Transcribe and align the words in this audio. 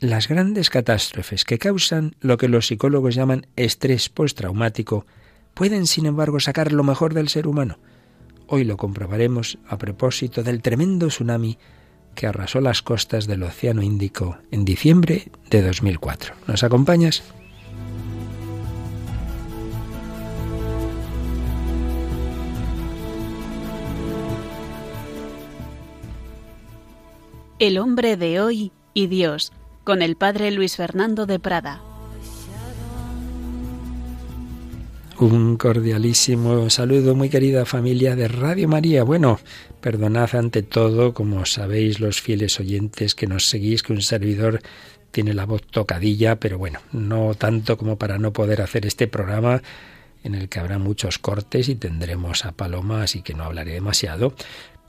las 0.00 0.28
grandes 0.28 0.70
catástrofes 0.70 1.44
que 1.44 1.58
causan 1.58 2.14
lo 2.20 2.36
que 2.36 2.48
los 2.48 2.68
psicólogos 2.68 3.14
llaman 3.14 3.46
estrés 3.56 4.08
postraumático 4.08 5.06
pueden, 5.54 5.86
sin 5.86 6.06
embargo, 6.06 6.38
sacar 6.38 6.72
lo 6.72 6.84
mejor 6.84 7.14
del 7.14 7.28
ser 7.28 7.48
humano. 7.48 7.78
Hoy 8.46 8.64
lo 8.64 8.76
comprobaremos 8.76 9.58
a 9.66 9.76
propósito 9.76 10.42
del 10.42 10.62
tremendo 10.62 11.08
tsunami 11.08 11.58
que 12.14 12.26
arrasó 12.26 12.60
las 12.60 12.82
costas 12.82 13.26
del 13.26 13.42
Océano 13.42 13.82
Índico 13.82 14.38
en 14.50 14.64
diciembre 14.64 15.30
de 15.50 15.62
2004. 15.62 16.34
¿Nos 16.46 16.62
acompañas? 16.62 17.22
El 27.58 27.78
hombre 27.78 28.16
de 28.16 28.40
hoy 28.40 28.72
y 28.94 29.08
Dios, 29.08 29.52
con 29.88 30.02
el 30.02 30.16
padre 30.16 30.50
Luis 30.50 30.76
Fernando 30.76 31.24
de 31.24 31.38
Prada. 31.38 31.80
Un 35.18 35.56
cordialísimo 35.56 36.68
saludo, 36.68 37.14
muy 37.14 37.30
querida 37.30 37.64
familia 37.64 38.14
de 38.14 38.28
Radio 38.28 38.68
María. 38.68 39.02
Bueno, 39.02 39.40
perdonad 39.80 40.34
ante 40.34 40.62
todo, 40.62 41.14
como 41.14 41.46
sabéis 41.46 42.00
los 42.00 42.20
fieles 42.20 42.60
oyentes 42.60 43.14
que 43.14 43.26
nos 43.26 43.48
seguís, 43.48 43.82
que 43.82 43.94
un 43.94 44.02
servidor 44.02 44.60
tiene 45.10 45.32
la 45.32 45.46
voz 45.46 45.62
tocadilla, 45.62 46.36
pero 46.36 46.58
bueno, 46.58 46.80
no 46.92 47.32
tanto 47.32 47.78
como 47.78 47.96
para 47.96 48.18
no 48.18 48.34
poder 48.34 48.60
hacer 48.60 48.84
este 48.84 49.06
programa 49.06 49.62
en 50.22 50.34
el 50.34 50.50
que 50.50 50.58
habrá 50.58 50.78
muchos 50.78 51.18
cortes 51.18 51.70
y 51.70 51.76
tendremos 51.76 52.44
a 52.44 52.52
Paloma, 52.52 53.04
así 53.04 53.22
que 53.22 53.32
no 53.32 53.44
hablaré 53.44 53.72
demasiado. 53.72 54.34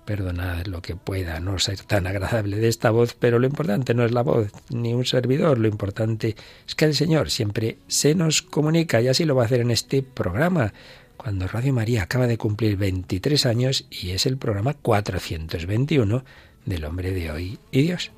Perdonad 0.09 0.65
lo 0.65 0.81
que 0.81 0.95
pueda 0.95 1.39
no 1.39 1.59
ser 1.59 1.81
tan 1.81 2.07
agradable 2.07 2.57
de 2.57 2.67
esta 2.67 2.89
voz, 2.89 3.13
pero 3.13 3.37
lo 3.37 3.45
importante 3.45 3.93
no 3.93 4.03
es 4.03 4.11
la 4.11 4.23
voz 4.23 4.51
ni 4.71 4.91
un 4.91 5.05
servidor, 5.05 5.59
lo 5.59 5.67
importante 5.67 6.35
es 6.67 6.73
que 6.73 6.85
el 6.85 6.95
Señor 6.95 7.29
siempre 7.29 7.77
se 7.87 8.15
nos 8.15 8.41
comunica 8.41 8.99
y 9.01 9.07
así 9.07 9.23
lo 9.23 9.35
va 9.35 9.43
a 9.43 9.45
hacer 9.45 9.59
en 9.59 9.69
este 9.69 10.01
programa, 10.01 10.73
cuando 11.15 11.47
Radio 11.47 11.73
María 11.73 12.01
acaba 12.01 12.25
de 12.25 12.39
cumplir 12.39 12.75
23 12.75 13.45
años 13.45 13.85
y 13.91 14.09
es 14.09 14.25
el 14.25 14.37
programa 14.37 14.73
421 14.73 16.23
del 16.65 16.85
hombre 16.85 17.11
de 17.11 17.29
hoy 17.29 17.59
y 17.69 17.83
Dios. 17.83 18.09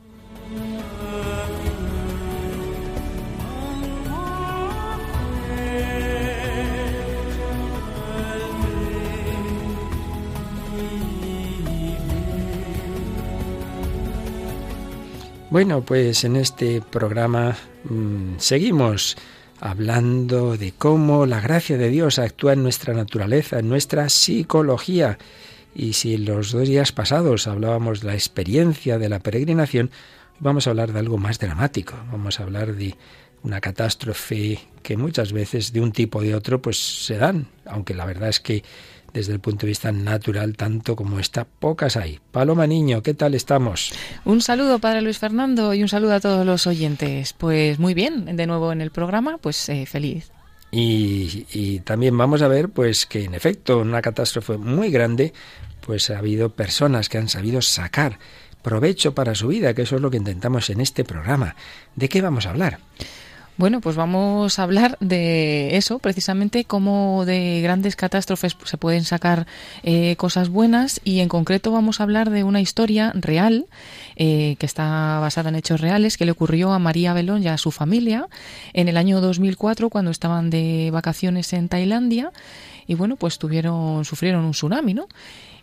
Bueno, 15.52 15.84
pues 15.84 16.24
en 16.24 16.38
este 16.38 16.80
programa 16.80 17.58
mmm, 17.84 18.38
seguimos 18.38 19.18
hablando 19.60 20.56
de 20.56 20.72
cómo 20.72 21.26
la 21.26 21.42
gracia 21.42 21.78
de 21.78 21.90
Dios 21.90 22.20
actúa 22.20 22.54
en 22.54 22.64
nuestra 22.64 22.94
naturaleza, 22.94 23.60
en 23.60 23.68
nuestra 23.68 24.08
psicología. 24.08 25.18
Y 25.76 25.92
si 25.92 26.16
los 26.16 26.54
dos 26.54 26.70
días 26.70 26.94
pasados 26.94 27.48
hablábamos 27.48 28.00
de 28.00 28.08
la 28.08 28.14
experiencia 28.14 28.98
de 28.98 29.10
la 29.10 29.20
peregrinación, 29.20 29.92
vamos 30.40 30.68
a 30.68 30.70
hablar 30.70 30.94
de 30.94 31.00
algo 31.00 31.18
más 31.18 31.38
dramático. 31.38 31.96
Vamos 32.10 32.40
a 32.40 32.44
hablar 32.44 32.74
de 32.74 32.96
una 33.44 33.60
catástrofe 33.60 34.58
que 34.84 34.96
muchas 34.96 35.34
veces 35.34 35.74
de 35.74 35.82
un 35.82 35.92
tipo 35.92 36.20
o 36.20 36.22
de 36.22 36.34
otro 36.34 36.62
pues 36.62 36.78
se 37.06 37.18
dan, 37.18 37.48
aunque 37.66 37.94
la 37.94 38.06
verdad 38.06 38.30
es 38.30 38.40
que 38.40 38.64
desde 39.14 39.34
el 39.34 39.40
punto 39.40 39.66
de 39.66 39.72
vista 39.72 39.92
natural, 39.92 40.56
tanto 40.56 40.95
como 40.95 41.20
esta, 41.20 41.45
pocas 41.45 41.98
hay. 41.98 42.20
Paloma 42.31 42.67
Niño, 42.67 43.02
¿qué 43.02 43.14
tal 43.14 43.34
estamos? 43.34 43.94
Un 44.26 44.42
saludo, 44.42 44.80
Padre 44.80 45.02
Luis 45.02 45.20
Fernando, 45.20 45.73
y 45.73 45.81
un 45.81 45.90
saludo 45.90 46.14
a 46.14 46.20
todos 46.20 46.45
los 46.45 46.68
oyentes. 46.68 47.34
Pues 47.34 47.80
muy 47.80 47.94
bien, 47.94 48.36
de 48.36 48.48
nuevo 48.48 48.72
en 48.72 48.81
el 48.81 48.92
programa, 48.92 49.38
pues 49.38 49.70
eh, 49.70 49.86
feliz. 49.86 50.31
Y, 50.72 51.45
y, 51.52 51.80
también 51.80 52.18
vamos 52.18 52.42
a 52.42 52.48
ver, 52.48 52.70
pues 52.70 53.06
que 53.06 53.26
en 53.26 53.34
efecto, 53.34 53.80
una 53.80 54.02
catástrofe 54.02 54.58
muy 54.58 54.90
grande, 54.90 55.34
pues 55.86 56.09
ha 56.09 56.18
habido 56.18 56.50
personas 56.50 57.09
que 57.09 57.18
han 57.18 57.28
sabido 57.28 57.62
sacar 57.62 58.19
provecho 58.62 59.13
para 59.13 59.36
su 59.36 59.47
vida, 59.47 59.74
que 59.74 59.81
eso 59.81 59.96
es 59.96 60.02
lo 60.02 60.12
que 60.12 60.18
intentamos 60.18 60.69
en 60.69 60.81
este 60.81 61.03
programa. 61.03 61.56
¿De 61.96 62.07
qué 62.07 62.22
vamos 62.22 62.46
a 62.46 62.52
hablar? 62.52 62.80
Bueno, 63.57 63.79
pues 63.81 63.95
vamos 63.95 64.57
a 64.57 64.63
hablar 64.63 64.97
de 65.01 65.75
eso, 65.78 66.00
precisamente 66.00 66.63
cómo 66.63 67.25
de 67.25 67.59
grandes 67.62 67.95
catástrofes 67.95 68.57
se 68.63 68.78
pueden 68.78 69.03
sacar 69.03 69.45
eh, 69.84 70.16
cosas 70.16 70.50
buenas 70.50 71.01
y 71.03 71.19
en 71.19 71.29
concreto 71.29 71.72
vamos 71.72 72.00
a 72.00 72.03
hablar 72.03 72.29
de 72.29 72.44
una 72.44 72.62
historia 72.62 73.12
real 73.13 73.66
eh, 74.16 74.56
que 74.57 74.66
está 74.66 75.19
basada 75.19 75.50
en 75.50 75.56
hechos 75.56 75.81
reales 75.81 76.17
que 76.17 76.25
le 76.25 76.31
ocurrió 76.31 76.72
a 76.72 76.79
María 76.79 77.13
Belón 77.13 77.44
y 77.44 77.50
a 77.50 77.57
su 77.57 77.72
familia 77.72 78.28
en 78.73 78.88
el 78.88 78.97
año 78.97 79.22
2004 79.22 79.89
cuando 79.89 80.12
estaban 80.12 80.50
de 80.50 80.89
vacaciones 80.91 81.51
en 81.53 81.68
Tailandia 81.68 82.31
y 82.88 82.95
bueno, 82.95 83.16
pues 83.16 83.38
tuvieron 83.38 84.06
sufrieron 84.06 84.44
un 84.44 84.51
tsunami, 84.51 84.94
¿no? 84.94 85.07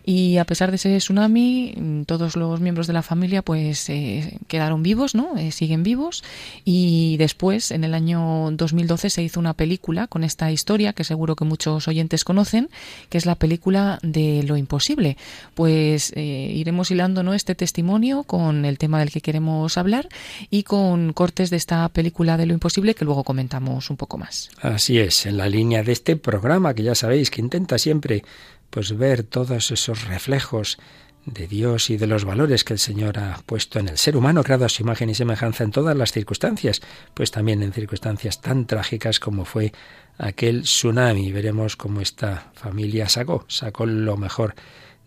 Y 0.05 0.37
a 0.37 0.45
pesar 0.45 0.69
de 0.71 0.75
ese 0.75 0.97
tsunami, 0.97 2.03
todos 2.05 2.35
los 2.35 2.59
miembros 2.59 2.87
de 2.87 2.93
la 2.93 3.01
familia 3.01 3.41
pues 3.41 3.89
eh, 3.89 4.37
quedaron 4.47 4.83
vivos, 4.83 5.15
¿no? 5.15 5.37
Eh, 5.37 5.51
siguen 5.51 5.83
vivos. 5.83 6.23
Y 6.65 7.17
después, 7.17 7.71
en 7.71 7.83
el 7.83 7.93
año 7.93 8.49
2012, 8.51 9.09
se 9.09 9.23
hizo 9.23 9.39
una 9.39 9.53
película 9.53 10.07
con 10.07 10.23
esta 10.23 10.51
historia 10.51 10.93
que 10.93 11.03
seguro 11.03 11.35
que 11.35 11.45
muchos 11.45 11.87
oyentes 11.87 12.23
conocen, 12.23 12.69
que 13.09 13.17
es 13.17 13.25
la 13.25 13.35
película 13.35 13.99
de 14.01 14.43
lo 14.43 14.57
imposible. 14.57 15.17
Pues 15.55 16.13
eh, 16.15 16.51
iremos 16.55 16.91
hilando 16.91 17.23
¿no? 17.23 17.33
este 17.33 17.55
testimonio 17.55 18.23
con 18.23 18.65
el 18.65 18.77
tema 18.77 18.99
del 18.99 19.11
que 19.11 19.21
queremos 19.21 19.77
hablar 19.77 20.07
y 20.49 20.63
con 20.63 21.13
cortes 21.13 21.49
de 21.49 21.57
esta 21.57 21.87
película 21.89 22.37
de 22.37 22.45
lo 22.45 22.53
imposible 22.53 22.95
que 22.95 23.05
luego 23.05 23.23
comentamos 23.23 23.89
un 23.89 23.97
poco 23.97 24.17
más. 24.17 24.49
Así 24.61 24.97
es, 24.97 25.25
en 25.25 25.37
la 25.37 25.49
línea 25.49 25.83
de 25.83 25.91
este 25.91 26.15
programa 26.15 26.73
que 26.73 26.83
ya 26.83 26.95
sabéis 26.95 27.29
que 27.29 27.41
intenta 27.41 27.77
siempre 27.77 28.23
pues 28.69 28.97
ver 28.97 29.23
todos 29.23 29.71
esos 29.71 30.05
reflejos 30.05 30.77
de 31.25 31.47
Dios 31.47 31.89
y 31.89 31.97
de 31.97 32.07
los 32.07 32.25
valores 32.25 32.63
que 32.63 32.73
el 32.73 32.79
Señor 32.79 33.19
ha 33.19 33.41
puesto 33.45 33.79
en 33.79 33.89
el 33.89 33.97
ser 33.97 34.15
humano, 34.15 34.43
creado 34.43 34.65
a 34.65 34.69
su 34.69 34.83
imagen 34.83 35.09
y 35.09 35.15
semejanza 35.15 35.63
en 35.63 35.71
todas 35.71 35.95
las 35.95 36.11
circunstancias, 36.11 36.81
pues 37.13 37.31
también 37.31 37.61
en 37.61 37.73
circunstancias 37.73 38.41
tan 38.41 38.65
trágicas 38.65 39.19
como 39.19 39.45
fue 39.45 39.71
aquel 40.17 40.63
tsunami. 40.63 41.31
Veremos 41.31 41.75
cómo 41.75 42.01
esta 42.01 42.51
familia 42.53 43.09
sacó, 43.09 43.45
sacó 43.47 43.85
lo 43.85 44.17
mejor 44.17 44.55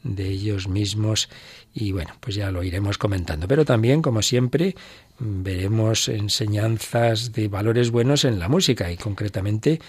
de 0.05 0.29
ellos 0.29 0.69
mismos 0.69 1.29
y 1.73 1.93
bueno, 1.93 2.13
pues 2.21 2.35
ya 2.35 2.51
lo 2.51 2.63
iremos 2.63 2.99
comentando. 2.99 3.49
Pero 3.49 3.65
también, 3.65 4.03
como 4.03 4.23
siempre, 4.23 4.75
veremos 5.19 6.09
enseñanzas 6.09 7.33
de 7.33 7.49
valores 7.49 7.91
buenos 7.91 8.25
en 8.25 8.39
la 8.39 8.49
música 8.49 8.91
y 8.91 8.97
concretamente 8.97 9.81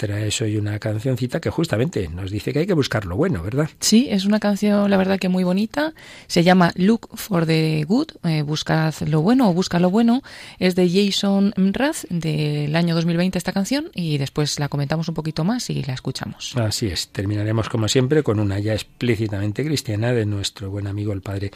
traes 0.00 0.40
hoy 0.40 0.56
una 0.56 0.78
cancioncita 0.78 1.40
que 1.40 1.50
justamente 1.50 2.08
nos 2.08 2.30
dice 2.30 2.54
que 2.54 2.60
hay 2.60 2.66
que 2.66 2.72
buscar 2.72 3.04
lo 3.04 3.16
bueno, 3.16 3.42
¿verdad? 3.42 3.68
Sí, 3.80 4.08
es 4.10 4.24
una 4.24 4.40
canción, 4.40 4.90
la 4.90 4.96
verdad 4.96 5.18
que 5.18 5.28
muy 5.28 5.44
bonita. 5.44 5.92
Se 6.26 6.42
llama 6.42 6.72
Look 6.74 7.10
for 7.16 7.44
the 7.44 7.84
Good, 7.86 8.12
eh, 8.24 8.40
buscad 8.40 8.94
lo 9.06 9.20
bueno 9.20 9.50
o 9.50 9.52
busca 9.52 9.78
lo 9.78 9.90
bueno. 9.90 10.22
Es 10.58 10.74
de 10.74 10.88
Jason 10.88 11.52
Mraz 11.58 12.06
del 12.08 12.74
año 12.76 12.94
2020 12.94 13.36
esta 13.36 13.52
canción 13.52 13.90
y 13.94 14.16
después 14.16 14.58
la 14.58 14.70
comentamos 14.70 15.06
un 15.10 15.14
poquito 15.14 15.44
más 15.44 15.68
y 15.68 15.82
la 15.82 15.92
escuchamos. 15.92 16.56
Así 16.56 16.86
es, 16.86 17.08
terminaremos 17.08 17.68
como 17.68 17.86
siempre 17.86 18.22
con 18.22 18.40
una 18.40 18.58
ya 18.58 18.72
explícitamente 18.72 19.66
cristiana 19.66 20.14
de 20.14 20.24
nuestro 20.24 20.70
buen 20.70 20.86
amigo 20.86 21.12
el 21.12 21.20
padre 21.20 21.50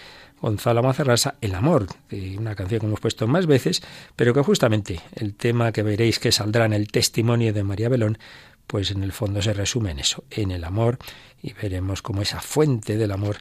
Gonzalo 0.45 0.83
Mazarrasa, 0.83 1.37
El 1.41 1.55
Amor, 1.55 1.87
una 2.39 2.55
canción 2.55 2.81
que 2.81 2.87
hemos 2.87 3.01
puesto 3.01 3.27
más 3.27 3.47
veces, 3.47 3.83
pero 4.15 4.35
que 4.35 4.43
justamente 4.43 5.01
el 5.15 5.35
tema 5.37 5.73
que 5.73 5.83
veréis 5.83 6.19
que 6.19 6.33
saldrá 6.33 6.67
en 6.67 6.75
el 6.75 6.89
testimonio 6.89 7.55
de 7.55 7.65
María 7.65 7.89
Belón, 7.89 8.19
pues 8.67 8.91
en 8.91 9.03
el 9.03 9.13
fondo 9.13 9.41
se 9.41 9.55
resume 9.55 9.93
en 9.93 10.01
eso, 10.01 10.25
en 10.31 10.51
el 10.51 10.65
amor, 10.65 10.99
y 11.43 11.55
veremos 11.55 12.03
cómo 12.03 12.21
esa 12.21 12.43
fuente 12.43 12.99
del 12.99 13.13
amor, 13.13 13.39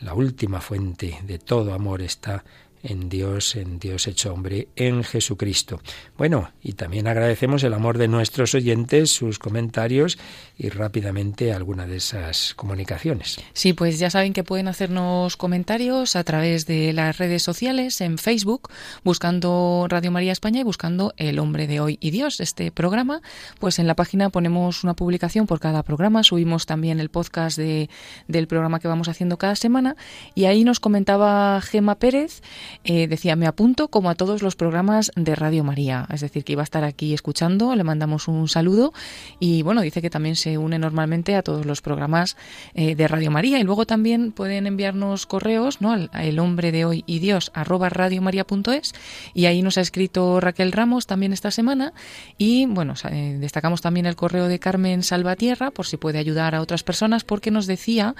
la 0.00 0.14
última 0.14 0.62
fuente 0.62 1.18
de 1.24 1.38
todo 1.38 1.74
amor 1.74 2.00
está 2.00 2.42
en 2.82 3.08
Dios, 3.08 3.56
en 3.56 3.78
Dios 3.78 4.06
hecho 4.06 4.32
hombre, 4.32 4.68
en 4.76 5.04
Jesucristo. 5.04 5.80
Bueno, 6.16 6.50
y 6.62 6.72
también 6.72 7.06
agradecemos 7.06 7.62
el 7.64 7.74
amor 7.74 7.98
de 7.98 8.08
nuestros 8.08 8.54
oyentes, 8.54 9.10
sus 9.12 9.38
comentarios 9.38 10.18
y 10.58 10.68
rápidamente 10.68 11.52
alguna 11.52 11.86
de 11.86 11.96
esas 11.96 12.54
comunicaciones. 12.54 13.40
Sí, 13.52 13.72
pues 13.72 13.98
ya 13.98 14.10
saben 14.10 14.32
que 14.32 14.44
pueden 14.44 14.68
hacernos 14.68 15.36
comentarios 15.36 16.16
a 16.16 16.24
través 16.24 16.66
de 16.66 16.92
las 16.92 17.18
redes 17.18 17.42
sociales, 17.42 18.00
en 18.00 18.18
Facebook, 18.18 18.70
buscando 19.04 19.86
Radio 19.88 20.10
María 20.10 20.32
España 20.32 20.60
y 20.60 20.64
buscando 20.64 21.14
El 21.16 21.38
hombre 21.38 21.66
de 21.66 21.80
hoy 21.80 21.98
y 22.00 22.10
Dios, 22.10 22.40
este 22.40 22.70
programa. 22.70 23.20
Pues 23.58 23.78
en 23.78 23.86
la 23.86 23.94
página 23.94 24.30
ponemos 24.30 24.84
una 24.84 24.94
publicación 24.94 25.46
por 25.46 25.60
cada 25.60 25.82
programa, 25.82 26.22
subimos 26.22 26.66
también 26.66 27.00
el 27.00 27.10
podcast 27.10 27.58
de, 27.58 27.90
del 28.28 28.46
programa 28.46 28.80
que 28.80 28.88
vamos 28.88 29.08
haciendo 29.08 29.38
cada 29.38 29.56
semana 29.56 29.96
y 30.34 30.44
ahí 30.46 30.64
nos 30.64 30.80
comentaba 30.80 31.60
Gema 31.60 31.96
Pérez 31.96 32.42
eh, 32.84 33.08
decía, 33.08 33.36
me 33.36 33.46
apunto 33.46 33.88
como 33.88 34.10
a 34.10 34.14
todos 34.14 34.42
los 34.42 34.56
programas 34.56 35.10
de 35.16 35.34
Radio 35.34 35.64
María, 35.64 36.06
es 36.12 36.20
decir, 36.20 36.44
que 36.44 36.52
iba 36.52 36.62
a 36.62 36.64
estar 36.64 36.84
aquí 36.84 37.14
escuchando, 37.14 37.74
le 37.74 37.84
mandamos 37.84 38.28
un 38.28 38.48
saludo 38.48 38.92
y 39.40 39.62
bueno, 39.62 39.80
dice 39.80 40.02
que 40.02 40.10
también 40.10 40.36
se 40.36 40.58
une 40.58 40.78
normalmente 40.78 41.34
a 41.34 41.42
todos 41.42 41.66
los 41.66 41.80
programas 41.80 42.36
eh, 42.74 42.94
de 42.94 43.08
Radio 43.08 43.30
María. 43.30 43.58
Y 43.58 43.64
luego 43.64 43.86
también 43.86 44.32
pueden 44.32 44.66
enviarnos 44.66 45.26
correos, 45.26 45.80
¿no? 45.80 45.92
Al, 45.92 46.10
el 46.14 46.38
hombre 46.38 46.72
de 46.72 46.84
hoy 46.84 47.04
y 47.06 47.18
Dios 47.18 47.50
arroba 47.54 47.88
radiomaria.es 47.88 48.94
y 49.34 49.46
ahí 49.46 49.62
nos 49.62 49.78
ha 49.78 49.80
escrito 49.80 50.40
Raquel 50.40 50.72
Ramos 50.72 51.06
también 51.06 51.32
esta 51.32 51.50
semana. 51.50 51.92
Y 52.38 52.66
bueno, 52.66 52.94
eh, 53.10 53.36
destacamos 53.40 53.80
también 53.80 54.06
el 54.06 54.16
correo 54.16 54.48
de 54.48 54.58
Carmen 54.58 55.02
Salvatierra 55.02 55.70
por 55.70 55.86
si 55.86 55.96
puede 55.96 56.18
ayudar 56.18 56.54
a 56.54 56.60
otras 56.60 56.82
personas 56.82 57.24
porque 57.24 57.50
nos 57.50 57.66
decía 57.66 58.14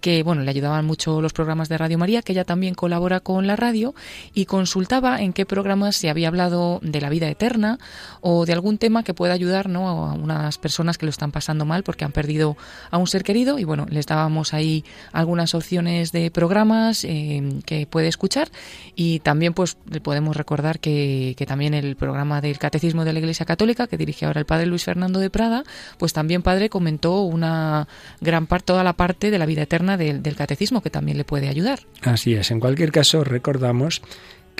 que 0.00 0.22
bueno, 0.22 0.42
le 0.42 0.50
ayudaban 0.50 0.84
mucho 0.84 1.20
los 1.20 1.32
programas 1.32 1.68
de 1.68 1.78
Radio 1.78 1.98
María, 1.98 2.22
que 2.22 2.32
ella 2.32 2.44
también 2.44 2.74
colabora 2.74 3.20
con 3.20 3.46
la 3.46 3.56
radio 3.56 3.89
y 4.34 4.46
consultaba 4.46 5.20
en 5.20 5.32
qué 5.32 5.46
programas 5.46 5.96
se 5.96 6.10
había 6.10 6.28
hablado 6.28 6.80
de 6.82 7.00
la 7.00 7.08
vida 7.08 7.28
eterna 7.28 7.78
o 8.20 8.46
de 8.46 8.52
algún 8.52 8.78
tema 8.78 9.02
que 9.02 9.14
pueda 9.14 9.34
ayudar 9.34 9.68
¿no? 9.68 9.88
a 9.88 10.12
unas 10.14 10.58
personas 10.58 10.98
que 10.98 11.06
lo 11.06 11.10
están 11.10 11.32
pasando 11.32 11.64
mal 11.64 11.82
porque 11.82 12.04
han 12.04 12.12
perdido 12.12 12.56
a 12.90 12.98
un 12.98 13.06
ser 13.06 13.22
querido 13.22 13.58
y 13.58 13.64
bueno, 13.64 13.86
les 13.90 14.06
dábamos 14.06 14.54
ahí 14.54 14.84
algunas 15.12 15.54
opciones 15.54 16.12
de 16.12 16.30
programas 16.30 17.04
eh, 17.04 17.60
que 17.64 17.86
puede 17.86 18.08
escuchar 18.08 18.50
y 18.94 19.20
también 19.20 19.54
pues 19.54 19.76
podemos 20.02 20.36
recordar 20.36 20.80
que, 20.80 21.34
que 21.36 21.46
también 21.46 21.74
el 21.74 21.96
programa 21.96 22.40
del 22.40 22.58
Catecismo 22.58 23.04
de 23.04 23.12
la 23.12 23.18
Iglesia 23.18 23.46
Católica 23.46 23.86
que 23.86 23.96
dirige 23.96 24.26
ahora 24.26 24.40
el 24.40 24.46
padre 24.46 24.66
Luis 24.66 24.84
Fernando 24.84 25.20
de 25.20 25.30
Prada, 25.30 25.64
pues 25.98 26.12
también 26.12 26.42
padre 26.42 26.68
comentó 26.68 27.22
una 27.22 27.88
gran 28.20 28.46
parte, 28.46 28.66
toda 28.66 28.84
la 28.84 28.92
parte 28.92 29.30
de 29.30 29.38
la 29.38 29.46
vida 29.46 29.62
eterna 29.62 29.96
del, 29.96 30.22
del 30.22 30.36
catecismo 30.36 30.82
que 30.82 30.90
también 30.90 31.16
le 31.16 31.24
puede 31.24 31.48
ayudar. 31.48 31.80
Así 32.02 32.34
es. 32.34 32.50
En 32.50 32.60
cualquier 32.60 32.92
caso, 32.92 33.24
recordamos 33.24 33.79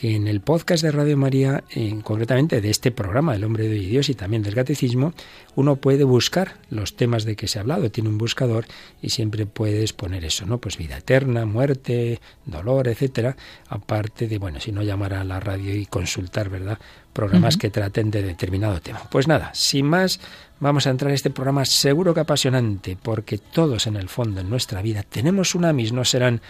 que 0.00 0.16
en 0.16 0.28
el 0.28 0.40
podcast 0.40 0.82
de 0.82 0.92
Radio 0.92 1.18
María, 1.18 1.62
en, 1.68 2.00
concretamente 2.00 2.62
de 2.62 2.70
este 2.70 2.90
programa, 2.90 3.34
El 3.34 3.44
hombre 3.44 3.68
de 3.68 3.74
Dios 3.74 4.08
y 4.08 4.14
también 4.14 4.42
del 4.42 4.54
catecismo, 4.54 5.12
uno 5.56 5.76
puede 5.76 6.04
buscar 6.04 6.56
los 6.70 6.96
temas 6.96 7.24
de 7.24 7.36
que 7.36 7.48
se 7.48 7.58
ha 7.58 7.60
hablado, 7.60 7.90
tiene 7.90 8.08
un 8.08 8.16
buscador 8.16 8.64
y 9.02 9.10
siempre 9.10 9.44
puedes 9.44 9.92
poner 9.92 10.24
eso, 10.24 10.46
¿no? 10.46 10.56
Pues 10.56 10.78
vida 10.78 10.96
eterna, 10.96 11.44
muerte, 11.44 12.18
dolor, 12.46 12.88
etcétera, 12.88 13.36
aparte 13.68 14.26
de, 14.26 14.38
bueno, 14.38 14.58
si 14.58 14.72
no 14.72 14.82
llamar 14.82 15.12
a 15.12 15.22
la 15.22 15.38
radio 15.38 15.74
y 15.74 15.84
consultar, 15.84 16.48
¿verdad? 16.48 16.78
Programas 17.12 17.56
uh 17.56 17.58
-huh. 17.58 17.60
que 17.60 17.70
traten 17.70 18.10
de 18.10 18.22
determinado 18.22 18.80
tema. 18.80 19.02
Pues 19.10 19.28
nada, 19.28 19.50
sin 19.52 19.84
más, 19.84 20.18
vamos 20.60 20.86
a 20.86 20.90
entrar 20.90 21.10
en 21.10 21.16
este 21.16 21.28
programa 21.28 21.66
seguro 21.66 22.14
que 22.14 22.20
apasionante, 22.20 22.96
porque 22.96 23.36
todos 23.36 23.86
en 23.86 23.96
el 23.96 24.08
fondo 24.08 24.40
en 24.40 24.48
nuestra 24.48 24.80
vida 24.80 25.02
tenemos 25.02 25.54
una 25.54 25.74
mis, 25.74 25.92
no 25.92 26.06
serán 26.06 26.40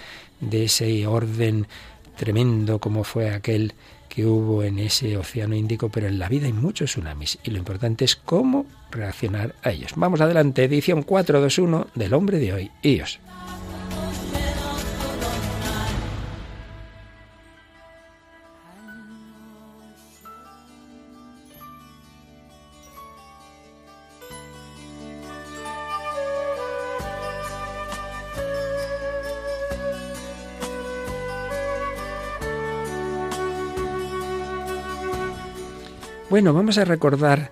de 0.41 0.67
ese 0.67 1.05
orden 1.09 1.67
tremendo 2.21 2.81
como 2.81 3.03
fue 3.03 3.31
aquel 3.31 3.73
que 4.11 4.27
hubo 4.27 4.63
en 4.63 4.79
ese 4.79 5.17
océano 5.17 5.55
Índico, 5.55 5.89
pero 5.89 6.07
en 6.07 6.19
la 6.19 6.29
vida 6.29 6.45
hay 6.45 6.53
muchos 6.53 6.91
tsunamis 6.91 7.39
y 7.45 7.51
lo 7.51 7.57
importante 7.57 8.05
es 8.05 8.15
cómo 8.15 8.67
reaccionar 8.91 9.55
a 9.63 9.71
ellos. 9.71 9.93
Vamos 9.97 10.21
adelante, 10.21 10.65
edición 10.65 11.03
421 11.03 11.87
del 11.95 12.13
hombre 12.13 12.39
de 12.39 12.53
hoy 12.53 12.71
y 12.83 13.01
Bueno, 36.31 36.55
vamos 36.55 36.79
a 36.79 36.85
recordar 36.85 37.51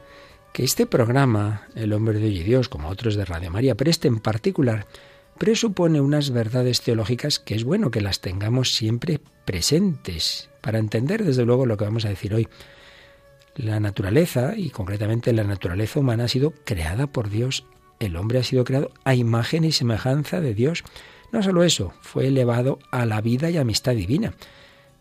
que 0.52 0.62
este 0.62 0.86
programa, 0.86 1.66
El 1.75 1.92
hombre 1.92 2.20
de 2.20 2.26
hoy 2.26 2.38
y 2.38 2.42
Dios, 2.44 2.69
como 2.69 2.90
otros 2.90 3.16
de 3.16 3.25
Radio 3.25 3.50
María, 3.50 3.75
pero 3.75 3.90
este 3.90 4.06
en 4.06 4.20
particular, 4.20 4.86
presupone 5.36 6.00
unas 6.00 6.30
verdades 6.30 6.80
teológicas 6.82 7.40
que 7.40 7.56
es 7.56 7.64
bueno 7.64 7.90
que 7.90 8.00
las 8.00 8.20
tengamos 8.20 8.76
siempre 8.76 9.19
presentes 9.44 10.48
para 10.60 10.78
entender 10.78 11.25
desde 11.25 11.44
luego 11.44 11.66
lo 11.66 11.76
que 11.76 11.86
vamos 11.86 12.04
a 12.04 12.08
decir 12.08 12.32
hoy. 12.32 12.46
La 13.56 13.80
naturaleza, 13.80 14.54
y 14.56 14.70
concretamente 14.70 15.32
la 15.32 15.42
naturaleza 15.42 15.98
humana, 15.98 16.24
ha 16.24 16.28
sido 16.28 16.52
creada 16.64 17.08
por 17.08 17.31
Dios. 17.31 17.64
El 17.98 18.14
hombre 18.14 18.38
ha 18.38 18.44
sido 18.44 18.62
creado 18.62 18.92
a 19.02 19.16
imagen 19.16 19.64
y 19.64 19.72
semejanza 19.72 20.40
de 20.40 20.54
Dios. 20.54 20.84
No 21.32 21.42
solo 21.42 21.64
eso, 21.64 21.94
fue 22.00 22.28
elevado 22.28 22.78
a 22.92 23.06
la 23.06 23.20
vida 23.22 23.50
y 23.50 23.56
amistad 23.56 23.96
divina. 23.96 24.34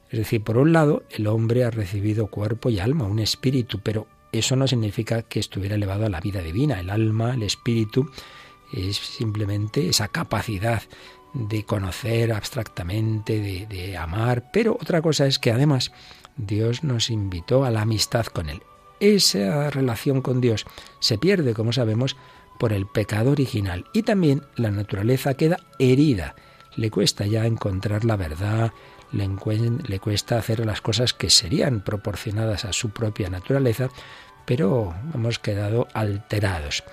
Es 0.10 0.20
decir, 0.20 0.44
por 0.44 0.58
un 0.58 0.74
lado, 0.74 1.04
el 1.10 1.28
hombre 1.28 1.64
ha 1.64 1.72
recibido 1.72 2.28
cuerpo 2.28 2.70
y 2.70 2.80
alma, 2.80 3.06
un 3.06 3.20
espíritu, 3.20 3.80
pero 3.84 4.08
eso 4.32 4.56
no 4.56 4.68
significa 4.68 5.24
que 5.24 5.40
estuviera 5.40 5.76
elevado 5.76 6.06
a 6.06 6.10
la 6.10 6.22
vida 6.22 6.42
divina. 6.42 6.80
El 6.80 6.90
alma, 6.90 7.34
el 7.34 7.44
espíritu, 7.44 8.10
es 8.74 8.98
simplemente 8.98 9.88
esa 9.90 10.08
capacidad 10.08 10.82
de 11.34 11.64
conocer 11.64 12.32
abstractamente, 12.32 13.40
de, 13.40 13.66
de, 13.68 13.98
amar, 13.98 14.50
pero 14.52 14.78
otra 14.80 15.02
cosa 15.02 15.28
es 15.28 15.40
que 15.40 15.52
además 15.52 15.92
Dios 16.38 16.84
nos 16.84 17.10
invitó 17.10 17.66
a 17.66 17.72
la 17.72 17.82
amistad 17.82 18.26
con 18.28 18.50
Él. 18.50 18.62
Esa 19.00 19.70
relación 19.70 20.22
con 20.22 20.42
Dios 20.42 20.66
se 21.00 21.18
pierde, 21.18 21.54
como 21.54 21.74
sabemos, 21.74 22.16
por 22.58 22.74
el 22.74 22.88
pecado 22.88 23.32
original 23.32 23.86
y 23.94 24.04
también 24.04 24.44
la 24.56 24.72
naturaleza 24.72 25.36
queda 25.36 25.60
herida. 25.80 26.36
Le 26.76 26.90
cuesta 26.90 27.26
ya 27.26 27.46
encontrar 27.46 28.06
la 28.06 28.16
verdad, 28.16 28.72
le, 29.12 30.00
cuesta 30.00 30.38
hacer 30.38 30.66
las 30.66 30.82
cosas 30.82 31.14
que 31.14 31.30
serían 31.30 31.82
proporcionadas 31.82 32.66
a 32.66 32.74
su 32.74 32.90
propia 32.90 33.30
naturaleza, 33.30 33.90
pero 34.46 34.94
hemos 35.14 35.40
quedado 35.40 35.88
alterados 35.94 36.84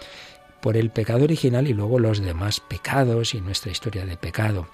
por 0.60 0.76
el 0.76 0.90
pecado 0.90 1.24
original 1.24 1.68
y 1.68 1.74
luego 1.74 1.98
los 1.98 2.20
demás 2.20 2.60
pecados 2.60 3.34
y 3.34 3.40
nuestra 3.40 3.70
historia 3.70 4.06
de 4.06 4.16
pecado. 4.16 4.68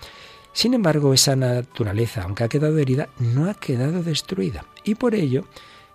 Sin 0.53 0.75
embargo, 0.75 1.15
esa 1.15 1.37
naturaleza, 1.37 2.23
aunque 2.23 2.45
ha 2.45 2.49
quedado 2.49 2.79
herida, 2.79 3.09
no 3.19 3.49
ha 3.49 3.55
quedado 3.55 4.03
destruida. 4.03 4.65
Y 4.85 4.97
por 4.97 5.15
ello, 5.15 5.45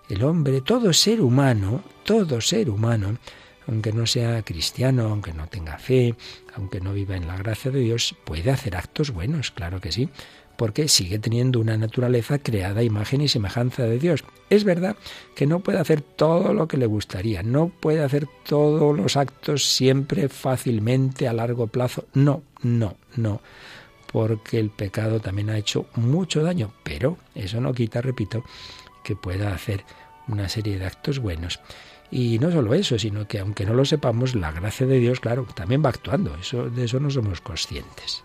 el 0.09 0.23
hombre, 0.23 0.61
todo 0.61 0.93
ser 0.93 1.21
humano, 1.21 1.83
todo 2.03 2.39
ser 2.41 2.69
humano, 2.69 3.17
aunque 3.67 3.91
no 3.91 4.05
sea 4.05 4.43
cristiano, 4.43 5.07
aunque 5.07 5.33
no 5.33 5.47
tenga 5.47 5.77
fe, 5.77 6.15
aunque 6.55 6.79
no 6.79 6.93
viva 6.93 7.15
en 7.15 7.27
la 7.27 7.35
gracia 7.37 7.71
de 7.71 7.79
Dios, 7.79 8.15
puede 8.23 8.51
hacer 8.51 8.77
actos 8.77 9.11
buenos, 9.11 9.51
claro 9.51 9.81
que 9.81 9.91
sí 9.91 10.09
porque 10.57 10.87
sigue 10.87 11.19
teniendo 11.19 11.59
una 11.59 11.77
naturaleza 11.77 12.39
creada 12.39 12.81
a 12.81 12.83
imagen 12.83 13.21
y 13.21 13.27
semejanza 13.27 13.83
de 13.83 13.99
Dios. 13.99 14.23
Es 14.49 14.63
verdad 14.63 14.95
que 15.35 15.47
no 15.47 15.59
puede 15.59 15.79
hacer 15.79 16.01
todo 16.01 16.53
lo 16.53 16.67
que 16.67 16.77
le 16.77 16.85
gustaría, 16.85 17.43
no 17.43 17.69
puede 17.69 18.03
hacer 18.03 18.27
todos 18.47 18.95
los 18.95 19.17
actos 19.17 19.65
siempre 19.65 20.29
fácilmente 20.29 21.27
a 21.27 21.33
largo 21.33 21.67
plazo. 21.67 22.05
No, 22.13 22.43
no, 22.61 22.95
no, 23.15 23.41
porque 24.11 24.59
el 24.59 24.69
pecado 24.69 25.19
también 25.19 25.49
ha 25.49 25.57
hecho 25.57 25.87
mucho 25.95 26.43
daño, 26.43 26.73
pero 26.83 27.17
eso 27.33 27.59
no 27.59 27.73
quita, 27.73 28.01
repito, 28.01 28.43
que 29.03 29.15
pueda 29.15 29.53
hacer 29.53 29.83
una 30.27 30.49
serie 30.49 30.79
de 30.79 30.85
actos 30.85 31.19
buenos. 31.19 31.59
Y 32.11 32.39
no 32.39 32.51
solo 32.51 32.73
eso, 32.73 32.97
sino 32.99 33.27
que 33.27 33.39
aunque 33.39 33.65
no 33.65 33.73
lo 33.73 33.83
sepamos, 33.83 34.35
la 34.35 34.51
gracia 34.51 34.85
de 34.85 34.99
Dios, 34.99 35.19
claro, 35.19 35.45
también 35.55 35.83
va 35.83 35.89
actuando. 35.89 36.35
Eso, 36.35 36.69
de 36.69 36.85
eso 36.85 36.99
no 36.99 37.09
somos 37.09 37.41
conscientes. 37.41 38.23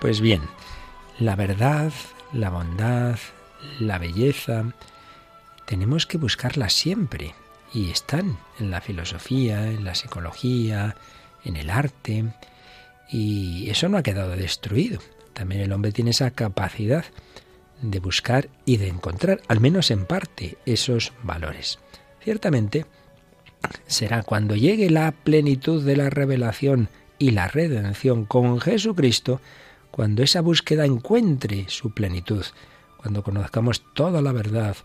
Pues 0.00 0.20
bien, 0.20 0.42
la 1.18 1.34
verdad, 1.34 1.92
la 2.32 2.50
bondad, 2.50 3.18
la 3.80 3.98
belleza, 3.98 4.64
tenemos 5.66 6.06
que 6.06 6.18
buscarlas 6.18 6.72
siempre 6.72 7.34
y 7.74 7.90
están 7.90 8.38
en 8.60 8.70
la 8.70 8.80
filosofía, 8.80 9.68
en 9.68 9.84
la 9.84 9.96
psicología, 9.96 10.96
en 11.44 11.56
el 11.56 11.68
arte 11.68 12.26
y 13.10 13.68
eso 13.70 13.88
no 13.88 13.98
ha 13.98 14.04
quedado 14.04 14.36
destruido. 14.36 15.00
También 15.32 15.62
el 15.62 15.72
hombre 15.72 15.90
tiene 15.90 16.10
esa 16.10 16.30
capacidad 16.30 17.04
de 17.82 17.98
buscar 17.98 18.48
y 18.64 18.76
de 18.76 18.88
encontrar, 18.88 19.40
al 19.48 19.60
menos 19.60 19.90
en 19.90 20.04
parte, 20.06 20.58
esos 20.64 21.12
valores. 21.24 21.80
Ciertamente, 22.22 22.86
será 23.86 24.22
cuando 24.22 24.54
llegue 24.54 24.90
la 24.90 25.10
plenitud 25.10 25.84
de 25.84 25.96
la 25.96 26.08
revelación 26.08 26.88
y 27.18 27.32
la 27.32 27.48
redención 27.48 28.24
con 28.26 28.60
Jesucristo, 28.60 29.40
cuando 29.90 30.22
esa 30.22 30.40
búsqueda 30.40 30.84
encuentre 30.84 31.66
su 31.68 31.90
plenitud, 31.90 32.44
cuando 32.96 33.22
conozcamos 33.22 33.82
toda 33.94 34.22
la 34.22 34.32
verdad, 34.32 34.76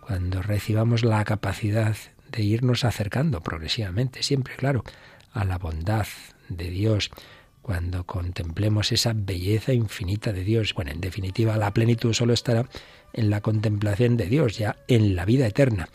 cuando 0.00 0.42
recibamos 0.42 1.04
la 1.04 1.24
capacidad 1.24 1.96
de 2.30 2.42
irnos 2.42 2.84
acercando 2.84 3.42
progresivamente, 3.42 4.22
siempre 4.22 4.56
claro, 4.56 4.84
a 5.32 5.44
la 5.44 5.58
bondad 5.58 6.06
de 6.48 6.70
Dios, 6.70 7.10
cuando 7.62 8.04
contemplemos 8.04 8.92
esa 8.92 9.12
belleza 9.14 9.72
infinita 9.72 10.32
de 10.32 10.44
Dios. 10.44 10.74
Bueno, 10.74 10.90
en 10.90 11.00
definitiva, 11.00 11.56
la 11.56 11.72
plenitud 11.72 12.12
solo 12.12 12.32
estará 12.32 12.68
en 13.12 13.30
la 13.30 13.40
contemplación 13.40 14.16
de 14.16 14.26
Dios, 14.26 14.58
ya 14.58 14.76
en 14.88 15.14
la 15.14 15.24
vida 15.24 15.46
eterna. 15.46 15.88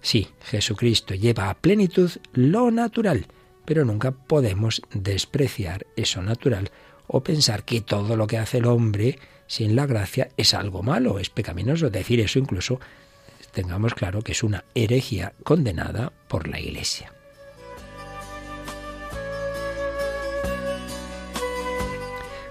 Sí, 0.00 0.28
Jesucristo 0.42 1.14
lleva 1.14 1.50
a 1.50 1.54
plenitud 1.54 2.10
lo 2.32 2.70
natural, 2.70 3.26
pero 3.64 3.84
nunca 3.84 4.12
podemos 4.12 4.80
despreciar 4.94 5.86
eso 5.96 6.22
natural 6.22 6.70
o 7.08 7.22
pensar 7.22 7.64
que 7.64 7.80
todo 7.80 8.16
lo 8.16 8.28
que 8.28 8.38
hace 8.38 8.58
el 8.58 8.66
hombre 8.66 9.18
sin 9.48 9.74
la 9.74 9.86
gracia 9.86 10.28
es 10.36 10.54
algo 10.54 10.82
malo, 10.82 11.18
es 11.18 11.30
pecaminoso. 11.30 11.90
Decir 11.90 12.20
eso 12.20 12.38
incluso 12.38 12.78
tengamos 13.52 13.94
claro 13.94 14.22
que 14.22 14.32
es 14.32 14.44
una 14.44 14.64
herejía 14.74 15.32
condenada 15.42 16.12
por 16.28 16.46
la 16.46 16.60
Iglesia. 16.60 17.12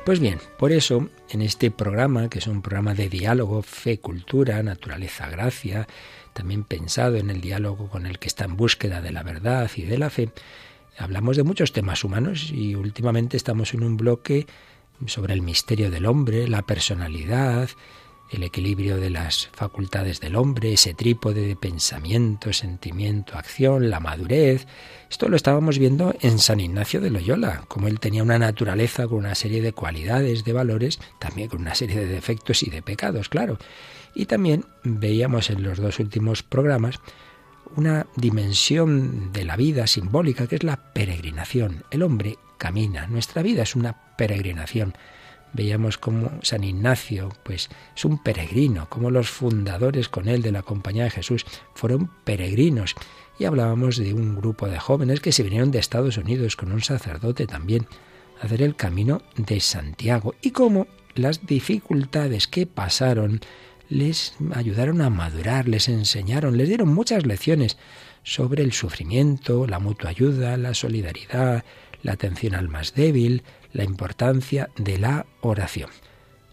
Pues 0.08 0.20
bien, 0.20 0.40
por 0.58 0.72
eso 0.72 1.10
en 1.30 1.42
este 1.42 1.70
programa, 1.70 2.30
que 2.30 2.40
es 2.40 2.48
un 2.48 2.62
programa 2.62 2.94
de 2.94 3.10
diálogo, 3.10 3.62
fe, 3.62 4.00
cultura, 4.00 4.64
naturaleza, 4.64 5.30
gracia, 5.30 5.86
también 6.32 6.64
pensado 6.64 7.18
en 7.18 7.30
el 7.30 7.42
diálogo 7.42 7.90
con 7.90 8.06
el 8.06 8.18
que 8.18 8.30
está 8.30 8.46
en 8.46 8.56
búsqueda 8.56 9.02
de 9.02 9.12
la 9.12 9.24
verdad 9.24 9.70
y 9.76 9.82
de 9.82 9.98
la 9.98 10.10
fe, 10.10 10.30
hablamos 10.98 11.38
de 11.38 11.44
muchos 11.44 11.72
temas 11.72 12.04
humanos 12.04 12.51
y 12.51 12.75
últimamente 12.75 13.38
estamos 13.38 13.74
en 13.74 13.84
un 13.84 13.98
bloque 13.98 14.48
sobre 15.06 15.34
el 15.34 15.42
misterio 15.42 15.92
del 15.92 16.06
hombre, 16.06 16.48
la 16.48 16.63
personalidad, 16.63 17.70
el 18.30 18.44
equilibrio 18.44 18.98
de 18.98 19.10
las 19.10 19.50
facultades 19.54 20.20
del 20.20 20.36
hombre, 20.36 20.74
ese 20.74 20.94
trípode 20.94 21.48
de 21.48 21.56
pensamiento, 21.56 22.51
sentimiento, 22.51 23.38
acción, 23.38 23.89
la 23.89 24.00
madurez. 24.00 24.68
Esto 25.10 25.30
lo 25.30 25.36
estábamos 25.36 25.80
viendo 25.80 26.13
en 26.22 26.39
San 26.39 26.60
Ignacio 26.60 27.00
de 27.00 27.10
Loyola, 27.10 27.63
como 27.68 27.88
él 27.88 28.00
tenía 28.00 28.24
una 28.24 28.39
naturaleza 28.39 29.08
con 29.08 29.20
una 29.20 29.36
serie 29.36 29.62
de 29.62 29.74
cualidades, 29.74 30.44
de 30.44 30.54
valores, 30.54 31.00
también 31.20 31.48
con 31.48 31.62
una 31.62 31.75
serie 31.75 31.98
de 31.98 32.08
defectos 32.08 32.63
y 32.63 32.70
de 32.70 32.82
pecados, 32.82 33.30
claro. 33.30 33.58
Y 34.13 34.25
también 34.25 34.66
veíamos 34.84 35.50
en 35.50 35.63
los 35.63 35.77
dos 35.77 36.00
últimos 36.00 36.44
programas 36.44 37.00
una 37.75 38.07
dimensión 38.15 39.31
de 39.33 39.45
la 39.45 39.55
vida 39.55 39.88
simbólica 39.88 40.47
que 40.47 40.55
es 40.55 40.63
la 40.63 40.93
peregrinación. 40.93 41.83
El 41.91 42.03
hombre 42.03 42.38
camina, 42.57 43.07
nuestra 43.07 43.41
vida 43.41 43.63
es 43.63 43.75
una 43.75 44.15
peregrinación 44.17 44.93
veíamos 45.53 45.97
como 45.97 46.31
San 46.43 46.63
Ignacio, 46.63 47.29
pues 47.43 47.69
es 47.95 48.05
un 48.05 48.21
peregrino, 48.21 48.88
como 48.89 49.12
los 49.12 49.29
fundadores 49.29 50.09
con 50.09 50.27
él 50.27 50.41
de 50.41 50.51
la 50.51 50.62
Compañía 50.62 51.05
de 51.05 51.09
Jesús 51.09 51.45
fueron 51.74 52.12
peregrinos. 52.24 52.95
Y 53.39 53.45
hablábamos 53.45 53.97
de 53.97 54.13
un 54.13 54.36
grupo 54.36 54.67
de 54.67 54.79
jóvenes 54.79 55.19
que 55.19 55.31
se 55.31 55.43
vinieron 55.43 55.71
de 55.71 55.79
Estados 55.79 56.17
Unidos 56.17 56.55
con 56.55 56.71
un 56.71 56.81
sacerdote 56.81 57.45
también 57.47 57.88
a 58.41 58.45
hacer 58.45 58.62
el 58.62 58.75
camino 58.75 59.21
de 59.36 59.59
Santiago 59.59 60.36
y 60.41 60.51
cómo 60.51 60.88
las 61.15 61.45
dificultades 61.45 62.47
que 62.47 62.65
pasaron 62.67 63.41
les 63.89 64.34
ayudaron 64.53 65.01
a 65.01 65.10
madurar, 65.10 65.67
les 65.67 65.88
enseñaron, 65.88 66.58
les 66.58 66.67
dieron 66.67 66.94
muchas 66.94 67.25
lecciones 67.25 67.77
sobre 68.24 68.63
el 68.63 68.74
sufrimiento, 68.74 69.67
la 69.67 69.79
mutua 69.79 70.10
ayuda, 70.10 70.58
la 70.58 70.74
solidaridad, 70.74 71.63
la 72.03 72.13
atención 72.13 72.56
al 72.56 72.70
más 72.70 72.94
débil, 72.94 73.44
la 73.74 73.84
importancia 73.84 74.70
de 74.75 74.98
la 74.98 75.25
oración. 75.41 75.89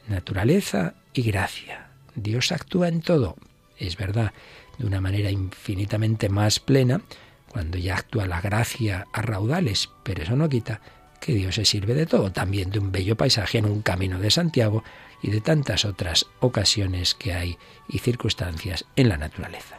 Naturaleza 0.09 0.95
y 1.13 1.23
gracia. 1.23 1.89
Dios 2.15 2.53
actúa 2.53 2.89
en 2.89 3.01
todo, 3.01 3.37
es 3.79 3.97
verdad, 3.97 4.33
de 4.79 4.87
una 4.87 5.01
manera 5.01 5.31
infinitamente 5.31 6.29
más 6.29 6.61
plena 6.61 7.01
cuando 7.49 7.79
ya 7.79 7.97
actúa 7.97 8.27
la 8.27 8.41
gracia 8.41 9.07
a 9.13 9.23
raudales, 9.23 9.91
pero 10.03 10.23
eso 10.23 10.37
no 10.37 10.49
quita 10.49 10.81
que 11.21 11.33
Dios 11.33 11.55
se 11.55 11.65
sirve 11.65 11.95
de 11.95 12.07
todo, 12.07 12.33
también 12.33 12.71
de 12.71 12.79
un 12.79 12.93
bello 12.93 13.17
paisaje 13.17 13.59
en 13.59 13.65
un 13.65 13.81
camino 13.81 14.19
de 14.19 14.31
Santiago 14.31 14.85
y 15.25 15.31
de 15.31 15.41
tantas 15.41 15.87
otras 15.87 16.27
ocasiones 16.41 17.15
que 17.15 17.33
hay 17.33 17.57
y 17.89 18.01
circunstancias 18.01 18.85
en 18.95 19.09
la 19.09 19.17
naturaleza. 19.17 19.79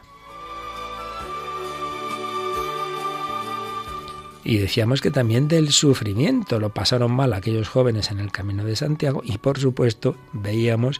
Y 4.44 4.58
decíamos 4.58 5.02
que 5.02 5.12
también 5.12 5.48
del 5.48 5.72
sufrimiento 5.72 6.60
lo 6.60 6.74
pasaron 6.74 7.12
mal 7.12 7.32
aquellos 7.32 7.70
jóvenes 7.70 8.10
en 8.10 8.20
el 8.20 8.32
Camino 8.32 8.66
de 8.66 8.76
Santiago 8.76 9.22
y 9.24 9.38
por 9.38 9.60
supuesto 9.60 10.16
veíamos 10.34 11.00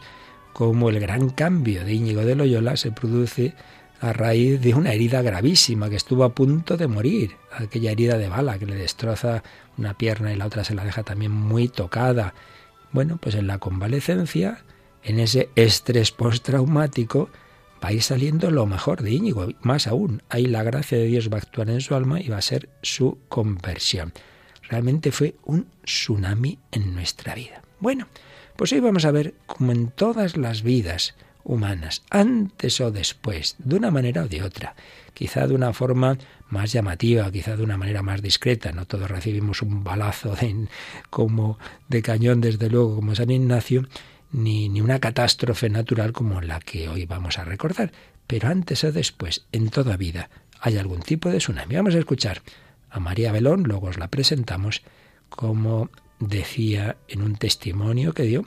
cómo 0.52 0.90
el 0.90 1.00
gran 1.00 1.30
cambio 1.30 1.84
de 1.84 1.94
Íñigo 1.94 2.24
de 2.24 2.36
Loyola 2.36 2.76
se 2.76 2.92
produce 2.92 3.52
a 4.00 4.12
raíz 4.12 4.60
de 4.60 4.74
una 4.74 4.92
herida 4.92 5.22
gravísima 5.22 5.90
que 5.90 5.96
estuvo 5.96 6.22
a 6.22 6.34
punto 6.34 6.76
de 6.76 6.86
morir, 6.86 7.36
aquella 7.50 7.90
herida 7.90 8.16
de 8.16 8.28
bala 8.28 8.60
que 8.60 8.66
le 8.66 8.76
destroza 8.76 9.42
una 9.76 9.94
pierna 9.94 10.32
y 10.32 10.36
la 10.36 10.46
otra 10.46 10.62
se 10.62 10.74
la 10.74 10.84
deja 10.84 11.02
también 11.02 11.32
muy 11.32 11.66
tocada. 11.66 12.32
Bueno, 12.96 13.18
pues 13.18 13.34
en 13.34 13.46
la 13.46 13.58
convalecencia, 13.58 14.64
en 15.02 15.20
ese 15.20 15.50
estrés 15.54 16.12
postraumático, 16.12 17.28
va 17.84 17.88
a 17.88 17.92
ir 17.92 18.02
saliendo 18.02 18.50
lo 18.50 18.64
mejor 18.64 19.02
de 19.02 19.10
Íñigo. 19.10 19.48
Más 19.60 19.86
aún, 19.86 20.22
ahí 20.30 20.46
la 20.46 20.62
gracia 20.62 20.96
de 20.96 21.04
Dios 21.04 21.28
va 21.30 21.34
a 21.36 21.40
actuar 21.40 21.68
en 21.68 21.82
su 21.82 21.94
alma 21.94 22.22
y 22.22 22.28
va 22.28 22.38
a 22.38 22.40
ser 22.40 22.70
su 22.80 23.18
conversión. 23.28 24.14
Realmente 24.62 25.12
fue 25.12 25.34
un 25.44 25.66
tsunami 25.84 26.58
en 26.72 26.94
nuestra 26.94 27.34
vida. 27.34 27.60
Bueno, 27.80 28.08
pues 28.56 28.72
hoy 28.72 28.80
vamos 28.80 29.04
a 29.04 29.10
ver 29.10 29.34
cómo 29.44 29.72
en 29.72 29.88
todas 29.88 30.38
las 30.38 30.62
vidas 30.62 31.16
humanas, 31.46 32.02
antes 32.10 32.80
o 32.80 32.90
después, 32.90 33.54
de 33.58 33.76
una 33.76 33.90
manera 33.90 34.24
o 34.24 34.28
de 34.28 34.42
otra, 34.42 34.74
quizá 35.14 35.46
de 35.46 35.54
una 35.54 35.72
forma 35.72 36.18
más 36.50 36.72
llamativa, 36.72 37.30
quizá 37.30 37.56
de 37.56 37.62
una 37.62 37.76
manera 37.76 38.02
más 38.02 38.20
discreta, 38.20 38.72
no 38.72 38.84
todos 38.86 39.10
recibimos 39.10 39.62
un 39.62 39.84
balazo 39.84 40.34
de, 40.34 40.68
como 41.08 41.58
de 41.88 42.02
cañón 42.02 42.40
desde 42.40 42.68
luego 42.68 42.96
como 42.96 43.14
San 43.14 43.30
Ignacio, 43.30 43.86
ni, 44.32 44.68
ni 44.68 44.80
una 44.80 44.98
catástrofe 44.98 45.70
natural 45.70 46.12
como 46.12 46.40
la 46.40 46.58
que 46.60 46.88
hoy 46.88 47.06
vamos 47.06 47.38
a 47.38 47.44
recordar. 47.44 47.92
Pero 48.26 48.48
antes 48.48 48.82
o 48.82 48.90
después, 48.90 49.46
en 49.52 49.70
toda 49.70 49.96
vida, 49.96 50.28
hay 50.60 50.78
algún 50.78 51.00
tipo 51.00 51.30
de 51.30 51.38
tsunami. 51.38 51.76
Vamos 51.76 51.94
a 51.94 52.00
escuchar 52.00 52.42
a 52.90 52.98
María 52.98 53.30
Belón, 53.30 53.62
luego 53.62 53.86
os 53.86 53.98
la 53.98 54.08
presentamos, 54.08 54.82
como 55.28 55.90
decía 56.18 56.96
en 57.08 57.22
un 57.22 57.36
testimonio 57.36 58.14
que 58.14 58.24
dio 58.24 58.46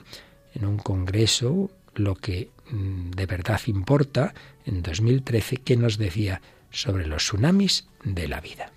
en 0.54 0.66
un 0.66 0.76
congreso 0.76 1.70
lo 1.94 2.14
que 2.16 2.50
de 2.70 3.26
verdad 3.26 3.60
importa 3.66 4.34
en 4.64 4.82
2013, 4.82 5.58
que 5.58 5.76
nos 5.76 5.98
decía 5.98 6.40
sobre 6.70 7.06
los 7.06 7.24
tsunamis 7.24 7.86
de 8.04 8.28
la 8.28 8.40
vida. 8.40 8.70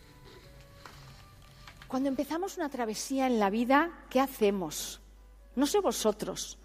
Cuando 1.88 2.10
empezamos 2.10 2.58
una 2.58 2.70
travesía 2.70 3.28
en 3.28 3.40
la 3.40 3.50
vida, 3.50 3.92
¿qué 4.10 4.20
hacemos? 4.20 5.00
No 5.56 5.68
sé 5.68 5.80
vosotros, 5.80 6.58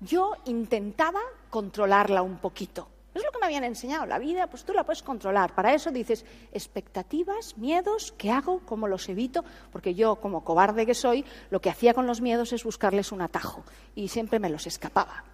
yo 0.00 0.34
intentaba 0.44 1.20
controlarla 1.50 2.22
un 2.22 2.38
poquito. 2.38 2.88
Es 3.14 3.24
lo 3.24 3.32
que 3.32 3.38
me 3.38 3.46
habían 3.46 3.64
enseñado. 3.64 4.04
La 4.04 4.18
vida, 4.18 4.46
pues 4.46 4.64
tú 4.64 4.74
la 4.74 4.84
puedes 4.84 5.02
controlar. 5.02 5.54
Para 5.54 5.72
eso 5.72 5.90
dices 5.90 6.26
expectativas, 6.52 7.56
miedos, 7.56 8.12
¿qué 8.18 8.30
hago? 8.30 8.60
¿Cómo 8.60 8.88
los 8.88 9.08
evito? 9.08 9.42
Porque 9.72 9.94
yo, 9.94 10.16
como 10.16 10.44
cobarde 10.44 10.84
que 10.84 10.94
soy, 10.94 11.24
lo 11.50 11.60
que 11.60 11.70
hacía 11.70 11.94
con 11.94 12.06
los 12.06 12.20
miedos 12.20 12.52
es 12.52 12.62
buscarles 12.62 13.12
un 13.12 13.22
atajo 13.22 13.64
y 13.94 14.08
siempre 14.08 14.38
me 14.38 14.50
los 14.50 14.66
escapaba. 14.66 15.24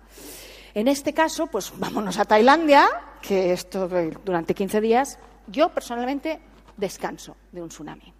En 0.75 0.89
este 0.89 1.13
caso, 1.13 1.47
pues 1.49 1.73
vámonos 1.77 2.19
a 2.19 2.25
Tailandia, 2.25 2.89
que 3.21 3.53
esto 3.53 3.89
durante 4.25 4.55
15 4.55 4.81
días, 4.81 5.19
yo 5.47 5.69
personalmente 5.69 6.41
descanso 6.77 7.37
de 7.53 7.63
un 7.63 7.69
tsunami. 7.69 8.13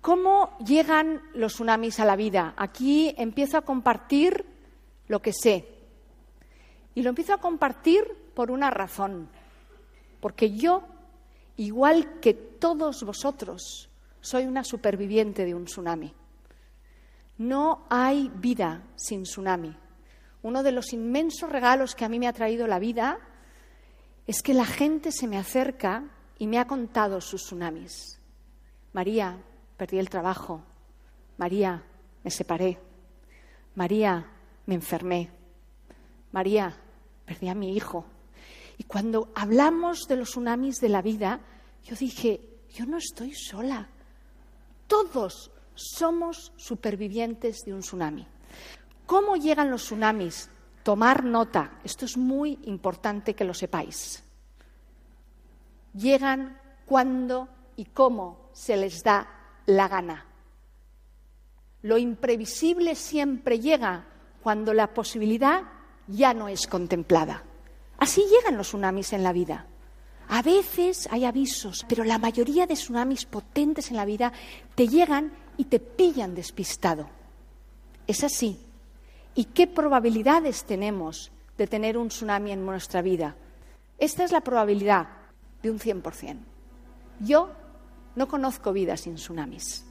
¿Cómo 0.00 0.56
llegan 0.64 1.20
los 1.34 1.54
tsunamis 1.54 1.98
a 2.00 2.04
la 2.04 2.16
vida? 2.16 2.54
Aquí 2.56 3.14
empiezo 3.18 3.58
a 3.58 3.62
compartir 3.62 4.44
lo 5.08 5.20
que 5.20 5.32
sé. 5.32 5.68
Y 6.94 7.02
lo 7.02 7.10
empiezo 7.10 7.34
a 7.34 7.38
compartir 7.38 8.04
por 8.34 8.50
una 8.50 8.70
razón. 8.70 9.28
Porque 10.20 10.52
yo, 10.52 10.84
igual 11.56 12.20
que 12.20 12.32
todos 12.32 13.02
vosotros, 13.02 13.90
soy 14.20 14.44
una 14.44 14.64
superviviente 14.64 15.44
de 15.44 15.54
un 15.54 15.64
tsunami. 15.64 16.14
No 17.38 17.86
hay 17.90 18.30
vida 18.34 18.82
sin 18.96 19.24
tsunami. 19.24 19.76
Uno 20.48 20.62
de 20.62 20.72
los 20.72 20.94
inmensos 20.94 21.50
regalos 21.50 21.94
que 21.94 22.06
a 22.06 22.08
mí 22.08 22.18
me 22.18 22.26
ha 22.26 22.32
traído 22.32 22.66
la 22.66 22.78
vida 22.78 23.18
es 24.26 24.40
que 24.40 24.54
la 24.54 24.64
gente 24.64 25.12
se 25.12 25.26
me 25.26 25.36
acerca 25.36 26.04
y 26.38 26.46
me 26.46 26.58
ha 26.58 26.66
contado 26.66 27.20
sus 27.20 27.42
tsunamis. 27.42 28.18
María, 28.94 29.44
perdí 29.76 29.98
el 29.98 30.08
trabajo. 30.08 30.62
María, 31.36 31.84
me 32.24 32.30
separé. 32.30 32.80
María, 33.74 34.26
me 34.64 34.76
enfermé. 34.76 35.30
María, 36.32 36.74
perdí 37.26 37.50
a 37.50 37.54
mi 37.54 37.76
hijo. 37.76 38.06
Y 38.78 38.84
cuando 38.84 39.30
hablamos 39.34 40.08
de 40.08 40.16
los 40.16 40.30
tsunamis 40.30 40.76
de 40.76 40.88
la 40.88 41.02
vida, 41.02 41.40
yo 41.84 41.94
dije, 41.94 42.40
yo 42.70 42.86
no 42.86 42.96
estoy 42.96 43.34
sola. 43.34 43.86
Todos 44.86 45.50
somos 45.74 46.54
supervivientes 46.56 47.58
de 47.66 47.74
un 47.74 47.80
tsunami. 47.80 48.26
¿Cómo 49.08 49.36
llegan 49.36 49.70
los 49.70 49.84
tsunamis? 49.84 50.50
Tomar 50.82 51.24
nota. 51.24 51.78
Esto 51.82 52.04
es 52.04 52.18
muy 52.18 52.58
importante 52.64 53.32
que 53.32 53.42
lo 53.42 53.54
sepáis. 53.54 54.22
Llegan 55.94 56.60
cuando 56.84 57.48
y 57.76 57.86
cómo 57.86 58.50
se 58.52 58.76
les 58.76 59.02
da 59.02 59.26
la 59.64 59.88
gana. 59.88 60.26
Lo 61.80 61.96
imprevisible 61.96 62.94
siempre 62.94 63.60
llega 63.60 64.04
cuando 64.42 64.74
la 64.74 64.92
posibilidad 64.92 65.62
ya 66.06 66.34
no 66.34 66.48
es 66.48 66.66
contemplada. 66.66 67.44
Así 67.96 68.26
llegan 68.28 68.58
los 68.58 68.68
tsunamis 68.68 69.14
en 69.14 69.22
la 69.22 69.32
vida. 69.32 69.64
A 70.28 70.42
veces 70.42 71.08
hay 71.10 71.24
avisos, 71.24 71.86
pero 71.88 72.04
la 72.04 72.18
mayoría 72.18 72.66
de 72.66 72.74
tsunamis 72.74 73.24
potentes 73.24 73.90
en 73.90 73.96
la 73.96 74.04
vida 74.04 74.34
te 74.74 74.86
llegan 74.86 75.32
y 75.56 75.64
te 75.64 75.80
pillan 75.80 76.34
despistado. 76.34 77.08
Es 78.06 78.22
así. 78.22 78.67
¿Y 79.38 79.44
qué 79.44 79.68
probabilidades 79.68 80.64
tenemos 80.64 81.30
de 81.56 81.68
tener 81.68 81.96
un 81.96 82.08
tsunami 82.08 82.50
en 82.50 82.66
nuestra 82.66 83.02
vida? 83.02 83.36
Esta 83.96 84.24
es 84.24 84.32
la 84.32 84.40
probabilidad 84.40 85.06
de 85.62 85.70
un 85.70 85.78
100%. 85.78 86.38
Yo 87.20 87.48
no 88.16 88.26
conozco 88.26 88.72
vida 88.72 88.96
sin 88.96 89.14
tsunamis. 89.14 89.87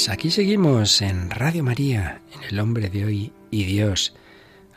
Pues 0.00 0.08
aquí 0.08 0.30
seguimos 0.30 1.02
en 1.02 1.28
Radio 1.28 1.62
María, 1.62 2.22
en 2.32 2.42
el 2.44 2.58
hombre 2.58 2.88
de 2.88 3.04
hoy 3.04 3.34
y 3.50 3.64
Dios, 3.64 4.14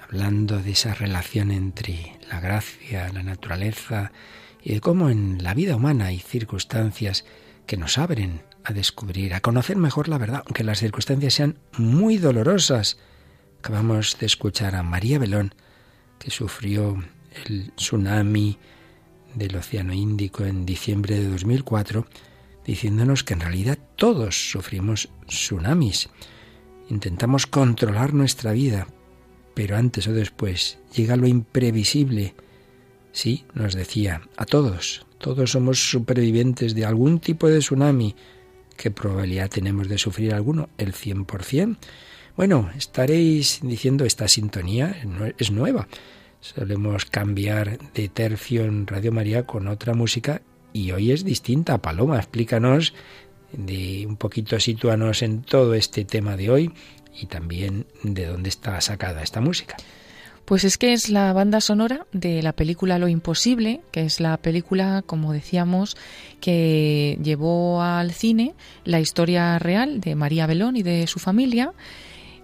hablando 0.04 0.60
de 0.60 0.72
esa 0.72 0.96
relación 0.96 1.50
entre 1.50 2.20
la 2.30 2.42
gracia, 2.42 3.10
la 3.14 3.24
naturaleza 3.24 4.12
y 4.62 4.74
de 4.74 4.82
cómo 4.82 5.10
en 5.10 5.42
la 5.42 5.54
vida 5.54 5.78
humana 5.78 6.08
hay 6.08 6.20
circunstancias 6.20 7.24
que 7.66 7.78
nos 7.78 7.98
abren 7.98 8.42
a 8.66 8.74
descubrir, 8.74 9.34
a 9.34 9.40
conocer 9.40 9.78
mejor 9.78 10.10
la 10.10 10.18
verdad, 10.18 10.44
aunque 10.46 10.66
las 10.66 10.80
circunstancias 10.80 11.36
sean 11.36 11.58
muy 11.78 12.18
dolorosas. 12.18 12.98
Acabamos 13.60 14.18
de 14.20 14.26
escuchar 14.26 14.76
a 14.76 14.84
María 14.84 15.20
Belón, 15.20 15.56
que 16.20 16.32
sufrió 16.32 17.02
el 17.46 17.72
tsunami 17.78 18.58
del 19.36 19.56
Océano 19.56 19.94
Índico 19.94 20.44
en 20.44 20.66
diciembre 20.66 21.18
de 21.18 21.30
2004 21.30 22.08
diciéndonos 22.66 23.24
que 23.24 23.34
en 23.34 23.42
realidad 23.42 23.78
todos 23.96 24.52
sufrimos 24.52 25.10
tsunamis. 25.28 26.10
Intentamos 26.90 27.48
controlar 27.48 28.14
nuestra 28.14 28.52
vida, 28.52 28.88
pero 29.54 29.78
antes 29.78 30.08
o 30.08 30.14
después 30.14 30.80
llega 30.96 31.16
lo 31.16 31.28
imprevisible. 31.28 32.36
Sí, 33.12 33.46
nos 33.54 33.74
decía, 33.74 34.22
a 34.38 34.46
todos, 34.46 35.06
todos 35.20 35.52
somos 35.52 35.90
supervivientes 35.90 36.76
de 36.76 36.86
algún 36.86 37.20
tipo 37.20 37.48
de 37.48 37.60
tsunami. 37.60 38.16
¿Qué 38.76 38.92
probabilidad 38.92 39.50
tenemos 39.50 39.88
de 39.88 39.98
sufrir 39.98 40.34
alguno? 40.34 40.70
¿El 40.78 40.94
100%? 40.94 41.78
Bueno, 42.36 42.72
estaréis 42.76 43.60
diciendo 43.62 44.06
esta 44.06 44.28
sintonía 44.28 44.96
es 45.38 45.52
nueva. 45.52 45.88
Solemos 46.42 47.06
cambiar 47.06 47.78
de 47.94 48.10
tercio 48.10 48.66
en 48.66 48.88
Radio 48.88 49.12
María 49.12 49.46
con 49.46 49.68
otra 49.68 49.94
música 49.94 50.42
y 50.74 50.92
hoy 50.92 51.12
es 51.12 51.24
distinta. 51.24 51.78
Paloma, 51.78 52.18
explícanos 52.18 52.94
de 53.54 54.06
un 54.08 54.18
poquito, 54.18 54.60
sitúanos 54.60 55.22
en 55.22 55.44
todo 55.44 55.76
este 55.76 56.04
tema 56.04 56.36
de 56.36 56.50
hoy 56.50 56.72
y 57.20 57.28
también 57.28 57.86
de 58.04 58.26
dónde 58.26 58.50
está 58.50 58.82
sacada 58.82 59.22
esta 59.22 59.40
música. 59.40 59.78
Pues 60.46 60.66
es 60.66 60.78
que 60.78 60.92
es 60.92 61.10
la 61.10 61.32
banda 61.32 61.62
sonora 61.62 62.06
de 62.12 62.42
la 62.42 62.52
película 62.52 63.00
Lo 63.00 63.08
Imposible, 63.08 63.80
que 63.92 64.02
es 64.02 64.20
la 64.20 64.36
película, 64.38 65.02
como 65.06 65.32
decíamos, 65.32 65.96
que 66.42 67.18
llevó 67.24 67.82
al 67.82 68.12
cine 68.12 68.54
la 68.84 69.00
historia 69.00 69.58
real 69.58 70.02
de 70.02 70.16
María 70.16 70.46
Belón 70.46 70.76
y 70.76 70.84
de 70.84 71.08
su 71.08 71.20
familia. 71.20 71.72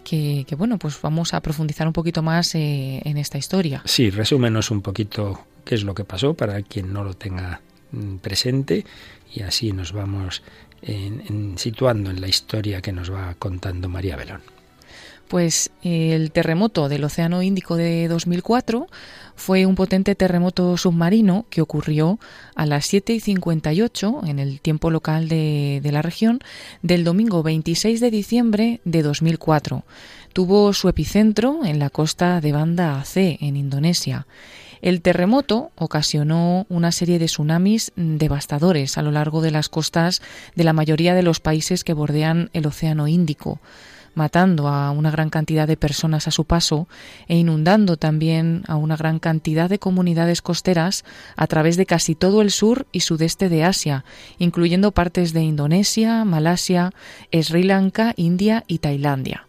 Que, 0.05 0.45
bueno, 0.57 0.79
pues 0.79 1.00
vamos 1.03 1.36
a 1.36 1.41
profundizar 1.41 1.86
un 1.86 1.93
poquito 1.93 2.24
más 2.24 2.55
eh, 2.55 3.00
en 3.05 3.17
esta 3.17 3.38
historia. 3.38 3.83
Sí, 3.86 4.09
resúmenos 4.09 4.71
un 4.71 4.81
poquito 4.81 5.42
qué 5.63 5.75
es 5.75 5.83
lo 5.83 5.94
que 5.94 6.03
pasó 6.03 6.33
para 6.33 6.63
quien 6.63 6.92
no 6.92 7.03
lo 7.03 7.13
tenga 7.13 7.61
presente 8.21 8.85
y 9.33 9.41
así 9.41 9.71
nos 9.71 9.93
vamos 9.93 10.41
en, 10.81 11.57
situando 11.57 12.09
en 12.09 12.21
la 12.21 12.27
historia 12.27 12.81
que 12.81 12.91
nos 12.91 13.11
va 13.11 13.35
contando 13.37 13.89
María 13.89 14.15
Belón. 14.15 14.41
Pues 15.27 15.69
el 15.83 16.31
terremoto 16.31 16.89
del 16.89 17.03
Océano 17.03 17.43
Índico 17.43 17.75
de 17.75 18.07
2004 18.07 18.87
fue 19.35 19.67
un 19.67 19.75
potente 19.75 20.15
terremoto 20.15 20.75
submarino 20.75 21.45
que 21.51 21.61
ocurrió 21.61 22.17
a 22.55 22.65
las 22.65 22.87
7 22.87 23.13
y 23.13 23.19
58 23.19 24.21
en 24.25 24.39
el 24.39 24.59
tiempo 24.59 24.89
local 24.89 25.29
de, 25.29 25.81
de 25.83 25.91
la 25.91 26.01
región 26.01 26.39
del 26.81 27.03
domingo 27.03 27.43
26 27.43 27.99
de 27.99 28.09
diciembre 28.09 28.81
de 28.85 29.03
2004. 29.03 29.83
Tuvo 30.33 30.73
su 30.73 30.89
epicentro 30.89 31.63
en 31.63 31.77
la 31.77 31.91
costa 31.91 32.41
de 32.41 32.51
Banda 32.51 32.99
Aceh, 32.99 33.37
en 33.39 33.55
Indonesia. 33.55 34.25
El 34.81 35.01
terremoto 35.01 35.72
ocasionó 35.75 36.65
una 36.70 36.92
serie 36.92 37.20
de 37.20 37.25
tsunamis 37.25 37.92
devastadores 37.96 38.98
a 38.98 39.01
lo 39.01 39.11
largo 39.11 39.42
de 39.42 39.51
las 39.51 39.70
costas 39.70 40.22
de 40.55 40.63
la 40.63 40.74
mayoría 40.74 41.13
de 41.13 41.24
los 41.24 41.39
países 41.39 41.83
que 41.83 41.94
bordean 41.94 42.50
el 42.53 42.65
Océano 42.65 43.07
Índico, 43.07 43.59
matando 44.15 44.68
a 44.68 44.92
una 44.92 45.11
gran 45.11 45.29
cantidad 45.29 45.68
de 45.68 45.77
personas 45.77 46.27
a 46.27 46.31
su 46.31 46.46
paso 46.46 46.87
e 47.27 47.37
inundando 47.37 47.98
también 47.98 48.63
a 48.68 48.75
una 48.75 48.96
gran 48.96 49.20
cantidad 49.20 49.70
de 49.70 49.79
comunidades 49.79 50.42
costeras 50.42 51.03
a 51.35 51.48
través 51.48 51.77
de 51.77 51.85
casi 51.85 52.15
todo 52.15 52.42
el 52.42 52.51
sur 52.51 52.87
y 52.92 53.01
sudeste 53.01 53.50
de 53.50 53.63
Asia, 53.63 54.05
incluyendo 54.37 54.92
partes 54.92 55.33
de 55.33 55.42
Indonesia, 55.42 56.24
Malasia, 56.25 56.92
Sri 57.31 57.63
Lanka, 57.63 58.13
India 58.15 58.63
y 58.68 58.79
Tailandia. 58.79 59.49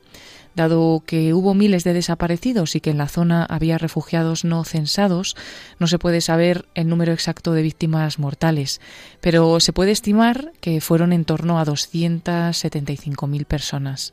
Dado 0.54 1.02
que 1.06 1.32
hubo 1.32 1.54
miles 1.54 1.84
de 1.84 1.92
desaparecidos 1.92 2.74
y 2.74 2.80
que 2.80 2.90
en 2.90 2.98
la 2.98 3.08
zona 3.08 3.44
había 3.44 3.78
refugiados 3.78 4.44
no 4.44 4.64
censados, 4.64 5.36
no 5.78 5.86
se 5.86 5.98
puede 5.98 6.20
saber 6.20 6.66
el 6.74 6.88
número 6.88 7.12
exacto 7.12 7.52
de 7.52 7.62
víctimas 7.62 8.18
mortales, 8.18 8.80
pero 9.20 9.60
se 9.60 9.72
puede 9.72 9.92
estimar 9.92 10.52
que 10.60 10.80
fueron 10.80 11.12
en 11.12 11.24
torno 11.24 11.58
a 11.58 11.64
275.000 11.64 13.44
personas. 13.46 14.12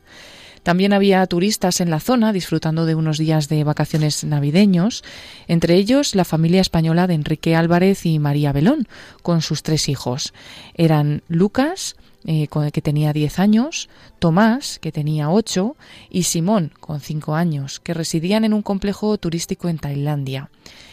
También 0.67 0.91
había 0.91 1.26
turistas 1.28 1.80
en 1.80 1.89
la 1.89 2.02
zona 2.02 2.34
disfrutando 2.34 2.86
de 2.86 2.93
unos 2.93 3.17
días 3.17 3.47
de 3.47 3.63
vacaciones 3.63 4.26
navideños, 4.26 5.02
entre 5.47 5.76
ellos 5.76 6.13
la 6.13 6.26
familia 6.26 6.60
española 6.60 7.08
de 7.08 7.13
Enrique 7.13 7.56
Álvarez 7.56 8.06
y 8.06 8.19
María 8.19 8.52
Belón, 8.52 8.86
con 9.21 9.41
sus 9.41 9.63
tres 9.63 9.88
hijos. 9.88 10.34
Eran 10.73 11.23
Lucas, 11.30 11.95
eh, 12.27 12.47
que 12.47 12.81
tenía 12.81 13.13
10 13.13 13.39
años, 13.39 13.89
Tomás, 14.19 14.79
que 14.79 14.91
tenía 14.91 15.29
8, 15.29 15.75
y 16.09 16.23
Simón, 16.23 16.73
con 16.79 16.99
5 16.99 17.33
años, 17.33 17.79
que 17.79 17.93
residían 17.93 18.43
en 18.43 18.53
un 18.53 18.61
complejo 18.61 19.17
turístico 19.17 19.69
en 19.69 19.79
Tailandia. 19.79 20.49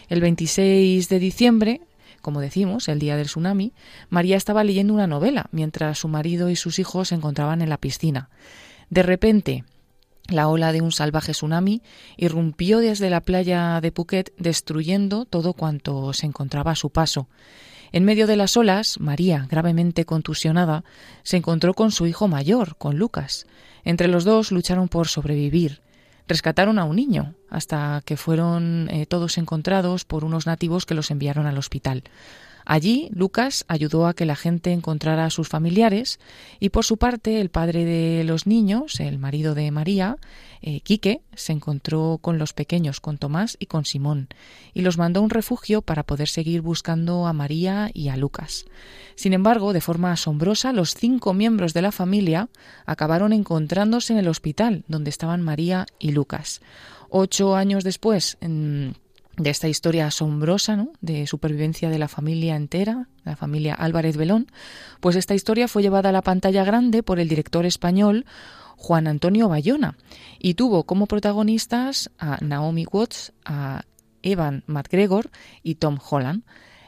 El 0.08 0.20
26 0.20 1.08
de 1.08 1.18
diciembre, 1.18 1.80
como 2.22 2.40
decimos, 2.40 2.88
el 2.88 3.00
día 3.00 3.16
del 3.16 3.26
tsunami, 3.26 3.72
María 4.08 4.36
estaba 4.36 4.64
leyendo 4.64 4.94
una 4.94 5.06
novela 5.06 5.46
mientras 5.50 5.98
su 5.98 6.08
marido 6.08 6.48
y 6.50 6.56
sus 6.56 6.78
hijos 6.78 7.08
se 7.08 7.16
encontraban 7.16 7.60
en 7.60 7.68
la 7.68 7.78
piscina. 7.78 8.30
De 8.88 9.02
repente, 9.02 9.64
la 10.28 10.48
ola 10.48 10.72
de 10.72 10.80
un 10.80 10.92
salvaje 10.92 11.32
tsunami 11.32 11.82
irrumpió 12.16 12.78
desde 12.78 13.10
la 13.10 13.20
playa 13.20 13.80
de 13.80 13.92
Phuket 13.92 14.32
destruyendo 14.38 15.26
todo 15.26 15.52
cuanto 15.52 16.12
se 16.12 16.26
encontraba 16.26 16.70
a 16.70 16.76
su 16.76 16.90
paso. 16.90 17.28
En 17.94 18.04
medio 18.04 18.26
de 18.26 18.34
las 18.34 18.56
olas, 18.56 18.98
María, 18.98 19.46
gravemente 19.48 20.04
contusionada, 20.04 20.82
se 21.22 21.36
encontró 21.36 21.74
con 21.74 21.92
su 21.92 22.08
hijo 22.08 22.26
mayor, 22.26 22.74
con 22.76 22.98
Lucas. 22.98 23.46
Entre 23.84 24.08
los 24.08 24.24
dos 24.24 24.50
lucharon 24.50 24.88
por 24.88 25.06
sobrevivir. 25.06 25.80
Rescataron 26.26 26.80
a 26.80 26.86
un 26.86 26.96
niño, 26.96 27.34
hasta 27.50 28.02
que 28.04 28.16
fueron 28.16 28.88
eh, 28.90 29.06
todos 29.06 29.38
encontrados 29.38 30.04
por 30.04 30.24
unos 30.24 30.44
nativos 30.44 30.86
que 30.86 30.96
los 30.96 31.12
enviaron 31.12 31.46
al 31.46 31.56
hospital. 31.56 32.02
Allí, 32.64 33.10
Lucas 33.12 33.64
ayudó 33.68 34.06
a 34.06 34.14
que 34.14 34.24
la 34.24 34.36
gente 34.36 34.72
encontrara 34.72 35.26
a 35.26 35.30
sus 35.30 35.48
familiares 35.48 36.18
y, 36.60 36.70
por 36.70 36.84
su 36.84 36.96
parte, 36.96 37.40
el 37.40 37.50
padre 37.50 37.84
de 37.84 38.24
los 38.24 38.46
niños, 38.46 39.00
el 39.00 39.18
marido 39.18 39.54
de 39.54 39.70
María, 39.70 40.16
eh, 40.62 40.80
Quique, 40.80 41.20
se 41.34 41.52
encontró 41.52 42.18
con 42.22 42.38
los 42.38 42.54
pequeños, 42.54 43.00
con 43.00 43.18
Tomás 43.18 43.56
y 43.58 43.66
con 43.66 43.84
Simón, 43.84 44.28
y 44.72 44.80
los 44.80 44.96
mandó 44.96 45.20
a 45.20 45.22
un 45.22 45.30
refugio 45.30 45.82
para 45.82 46.04
poder 46.04 46.28
seguir 46.28 46.62
buscando 46.62 47.26
a 47.26 47.34
María 47.34 47.90
y 47.92 48.08
a 48.08 48.16
Lucas. 48.16 48.64
Sin 49.14 49.34
embargo, 49.34 49.74
de 49.74 49.82
forma 49.82 50.12
asombrosa, 50.12 50.72
los 50.72 50.94
cinco 50.94 51.34
miembros 51.34 51.74
de 51.74 51.82
la 51.82 51.92
familia 51.92 52.48
acabaron 52.86 53.34
encontrándose 53.34 54.14
en 54.14 54.18
el 54.20 54.28
hospital 54.28 54.84
donde 54.88 55.10
estaban 55.10 55.42
María 55.42 55.86
y 55.98 56.12
Lucas. 56.12 56.62
Ocho 57.10 57.54
años 57.54 57.84
después, 57.84 58.38
en 58.40 58.96
de 59.36 59.50
esta 59.50 59.68
historia 59.68 60.06
asombrosa 60.06 60.76
¿no? 60.76 60.92
de 61.00 61.26
supervivencia 61.26 61.90
de 61.90 61.98
la 61.98 62.08
familia 62.08 62.56
entera, 62.56 63.08
la 63.24 63.36
familia 63.36 63.74
Álvarez 63.74 64.16
Belón, 64.16 64.46
pues 65.00 65.16
esta 65.16 65.34
historia 65.34 65.68
fue 65.68 65.82
llevada 65.82 66.10
a 66.10 66.12
la 66.12 66.22
pantalla 66.22 66.64
grande 66.64 67.02
por 67.02 67.18
el 67.18 67.28
director 67.28 67.66
español 67.66 68.26
Juan 68.76 69.06
Antonio 69.06 69.48
Bayona 69.48 69.96
y 70.38 70.54
tuvo 70.54 70.84
como 70.84 71.06
protagonistas 71.06 72.10
a 72.18 72.38
Naomi 72.42 72.86
Watts, 72.90 73.32
a 73.44 73.82
Evan 74.22 74.62
McGregor 74.66 75.30
y 75.62 75.76
Tom 75.76 75.98
Holland. 76.10 76.42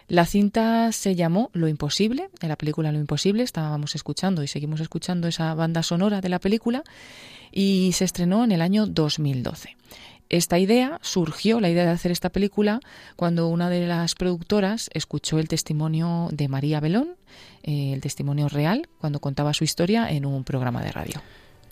La 0.09 0.25
cinta 0.25 0.93
se 0.93 1.17
llamó 1.17 1.51
Lo 1.53 1.67
Imposible, 1.67 2.31
en 2.41 2.49
la 2.49 2.57
película 2.57 2.93
Lo 2.93 3.01
Imposible, 3.01 3.43
estábamos 3.43 3.97
escuchando 3.97 4.45
y 4.45 4.47
seguimos 4.47 4.81
escuchando 4.81 5.27
esa 5.27 5.53
banda 5.55 5.83
sonora 5.83 6.21
de 6.21 6.29
la 6.29 6.39
película, 6.39 6.85
y 7.51 7.93
se 7.93 8.05
estrenó 8.05 8.45
en 8.45 8.53
el 8.53 8.61
año 8.61 8.87
2012. 8.87 9.77
Esta 10.29 10.59
idea 10.59 10.99
surgió, 11.03 11.61
la 11.61 11.71
idea 11.71 11.85
de 11.85 11.91
hacer 11.91 12.11
esta 12.11 12.31
película, 12.31 12.81
cuando 13.15 13.49
una 13.49 13.71
de 13.71 13.87
las 13.87 14.15
productoras 14.15 14.91
escuchó 14.93 15.39
el 15.39 15.49
testimonio 15.49 16.29
de 16.33 16.49
María 16.49 16.81
Belón, 16.81 17.11
eh, 17.63 17.93
el 17.93 18.01
testimonio 18.01 18.49
real, 18.49 18.89
cuando 19.01 19.21
contaba 19.21 19.55
su 19.55 19.65
historia 19.65 20.11
en 20.11 20.27
un 20.27 20.45
programa 20.45 20.83
de 20.83 20.93
radio. 20.93 21.23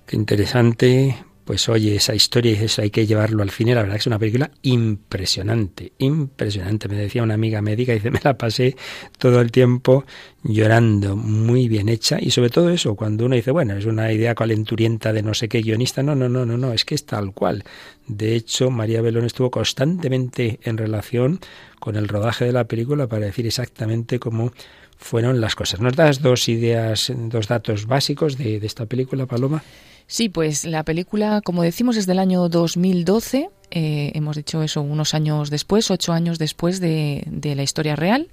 Qué 0.07 0.17
interesante, 0.17 1.17
pues 1.45 1.69
oye, 1.69 1.97
esa 1.97 2.15
historia 2.15 2.53
y 2.53 2.65
eso 2.65 2.81
hay 2.81 2.91
que 2.91 3.07
llevarlo 3.07 3.43
al 3.43 3.51
cine. 3.51 3.75
La 3.75 3.83
verdad 3.83 3.97
que 3.97 4.01
es 4.01 4.07
una 4.07 4.19
película 4.19 4.51
impresionante, 4.63 5.93
impresionante. 5.99 6.89
Me 6.89 6.97
decía 6.97 7.23
una 7.23 7.35
amiga 7.35 7.61
médica, 7.61 7.93
dice, 7.93 8.11
me 8.11 8.21
la 8.25 8.39
pasé 8.39 8.77
todo 9.19 9.41
el 9.41 9.53
tiempo 9.53 10.05
llorando, 10.43 11.17
muy 11.17 11.69
bien 11.69 11.89
hecha. 11.91 12.19
Y 12.21 12.31
sobre 12.31 12.49
todo 12.49 12.71
eso, 12.71 12.95
cuando 12.95 13.27
uno 13.27 13.37
dice, 13.37 13.51
bueno, 13.51 13.77
es 13.77 13.85
una 13.85 14.11
idea 14.11 14.35
calenturienta 14.35 15.13
de 15.13 15.23
no 15.23 15.35
sé 15.35 15.49
qué 15.49 15.61
guionista. 15.61 16.03
No, 16.03 16.15
no, 16.15 16.29
no, 16.31 16.47
no, 16.47 16.57
no, 16.57 16.73
es 16.73 16.87
que 16.87 16.95
es 16.95 17.05
tal 17.05 17.35
cual. 17.35 17.65
De 18.07 18.35
hecho, 18.35 18.71
María 18.71 19.03
Belón 19.03 19.27
estuvo 19.27 19.51
constantemente 19.51 20.61
en 20.63 20.79
relación 20.79 21.41
con 21.79 21.97
el 21.97 22.09
rodaje 22.09 22.47
de 22.47 22.53
la 22.53 22.65
película 22.65 23.07
para 23.07 23.27
decir 23.27 23.47
exactamente 23.47 24.19
cómo 24.19 24.53
fueron 24.97 25.43
las 25.43 25.55
cosas. 25.55 25.81
¿Nos 25.81 25.95
das 25.95 26.23
dos 26.23 26.49
ideas, 26.49 27.13
dos 27.15 27.49
datos 27.49 27.87
básicos 27.87 28.39
de, 28.39 28.61
de 28.61 28.67
esta 28.67 28.87
película, 28.87 29.27
Paloma? 29.27 29.63
Sí, 30.07 30.29
pues 30.29 30.65
la 30.65 30.83
película, 30.83 31.41
como 31.41 31.63
decimos, 31.63 31.97
es 31.97 32.07
del 32.07 32.19
año 32.19 32.49
2012. 32.49 33.51
Eh, 33.71 34.13
hemos 34.15 34.37
dicho 34.37 34.63
eso 34.63 34.83
unos 34.83 35.15
años 35.15 35.51
después, 35.51 35.91
ocho 35.91 36.13
años 36.13 36.39
después 36.39 36.79
de, 36.79 37.25
de, 37.27 37.55
la 37.55 37.63
historia 37.63 37.97
real. 37.97 38.29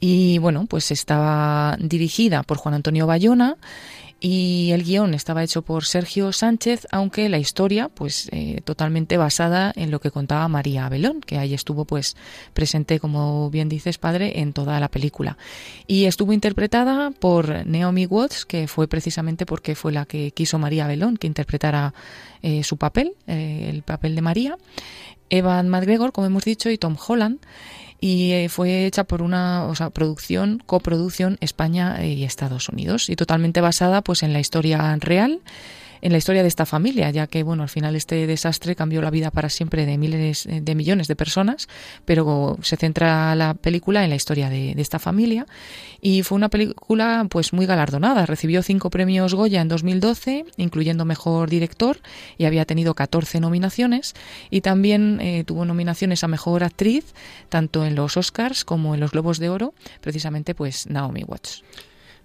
Y 0.00 0.38
bueno, 0.38 0.66
pues 0.66 0.90
estaba 0.90 1.76
dirigida 1.80 2.42
por 2.42 2.56
Juan 2.56 2.74
Antonio 2.74 3.06
Bayona 3.06 3.56
y 4.20 4.70
el 4.72 4.82
guion 4.82 5.14
estaba 5.14 5.44
hecho 5.44 5.62
por 5.62 5.84
Sergio 5.84 6.32
Sánchez, 6.32 6.88
aunque 6.90 7.28
la 7.28 7.38
historia, 7.38 7.88
pues 7.88 8.28
eh, 8.32 8.60
totalmente 8.64 9.16
basada 9.16 9.72
en 9.76 9.92
lo 9.92 10.00
que 10.00 10.10
contaba 10.10 10.48
María 10.48 10.86
Abelón, 10.86 11.20
que 11.20 11.38
ahí 11.38 11.54
estuvo 11.54 11.84
pues 11.84 12.16
presente, 12.52 12.98
como 12.98 13.48
bien 13.50 13.68
dices, 13.68 13.96
padre, 13.98 14.40
en 14.40 14.52
toda 14.52 14.80
la 14.80 14.88
película. 14.88 15.38
Y 15.86 16.06
estuvo 16.06 16.32
interpretada 16.32 17.12
por 17.12 17.64
Naomi 17.64 18.06
Watts, 18.06 18.44
que 18.44 18.66
fue 18.66 18.88
precisamente 18.88 19.46
porque 19.46 19.76
fue 19.76 19.92
la 19.92 20.04
que 20.04 20.32
quiso 20.32 20.58
María 20.58 20.86
Abelón 20.86 21.16
que 21.16 21.28
interpretara 21.28 21.94
eh, 22.42 22.64
su 22.64 22.76
papel, 22.76 23.12
eh, 23.28 23.68
el 23.70 23.82
papel 23.82 24.16
de 24.16 24.22
María. 24.22 24.58
Evan 25.30 25.68
McGregor, 25.68 26.10
como 26.10 26.26
hemos 26.26 26.44
dicho, 26.44 26.70
y 26.70 26.78
Tom 26.78 26.96
Holland 27.06 27.38
y 28.00 28.32
eh, 28.32 28.48
fue 28.48 28.86
hecha 28.86 29.04
por 29.04 29.22
una 29.22 29.64
o 29.64 29.74
sea, 29.74 29.90
producción, 29.90 30.62
coproducción 30.66 31.36
España 31.40 32.04
y 32.04 32.24
Estados 32.24 32.68
Unidos 32.68 33.08
y 33.08 33.16
totalmente 33.16 33.60
basada 33.60 34.02
pues 34.02 34.22
en 34.22 34.32
la 34.32 34.40
historia 34.40 34.96
real 35.00 35.40
en 36.00 36.12
la 36.12 36.18
historia 36.18 36.42
de 36.42 36.48
esta 36.48 36.66
familia, 36.66 37.10
ya 37.10 37.26
que 37.26 37.42
bueno, 37.42 37.62
al 37.62 37.68
final 37.68 37.96
este 37.96 38.26
desastre 38.26 38.76
cambió 38.76 39.02
la 39.02 39.10
vida 39.10 39.30
para 39.30 39.48
siempre 39.48 39.86
de 39.86 39.98
miles 39.98 40.46
eh, 40.46 40.60
de 40.62 40.74
millones 40.74 41.08
de 41.08 41.16
personas, 41.16 41.68
pero 42.04 42.58
se 42.62 42.76
centra 42.76 43.34
la 43.34 43.54
película 43.54 44.04
en 44.04 44.10
la 44.10 44.16
historia 44.16 44.48
de, 44.48 44.74
esta 44.78 44.98
familia. 44.98 45.46
Y 46.00 46.22
fue 46.22 46.36
una 46.36 46.48
película 46.48 47.26
pues 47.28 47.52
muy 47.52 47.66
galardonada, 47.66 48.26
recibió 48.26 48.62
cinco 48.62 48.90
premios 48.90 49.34
Goya 49.34 49.60
en 49.60 49.68
2012, 49.68 50.44
incluyendo 50.56 51.04
mejor 51.04 51.50
director 51.50 51.98
y 52.36 52.44
había 52.44 52.64
tenido 52.64 52.94
14 52.94 53.40
nominaciones. 53.40 54.14
Y 54.50 54.60
también 54.60 55.20
eh, 55.20 55.44
tuvo 55.44 55.64
nominaciones 55.64 56.22
a 56.22 56.28
mejor 56.28 56.62
actriz 56.62 57.14
tanto 57.48 57.84
en 57.84 57.94
los 57.94 58.16
Oscars 58.16 58.64
como 58.64 58.94
en 58.94 59.00
los 59.00 59.10
Globos 59.10 59.38
de 59.38 59.48
Oro, 59.48 59.74
precisamente 60.00 60.54
pues 60.54 60.86
Naomi 60.88 61.24
Watts. 61.24 61.64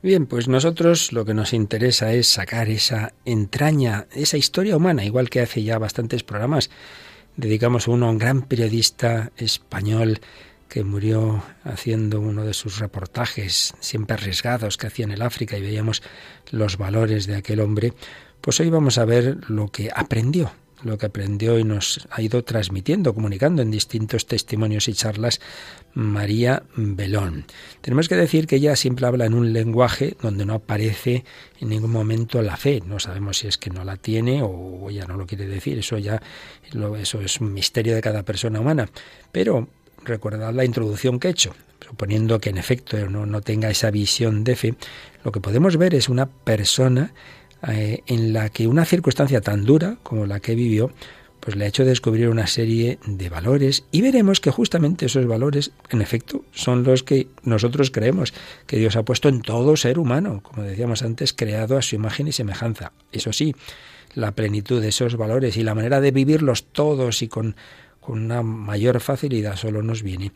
Bien, 0.03 0.25
pues 0.25 0.49
nosotros 0.49 1.13
lo 1.13 1.23
que 1.23 1.33
nos 1.33 1.53
interesa 1.53 2.11
es 2.11 2.27
sacar 2.27 2.67
esa 2.67 3.13
entraña, 3.23 4.05
esa 4.13 4.35
historia 4.35 4.75
humana, 4.75 5.05
igual 5.05 5.29
que 5.29 5.39
hace 5.39 5.63
ya 5.63 5.77
bastantes 5.79 6.23
programas. 6.23 6.69
Dedicamos 7.37 7.87
uno 7.87 8.07
a 8.07 8.09
un 8.09 8.17
gran 8.17 8.41
periodista 8.41 9.31
español 9.37 10.19
que 10.67 10.83
murió 10.83 11.41
haciendo 11.63 12.19
uno 12.19 12.43
de 12.43 12.53
sus 12.53 12.79
reportajes 12.79 13.75
siempre 13.79 14.15
arriesgados 14.15 14.75
que 14.75 14.87
hacía 14.87 15.05
en 15.05 15.13
el 15.13 15.21
África 15.21 15.57
y 15.57 15.61
veíamos 15.61 16.03
los 16.51 16.77
valores 16.77 17.25
de 17.25 17.37
aquel 17.37 17.61
hombre, 17.61 17.93
pues 18.41 18.59
hoy 18.59 18.69
vamos 18.69 18.97
a 18.97 19.05
ver 19.05 19.37
lo 19.49 19.69
que 19.69 19.89
aprendió 19.95 20.51
lo 20.83 20.97
que 20.97 21.05
aprendió 21.05 21.57
y 21.57 21.63
nos 21.63 22.07
ha 22.11 22.21
ido 22.21 22.43
transmitiendo, 22.43 23.13
comunicando 23.13 23.61
en 23.61 23.71
distintos 23.71 24.25
testimonios 24.25 24.87
y 24.87 24.93
charlas 24.93 25.39
María 25.93 26.63
Belón. 26.75 27.45
Tenemos 27.81 28.09
que 28.09 28.15
decir 28.15 28.47
que 28.47 28.57
ella 28.57 28.75
siempre 28.75 29.05
habla 29.05 29.25
en 29.25 29.33
un 29.33 29.53
lenguaje 29.53 30.15
donde 30.21 30.45
no 30.45 30.55
aparece 30.55 31.23
en 31.59 31.69
ningún 31.69 31.91
momento 31.91 32.41
la 32.41 32.57
fe. 32.57 32.81
No 32.85 32.99
sabemos 32.99 33.37
si 33.37 33.47
es 33.47 33.57
que 33.57 33.69
no 33.69 33.83
la 33.83 33.97
tiene 33.97 34.41
o 34.43 34.89
ella 34.89 35.05
no 35.05 35.17
lo 35.17 35.25
quiere 35.25 35.45
decir. 35.45 35.77
Eso 35.77 35.97
ya 35.97 36.21
eso 36.99 37.21
es 37.21 37.39
un 37.39 37.53
misterio 37.53 37.95
de 37.95 38.01
cada 38.01 38.23
persona 38.23 38.59
humana. 38.59 38.89
Pero 39.31 39.67
recordad 40.03 40.53
la 40.53 40.65
introducción 40.65 41.19
que 41.19 41.27
he 41.27 41.31
hecho, 41.31 41.53
suponiendo 41.85 42.39
que 42.39 42.49
en 42.49 42.57
efecto 42.57 42.97
no, 43.09 43.25
no 43.25 43.41
tenga 43.41 43.69
esa 43.69 43.91
visión 43.91 44.43
de 44.43 44.55
fe, 44.55 44.75
lo 45.23 45.31
que 45.31 45.39
podemos 45.39 45.77
ver 45.77 45.95
es 45.95 46.09
una 46.09 46.25
persona 46.25 47.13
eh, 47.67 48.01
en 48.07 48.33
la 48.33 48.49
que 48.49 48.67
una 48.67 48.85
circunstancia 48.85 49.39
tan 49.39 49.63
dura 49.63 49.97
como 50.03 50.25
la 50.25 50.39
que 50.39 50.55
vivió, 50.55 50.91
pues 51.43 51.57
le 51.57 51.65
ha 51.65 51.67
hecho 51.67 51.83
descubrir 51.83 52.29
una 52.29 52.47
serie 52.47 52.99
de 53.05 53.29
valores 53.29 53.83
y 53.91 54.01
veremos 54.01 54.39
que 54.39 54.49
justamente 54.49 55.07
esos 55.07 55.27
valores, 55.27 55.71
en 55.89 56.01
efecto, 56.01 56.45
son 56.53 56.83
los 56.83 57.03
que 57.03 57.27
nosotros 57.43 57.91
creemos 57.91 58.33
que 58.65 58.77
Dios 58.77 58.95
ha 58.95 59.03
puesto 59.03 59.27
en 59.27 59.41
todo 59.41 59.75
ser 59.75 59.99
humano, 59.99 60.41
como 60.41 60.63
decíamos 60.63 61.03
antes, 61.03 61.33
creado 61.33 61.77
a 61.77 61.81
su 61.81 61.95
imagen 61.95 62.29
y 62.29 62.31
semejanza. 62.31 62.93
Eso 63.11 63.33
sí, 63.33 63.53
la 64.13 64.31
plenitud 64.31 64.81
de 64.81 64.87
esos 64.87 65.17
valores 65.17 65.57
y 65.57 65.63
la 65.63 65.75
manera 65.75 65.99
de 65.99 66.11
vivirlos 66.11 66.63
todos 66.71 67.21
y 67.21 67.27
con, 67.27 67.57
con 67.99 68.23
una 68.23 68.41
mayor 68.41 69.01
facilidad 69.01 69.57
solo 69.57 69.83
nos 69.83 70.01
viene 70.01 70.31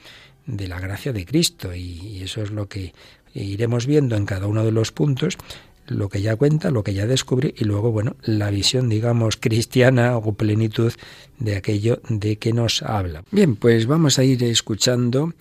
de 0.45 0.67
la 0.67 0.81
gracia 0.81 1.13
de 1.13 1.25
Cristo 1.25 1.73
y 1.73 2.21
eso 2.21 2.41
es 2.41 2.51
lo 2.51 2.67
que 2.67 2.93
iremos 3.33 3.85
viendo 3.85 4.17
en 4.17 4.25
cada 4.25 4.47
uno 4.47 4.65
de 4.65 4.71
los 4.71 4.91
puntos 4.91 5.37
lo 5.87 6.09
que 6.09 6.21
ya 6.21 6.35
cuenta, 6.35 6.71
lo 6.71 6.83
que 6.83 6.93
ya 6.93 7.05
descubre 7.05 7.53
y 7.57 7.63
luego, 7.63 7.91
bueno, 7.91 8.15
la 8.23 8.49
visión, 8.49 8.89
digamos, 8.89 9.37
cristiana 9.37 10.17
o 10.17 10.33
plenitud 10.33 10.93
de 11.39 11.55
aquello 11.55 12.01
de 12.09 12.37
que 12.37 12.53
nos 12.53 12.81
habla. 12.81 13.23
Bien, 13.31 13.55
pues 13.55 13.87
vamos 13.87 14.19
a 14.19 14.23
ir 14.23 14.43
escuchando 14.43 15.33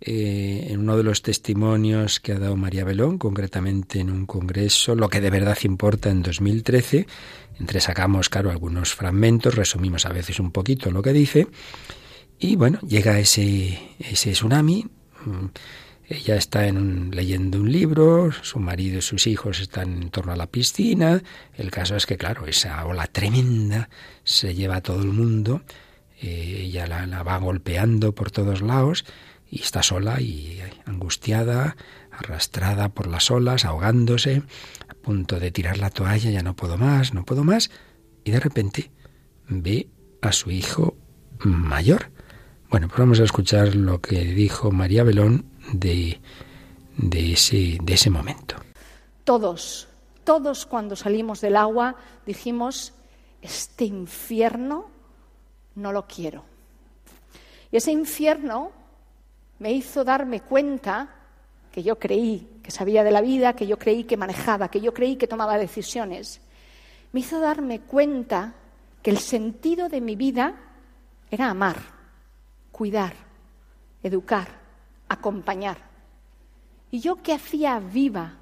eh, 0.00 0.66
en 0.70 0.80
uno 0.80 0.96
de 0.96 1.04
los 1.04 1.22
testimonios 1.22 2.18
que 2.18 2.32
ha 2.32 2.38
dado 2.38 2.56
María 2.56 2.84
Belón, 2.84 3.18
concretamente 3.18 4.00
en 4.00 4.10
un 4.10 4.26
congreso, 4.26 4.96
lo 4.96 5.08
que 5.08 5.20
de 5.20 5.30
verdad 5.30 5.56
importa 5.62 6.10
en 6.10 6.22
2013. 6.22 7.06
Entre 7.60 7.80
sacamos, 7.80 8.28
claro, 8.28 8.50
algunos 8.50 8.94
fragmentos, 8.94 9.54
resumimos 9.54 10.04
a 10.06 10.12
veces 10.12 10.40
un 10.40 10.50
poquito 10.50 10.90
lo 10.90 11.02
que 11.02 11.12
dice. 11.12 11.46
Y 12.38 12.56
bueno, 12.56 12.80
llega 12.80 13.20
ese, 13.20 13.78
ese 14.00 14.32
tsunami. 14.32 14.86
Mm, 15.24 15.46
ella 16.08 16.36
está 16.36 16.66
en 16.66 17.10
leyendo 17.12 17.58
un 17.58 17.70
libro, 17.70 18.30
su 18.42 18.58
marido 18.58 18.98
y 18.98 19.02
sus 19.02 19.26
hijos 19.26 19.60
están 19.60 20.02
en 20.02 20.10
torno 20.10 20.32
a 20.32 20.36
la 20.36 20.46
piscina. 20.46 21.22
El 21.54 21.70
caso 21.70 21.96
es 21.96 22.06
que, 22.06 22.16
claro, 22.16 22.46
esa 22.46 22.84
ola 22.84 23.06
tremenda 23.06 23.88
se 24.24 24.54
lleva 24.54 24.76
a 24.76 24.80
todo 24.82 25.02
el 25.02 25.12
mundo. 25.12 25.62
Eh, 26.20 26.64
ella 26.64 26.86
la, 26.86 27.06
la, 27.06 27.22
va 27.22 27.38
golpeando 27.38 28.14
por 28.14 28.30
todos 28.30 28.62
lados 28.62 29.04
y 29.50 29.62
está 29.62 29.82
sola 29.82 30.20
y 30.20 30.60
angustiada, 30.86 31.76
arrastrada 32.10 32.88
por 32.88 33.06
las 33.06 33.30
olas, 33.30 33.64
ahogándose, 33.64 34.42
a 34.88 34.94
punto 34.94 35.38
de 35.38 35.50
tirar 35.50 35.78
la 35.78 35.90
toalla, 35.90 36.30
ya 36.30 36.42
no 36.42 36.56
puedo 36.56 36.78
más, 36.78 37.14
no 37.14 37.24
puedo 37.24 37.44
más. 37.44 37.70
Y 38.24 38.30
de 38.30 38.40
repente 38.40 38.90
ve 39.48 39.88
a 40.20 40.32
su 40.32 40.50
hijo 40.50 40.96
mayor. 41.44 42.10
Bueno, 42.70 42.88
pues 42.88 42.98
vamos 42.98 43.20
a 43.20 43.24
escuchar 43.24 43.74
lo 43.74 44.00
que 44.00 44.24
dijo 44.24 44.70
María 44.72 45.04
Belón 45.04 45.51
de, 45.72 46.20
ese, 47.12 47.78
de 47.82 47.94
ese 47.94 48.10
momento. 48.10 48.56
Todos, 49.24 49.88
todos 50.24 50.66
cuando 50.66 50.96
salimos 50.96 51.40
del 51.40 51.56
agua 51.56 51.96
dijimos, 52.26 52.92
este 53.40 53.84
infierno 53.84 54.86
no 55.74 55.92
lo 55.92 56.06
quiero. 56.06 56.44
Y 57.70 57.76
ese 57.76 57.92
infierno 57.92 58.70
me 59.58 59.72
hizo 59.72 60.04
darme 60.04 60.40
cuenta 60.40 61.08
que 61.72 61.82
yo 61.82 61.98
creí 61.98 62.60
que 62.62 62.70
sabía 62.70 63.02
de 63.02 63.10
la 63.10 63.22
vida, 63.22 63.54
que 63.54 63.66
yo 63.66 63.78
creí 63.78 64.04
que 64.04 64.16
manejaba, 64.16 64.68
que 64.68 64.80
yo 64.80 64.92
creí 64.92 65.16
que 65.16 65.26
tomaba 65.26 65.58
decisiones. 65.58 66.40
Me 67.12 67.20
hizo 67.20 67.40
darme 67.40 67.80
cuenta 67.80 68.54
que 69.02 69.10
el 69.10 69.18
sentido 69.18 69.88
de 69.88 70.00
mi 70.00 70.14
vida 70.14 70.54
era 71.30 71.48
amar, 71.48 71.76
cuidar, 72.70 73.14
educar, 74.02 74.61
acompañar. 75.12 75.78
¿Y 76.90 77.00
yo 77.00 77.22
qué 77.22 77.32
hacía 77.32 77.78
viva 77.78 78.34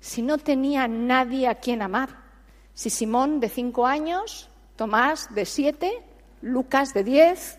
si 0.00 0.22
no 0.22 0.38
tenía 0.38 0.86
nadie 0.86 1.48
a 1.48 1.56
quien 1.56 1.82
amar? 1.82 2.10
Si 2.74 2.90
Simón 2.90 3.40
de 3.40 3.48
cinco 3.48 3.86
años, 3.86 4.48
Tomás 4.76 5.34
de 5.34 5.46
siete, 5.46 6.02
Lucas 6.42 6.92
de 6.92 7.02
diez 7.02 7.58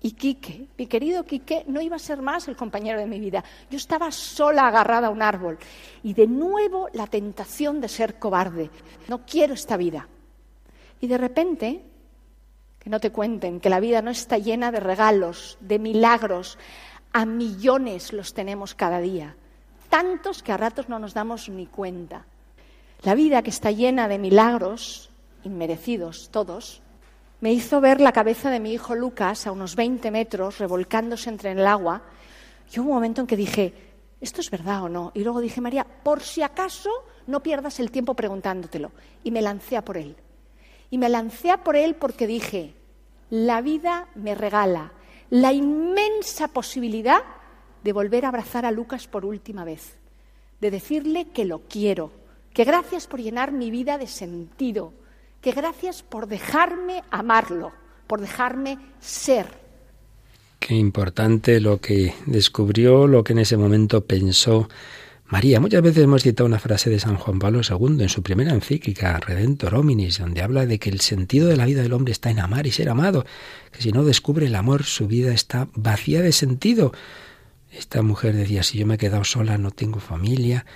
y 0.00 0.12
Quique, 0.12 0.68
mi 0.78 0.86
querido 0.86 1.24
Quique, 1.24 1.64
no 1.68 1.80
iba 1.82 1.96
a 1.96 1.98
ser 1.98 2.22
más 2.22 2.48
el 2.48 2.56
compañero 2.56 2.98
de 2.98 3.06
mi 3.06 3.20
vida. 3.20 3.44
Yo 3.70 3.76
estaba 3.76 4.10
sola 4.10 4.66
agarrada 4.66 5.08
a 5.08 5.10
un 5.10 5.20
árbol 5.20 5.58
y 6.02 6.14
de 6.14 6.26
nuevo 6.26 6.88
la 6.94 7.06
tentación 7.06 7.80
de 7.82 7.88
ser 7.88 8.18
cobarde. 8.18 8.70
No 9.08 9.26
quiero 9.26 9.52
esta 9.52 9.76
vida. 9.76 10.08
Y 11.00 11.06
de 11.06 11.18
repente, 11.18 11.84
que 12.78 12.90
no 12.90 13.00
te 13.00 13.12
cuenten 13.12 13.60
que 13.60 13.70
la 13.70 13.80
vida 13.80 14.02
no 14.02 14.10
está 14.10 14.38
llena 14.38 14.70
de 14.70 14.80
regalos, 14.80 15.58
de 15.60 15.78
milagros, 15.78 16.58
a 17.14 17.26
millones 17.26 18.12
los 18.12 18.34
tenemos 18.34 18.74
cada 18.74 18.98
día, 18.98 19.36
tantos 19.88 20.42
que 20.42 20.50
a 20.50 20.56
ratos 20.56 20.88
no 20.88 20.98
nos 20.98 21.14
damos 21.14 21.48
ni 21.48 21.66
cuenta. 21.66 22.26
La 23.02 23.14
vida 23.14 23.42
que 23.42 23.50
está 23.50 23.70
llena 23.70 24.08
de 24.08 24.18
milagros, 24.18 25.10
inmerecidos 25.44 26.28
todos, 26.32 26.82
me 27.40 27.52
hizo 27.52 27.80
ver 27.80 28.00
la 28.00 28.10
cabeza 28.10 28.50
de 28.50 28.58
mi 28.58 28.72
hijo 28.72 28.96
Lucas 28.96 29.46
a 29.46 29.52
unos 29.52 29.76
20 29.76 30.10
metros 30.10 30.58
revolcándose 30.58 31.30
entre 31.30 31.52
el 31.52 31.64
agua. 31.64 32.02
Y 32.72 32.80
hubo 32.80 32.88
un 32.88 32.96
momento 32.96 33.20
en 33.20 33.28
que 33.28 33.36
dije, 33.36 33.74
¿esto 34.20 34.40
es 34.40 34.50
verdad 34.50 34.82
o 34.82 34.88
no? 34.88 35.12
Y 35.14 35.22
luego 35.22 35.40
dije, 35.40 35.60
María, 35.60 35.84
por 35.84 36.20
si 36.20 36.42
acaso 36.42 36.90
no 37.28 37.44
pierdas 37.44 37.78
el 37.78 37.92
tiempo 37.92 38.14
preguntándotelo. 38.14 38.90
Y 39.22 39.30
me 39.30 39.40
lancé 39.40 39.76
a 39.76 39.84
por 39.84 39.98
él. 39.98 40.16
Y 40.90 40.98
me 40.98 41.08
lancé 41.08 41.52
a 41.52 41.62
por 41.62 41.76
él 41.76 41.94
porque 41.94 42.26
dije, 42.26 42.74
la 43.30 43.60
vida 43.60 44.08
me 44.16 44.34
regala 44.34 44.93
la 45.30 45.52
inmensa 45.52 46.48
posibilidad 46.48 47.22
de 47.82 47.92
volver 47.92 48.24
a 48.24 48.28
abrazar 48.28 48.64
a 48.64 48.70
Lucas 48.70 49.06
por 49.06 49.24
última 49.24 49.64
vez, 49.64 49.96
de 50.60 50.70
decirle 50.70 51.26
que 51.32 51.44
lo 51.44 51.60
quiero, 51.68 52.12
que 52.52 52.64
gracias 52.64 53.06
por 53.06 53.20
llenar 53.20 53.52
mi 53.52 53.70
vida 53.70 53.98
de 53.98 54.06
sentido, 54.06 54.92
que 55.40 55.52
gracias 55.52 56.02
por 56.02 56.26
dejarme 56.26 57.02
amarlo, 57.10 57.72
por 58.06 58.20
dejarme 58.20 58.78
ser. 59.00 59.46
Qué 60.58 60.74
importante 60.74 61.60
lo 61.60 61.80
que 61.80 62.14
descubrió, 62.24 63.06
lo 63.06 63.22
que 63.22 63.34
en 63.34 63.40
ese 63.40 63.58
momento 63.58 64.00
pensó 64.02 64.68
María. 65.26 65.58
Muchas 65.58 65.82
veces 65.82 66.04
hemos 66.04 66.22
citado 66.22 66.46
una 66.46 66.58
frase 66.58 66.90
de 66.90 67.00
San 67.00 67.16
Juan 67.16 67.38
Pablo 67.38 67.60
II 67.68 68.02
en 68.02 68.08
su 68.08 68.22
primera 68.22 68.52
encíclica, 68.52 69.18
Redentor 69.20 69.74
Hominis, 69.74 70.18
donde 70.18 70.42
habla 70.42 70.66
de 70.66 70.78
que 70.78 70.90
el 70.90 71.00
sentido 71.00 71.48
de 71.48 71.56
la 71.56 71.64
vida 71.64 71.82
del 71.82 71.92
hombre 71.94 72.12
está 72.12 72.30
en 72.30 72.40
amar 72.40 72.66
y 72.66 72.72
ser 72.72 72.88
amado, 72.90 73.24
que 73.72 73.82
si 73.82 73.90
no 73.90 74.04
descubre 74.04 74.46
el 74.46 74.54
amor, 74.54 74.84
su 74.84 75.06
vida 75.06 75.32
está 75.32 75.68
vacía 75.74 76.20
de 76.20 76.32
sentido. 76.32 76.92
Esta 77.72 78.02
mujer 78.02 78.34
decía, 78.34 78.62
si 78.62 78.78
yo 78.78 78.86
me 78.86 78.94
he 78.94 78.98
quedado 78.98 79.24
sola, 79.24 79.58
no 79.58 79.70
tengo 79.70 79.98
familia, 79.98 80.66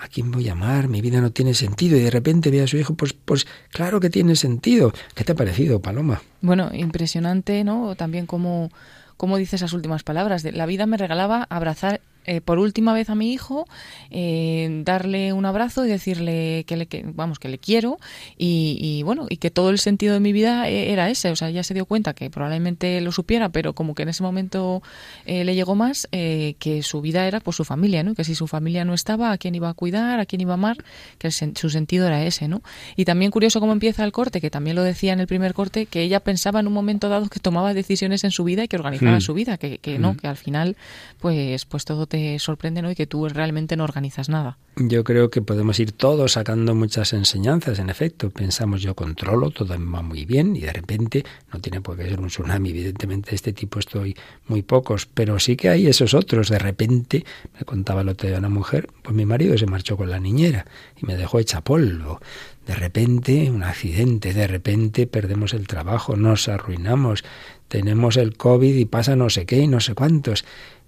¿a 0.00 0.08
quién 0.08 0.30
voy 0.30 0.48
a 0.48 0.52
amar? 0.52 0.88
Mi 0.88 1.00
vida 1.00 1.20
no 1.20 1.30
tiene 1.30 1.54
sentido. 1.54 1.96
Y 1.96 2.00
de 2.00 2.10
repente 2.10 2.50
ve 2.50 2.62
a 2.62 2.66
su 2.66 2.76
hijo, 2.76 2.94
pues, 2.94 3.12
pues 3.12 3.46
claro 3.70 4.00
que 4.00 4.10
tiene 4.10 4.36
sentido. 4.36 4.92
¿Qué 5.14 5.24
te 5.24 5.32
ha 5.32 5.36
parecido, 5.36 5.80
Paloma? 5.80 6.20
Bueno, 6.40 6.70
impresionante, 6.74 7.64
¿no? 7.64 7.94
También 7.94 8.26
como, 8.26 8.70
como 9.16 9.36
dice 9.36 9.56
esas 9.56 9.72
últimas 9.72 10.02
palabras. 10.02 10.42
De, 10.42 10.52
la 10.52 10.66
vida 10.66 10.86
me 10.86 10.96
regalaba 10.96 11.46
abrazar 11.48 12.00
eh, 12.24 12.40
por 12.40 12.58
última 12.58 12.92
vez 12.92 13.10
a 13.10 13.14
mi 13.14 13.32
hijo, 13.32 13.66
eh, 14.10 14.82
darle 14.84 15.32
un 15.32 15.46
abrazo 15.46 15.84
y 15.84 15.88
decirle 15.88 16.64
que 16.66 16.76
le, 16.76 16.88
vamos, 17.14 17.38
que 17.38 17.48
le 17.48 17.58
quiero 17.58 17.98
y, 18.36 19.02
bueno, 19.04 19.26
y 19.28 19.36
que 19.36 19.50
todo 19.50 19.70
el 19.70 19.78
sentido 19.78 20.14
de 20.14 20.20
mi 20.20 20.32
vida 20.32 20.68
eh, 20.68 20.92
era 20.92 21.10
ese. 21.10 21.30
O 21.30 21.36
sea, 21.36 21.50
ya 21.50 21.62
se 21.62 21.74
dio 21.74 21.86
cuenta 21.86 22.14
que 22.14 22.30
probablemente 22.30 23.00
lo 23.00 23.12
supiera, 23.12 23.48
pero 23.50 23.74
como 23.74 23.94
que 23.94 24.02
en 24.02 24.08
ese 24.08 24.22
momento 24.22 24.82
le 25.26 25.54
llegó 25.54 25.74
más 25.74 26.08
que 26.10 26.80
su 26.82 27.00
vida 27.00 27.26
era 27.26 27.40
pues 27.40 27.56
su 27.56 27.64
familia, 27.64 28.02
¿no? 28.02 28.14
Que 28.14 28.24
si 28.24 28.34
su 28.34 28.46
familia 28.46 28.84
no 28.84 28.94
estaba, 28.94 29.32
¿a 29.32 29.38
quién 29.38 29.54
iba 29.54 29.68
a 29.68 29.74
cuidar? 29.74 30.20
¿A 30.20 30.26
quién 30.26 30.40
iba 30.40 30.52
a 30.52 30.54
amar? 30.54 30.84
Que 31.18 31.30
su 31.30 31.70
sentido 31.70 32.06
era 32.06 32.24
ese, 32.24 32.48
¿no? 32.48 32.62
Y 32.96 33.04
también 33.04 33.30
curioso 33.30 33.60
cómo 33.60 33.72
empieza 33.72 34.04
el 34.04 34.12
corte, 34.12 34.40
que 34.40 34.50
también 34.50 34.76
lo 34.76 34.82
decía 34.82 35.12
en 35.12 35.20
el 35.20 35.26
primer 35.26 35.54
corte, 35.54 35.86
que 35.86 36.02
ella 36.02 36.20
pensaba 36.20 36.60
en 36.60 36.66
un 36.66 36.72
momento 36.72 37.08
dado 37.08 37.28
que 37.28 37.40
tomaba 37.40 37.74
decisiones 37.74 38.24
en 38.24 38.30
su 38.30 38.44
vida 38.44 38.64
y 38.64 38.68
que 38.68 38.76
organizaba 38.76 39.18
hmm. 39.18 39.20
su 39.20 39.34
vida, 39.34 39.58
que, 39.58 39.78
que 39.78 39.98
no, 39.98 40.12
hmm. 40.12 40.16
que 40.16 40.26
al 40.28 40.36
final 40.36 40.76
pues, 41.20 41.64
pues 41.64 41.84
todo 41.84 42.06
te 42.14 42.38
sorprende 42.38 42.80
¿no? 42.80 42.92
y 42.92 42.94
que 42.94 43.08
tú 43.08 43.28
realmente 43.28 43.76
no 43.76 43.82
organizas 43.82 44.28
nada. 44.28 44.56
Yo 44.76 45.02
creo 45.02 45.30
que 45.30 45.42
podemos 45.42 45.80
ir 45.80 45.90
todos 45.90 46.32
sacando 46.32 46.72
muchas 46.72 47.12
enseñanzas, 47.12 47.80
en 47.80 47.90
efecto. 47.90 48.30
Pensamos, 48.30 48.82
yo 48.82 48.94
controlo, 48.94 49.50
todo 49.50 49.74
va 49.76 50.02
muy 50.02 50.24
bien 50.24 50.54
y 50.54 50.60
de 50.60 50.72
repente 50.72 51.24
no 51.52 51.60
tiene 51.60 51.80
por 51.80 51.96
qué 51.96 52.08
ser 52.08 52.20
un 52.20 52.28
tsunami. 52.28 52.70
Evidentemente, 52.70 53.30
de 53.30 53.34
este 53.34 53.52
tipo 53.52 53.80
estoy 53.80 54.16
muy 54.46 54.62
pocos, 54.62 55.06
pero 55.06 55.40
sí 55.40 55.56
que 55.56 55.70
hay 55.70 55.88
esos 55.88 56.14
otros. 56.14 56.50
De 56.50 56.60
repente, 56.60 57.24
me 57.58 57.64
contaba 57.64 58.02
el 58.02 58.08
otro 58.08 58.28
día 58.28 58.38
una 58.38 58.48
mujer, 58.48 58.88
pues 59.02 59.16
mi 59.16 59.26
marido 59.26 59.58
se 59.58 59.66
marchó 59.66 59.96
con 59.96 60.08
la 60.08 60.20
niñera 60.20 60.66
y 60.96 61.06
me 61.06 61.16
dejó 61.16 61.40
hecha 61.40 61.62
polvo. 61.62 62.20
De 62.64 62.76
repente, 62.76 63.50
un 63.50 63.64
accidente, 63.64 64.32
de 64.32 64.46
repente 64.46 65.08
perdemos 65.08 65.52
el 65.52 65.66
trabajo, 65.66 66.14
nos 66.14 66.46
arruinamos, 66.48 67.24
tenemos 67.66 68.16
el 68.16 68.36
COVID 68.36 68.76
y 68.76 68.84
pasa 68.84 69.16
no 69.16 69.30
sé 69.30 69.46
qué 69.46 69.58
y 69.58 69.66
no 69.66 69.80
sé 69.80 69.94
cuántos. 69.94 70.44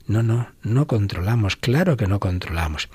No, 0.07 0.23
no, 0.23 0.49
no 0.63 0.87
controlamos, 0.87 1.57
claro 1.57 1.97
que 1.97 2.07
no 2.07 2.21
controlamos. 2.21 2.89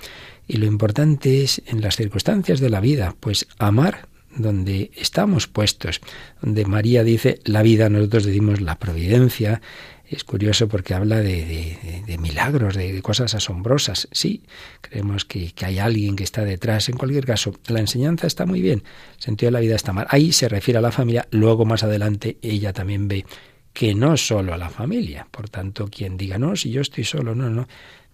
Y 0.47 0.57
lo 0.57 0.65
importante 0.65 1.43
es 1.43 1.61
en 1.65 1.81
las 1.81 1.95
circunstancias 1.95 2.59
de 2.59 2.69
la 2.69 2.79
vida, 2.79 3.15
pues 3.19 3.47
amar 3.57 4.09
donde 4.35 4.91
estamos 4.95 5.47
puestos, 5.47 6.01
donde 6.41 6.65
María 6.65 7.03
dice 7.03 7.39
la 7.43 7.61
vida, 7.61 7.89
nosotros 7.89 8.25
decimos 8.25 8.61
la 8.61 8.79
providencia. 8.79 9.61
Es 10.07 10.25
curioso 10.25 10.67
porque 10.67 10.93
habla 10.93 11.21
de, 11.21 11.77
milagros, 12.19 12.75
de, 12.75 13.01
cosas 13.01 13.33
asombrosas. 13.33 14.09
Sí, 14.11 14.43
creemos 14.81 15.23
que, 15.23 15.53
que, 15.53 15.65
hay 15.65 15.79
alguien 15.79 16.17
que 16.17 16.25
está 16.25 16.43
detrás. 16.43 16.89
En 16.89 16.97
cualquier 16.97 17.25
caso, 17.25 17.53
la 17.67 17.79
enseñanza 17.79 18.27
está 18.27 18.45
muy 18.45 18.61
bien. 18.61 18.83
El 19.15 19.23
sentido 19.23 19.47
de 19.47 19.53
la 19.53 19.61
vida 19.61 19.75
está 19.75 19.93
mal. 19.93 20.07
Ahí 20.09 20.33
se 20.33 20.49
refiere 20.49 20.79
a 20.79 20.81
la 20.81 20.91
familia. 20.91 21.27
Luego, 21.31 21.63
más 21.63 21.83
adelante, 21.83 22.37
ella 22.41 22.73
también 22.73 23.07
ve 23.07 23.25
que 23.73 23.95
no 23.95 24.17
solo 24.17 24.53
a 24.53 24.57
la 24.57 24.69
familia. 24.69 25.27
Por 25.29 25.49
tanto, 25.49 25.87
quien 25.87 26.17
diga, 26.17 26.37
no, 26.37 26.55
si 26.55 26.71
yo 26.71 26.81
estoy 26.81 27.03
solo, 27.03 27.35
no, 27.35 27.49
no, 27.49 27.67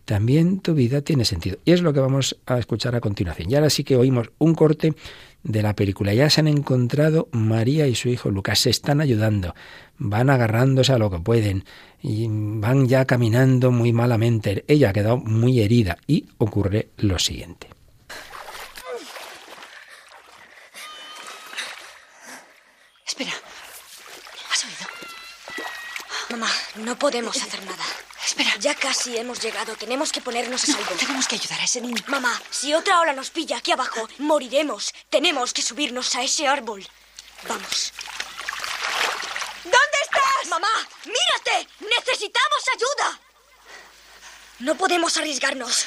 también 0.06 0.60
tu 0.60 0.74
vida 0.74 1.02
tiene 1.02 1.26
sentido. 1.26 1.58
Y 1.66 1.72
es 1.72 1.82
lo 1.82 1.94
que 1.94 2.00
vamos 2.00 2.38
a 2.46 2.58
escuchar 2.58 2.96
a 2.96 3.02
continuación. 3.02 3.52
Y 3.52 3.56
ahora 3.56 3.70
sí 3.70 3.84
que 3.84 3.98
oímos 3.98 4.32
un 4.38 4.56
corte 4.56 4.94
de 5.44 5.62
la 5.62 5.76
película. 5.76 6.14
Ya 6.14 6.30
se 6.30 6.42
han 6.42 6.48
encontrado 6.48 7.28
María 7.32 7.88
y 7.88 7.96
su 7.96 8.10
hijo 8.10 8.30
Lucas, 8.30 8.60
se 8.60 8.70
están 8.70 9.02
ayudando, 9.02 9.56
van 9.98 10.30
agarrándose 10.30 10.94
a 10.94 10.98
lo 10.98 11.10
que 11.10 11.20
pueden 11.20 11.66
y 12.02 12.28
van 12.30 12.88
ya 12.88 13.06
caminando 13.06 13.72
muy 13.72 13.94
malamente. 13.94 14.64
Ella 14.68 14.90
ha 14.90 14.94
quedado 14.94 15.18
muy 15.18 15.60
herida 15.62 15.98
y 16.08 16.26
ocurre 16.38 16.90
lo 16.98 17.20
siguiente. 17.20 17.68
Mamá, 26.30 26.52
no 26.76 27.00
podemos 27.00 27.38
hacer 27.38 27.64
nada. 27.64 27.84
Espera. 28.26 28.54
Ya 28.60 28.76
casi 28.76 29.16
hemos 29.16 29.40
llegado. 29.40 29.76
Tenemos 29.78 30.12
que 30.12 30.20
ponernos 30.20 30.64
a 30.64 30.68
salvo. 30.68 30.92
tenemos 31.00 31.28
que 31.28 31.36
ayudar 31.36 31.62
a 31.62 31.64
ese 31.64 31.80
niño. 31.80 32.04
Mamá, 32.08 32.42
si 32.50 32.74
otra 32.74 33.00
ola 33.00 33.14
nos 33.14 33.30
pilla 33.30 33.58
aquí 33.58 33.72
abajo, 33.72 34.10
moriremos. 34.18 34.94
Tenemos 35.10 35.54
que 35.54 35.62
subirnos 35.62 36.14
a 36.16 36.24
ese 36.24 36.48
árbol. 36.48 36.86
Vamos. 37.48 37.94
¿Dónde 39.64 39.98
estás? 40.04 40.50
Mamá, 40.50 40.88
mírate. 41.06 41.70
Necesitamos 41.80 42.64
ayuda. 42.76 43.20
No 44.60 44.76
podemos 44.76 45.16
arriesgarnos. 45.16 45.86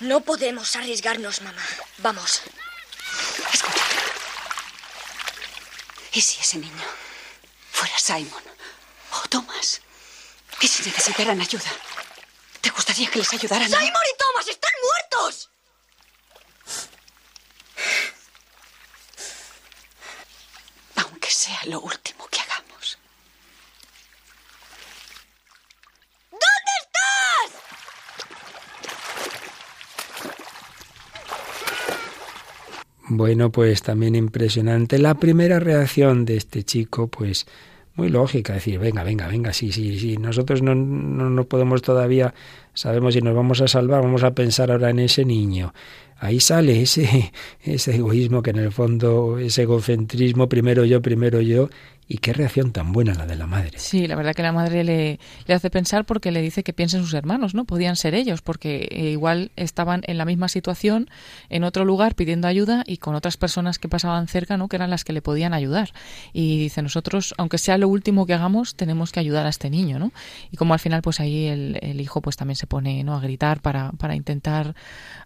No 0.00 0.22
podemos 0.22 0.74
arriesgarnos, 0.74 1.42
mamá. 1.42 1.62
Vamos. 1.98 2.42
Escucha. 3.52 3.84
¿Y 6.12 6.20
si 6.22 6.40
ese 6.40 6.58
niño 6.58 6.84
fuera 7.70 7.96
Simon? 7.98 8.49
Thomas. 9.30 9.80
¿Y 10.60 10.68
si 10.68 10.82
necesitaran 10.82 11.40
ayuda? 11.40 11.70
¿Te 12.60 12.68
gustaría 12.70 13.08
que 13.10 13.20
les 13.20 13.32
ayudaran? 13.32 13.68
¡Simon 13.68 13.82
y 13.86 14.18
Thomas 14.18 14.48
están 14.48 14.72
muertos! 14.84 15.50
Aunque 20.96 21.30
sea 21.30 21.60
lo 21.66 21.80
último 21.80 22.26
que 22.30 22.40
hagamos. 22.40 22.98
¿Dónde 26.30 26.72
estás? 26.82 27.62
Bueno, 33.08 33.50
pues 33.50 33.82
también 33.82 34.14
impresionante 34.14 34.98
la 34.98 35.14
primera 35.14 35.58
reacción 35.58 36.24
de 36.26 36.36
este 36.36 36.62
chico, 36.64 37.08
pues 37.08 37.46
muy 38.00 38.08
lógica, 38.08 38.54
decir, 38.54 38.78
venga, 38.78 39.04
venga, 39.04 39.28
venga, 39.28 39.52
sí, 39.52 39.72
sí, 39.72 39.98
sí, 39.98 40.16
nosotros 40.16 40.62
no, 40.62 40.74
no, 40.74 41.28
no 41.28 41.44
podemos 41.44 41.82
todavía, 41.82 42.32
sabemos 42.72 43.12
si 43.12 43.20
nos 43.20 43.34
vamos 43.34 43.60
a 43.60 43.68
salvar, 43.68 44.00
vamos 44.00 44.22
a 44.22 44.30
pensar 44.30 44.70
ahora 44.70 44.88
en 44.88 45.00
ese 45.00 45.26
niño. 45.26 45.74
Ahí 46.16 46.40
sale 46.40 46.80
ese, 46.80 47.30
ese 47.62 47.96
egoísmo 47.96 48.42
que 48.42 48.50
en 48.50 48.58
el 48.58 48.72
fondo, 48.72 49.38
ese 49.38 49.62
egocentrismo, 49.62 50.48
primero 50.48 50.86
yo, 50.86 51.02
primero 51.02 51.42
yo, 51.42 51.68
Y 52.12 52.18
qué 52.18 52.32
reacción 52.32 52.72
tan 52.72 52.90
buena 52.90 53.14
la 53.14 53.24
de 53.24 53.36
la 53.36 53.46
madre. 53.46 53.78
Sí, 53.78 54.08
la 54.08 54.16
verdad 54.16 54.34
que 54.34 54.42
la 54.42 54.50
madre 54.50 54.82
le, 54.82 55.20
le 55.46 55.54
hace 55.54 55.70
pensar 55.70 56.04
porque 56.04 56.32
le 56.32 56.42
dice 56.42 56.64
que 56.64 56.72
piensa 56.72 56.96
en 56.96 57.04
sus 57.04 57.14
hermanos, 57.14 57.54
¿no? 57.54 57.66
Podían 57.66 57.94
ser 57.94 58.16
ellos, 58.16 58.42
porque 58.42 58.88
eh, 58.90 59.10
igual 59.12 59.52
estaban 59.54 60.02
en 60.08 60.18
la 60.18 60.24
misma 60.24 60.48
situación, 60.48 61.08
en 61.50 61.62
otro 61.62 61.84
lugar, 61.84 62.16
pidiendo 62.16 62.48
ayuda 62.48 62.82
y 62.84 62.96
con 62.96 63.14
otras 63.14 63.36
personas 63.36 63.78
que 63.78 63.88
pasaban 63.88 64.26
cerca, 64.26 64.56
¿no? 64.56 64.66
Que 64.66 64.74
eran 64.74 64.90
las 64.90 65.04
que 65.04 65.12
le 65.12 65.22
podían 65.22 65.54
ayudar. 65.54 65.92
Y 66.32 66.58
dice, 66.58 66.82
nosotros, 66.82 67.32
aunque 67.38 67.58
sea 67.58 67.78
lo 67.78 67.86
último 67.86 68.26
que 68.26 68.34
hagamos, 68.34 68.74
tenemos 68.74 69.12
que 69.12 69.20
ayudar 69.20 69.46
a 69.46 69.48
este 69.48 69.70
niño, 69.70 70.00
¿no? 70.00 70.10
Y 70.50 70.56
como 70.56 70.74
al 70.74 70.80
final, 70.80 71.02
pues 71.02 71.20
ahí 71.20 71.46
el, 71.46 71.78
el 71.80 72.00
hijo 72.00 72.20
pues 72.20 72.36
también 72.36 72.56
se 72.56 72.66
pone, 72.66 73.04
¿no? 73.04 73.14
A 73.14 73.20
gritar 73.20 73.60
para, 73.60 73.92
para 73.92 74.16
intentar 74.16 74.74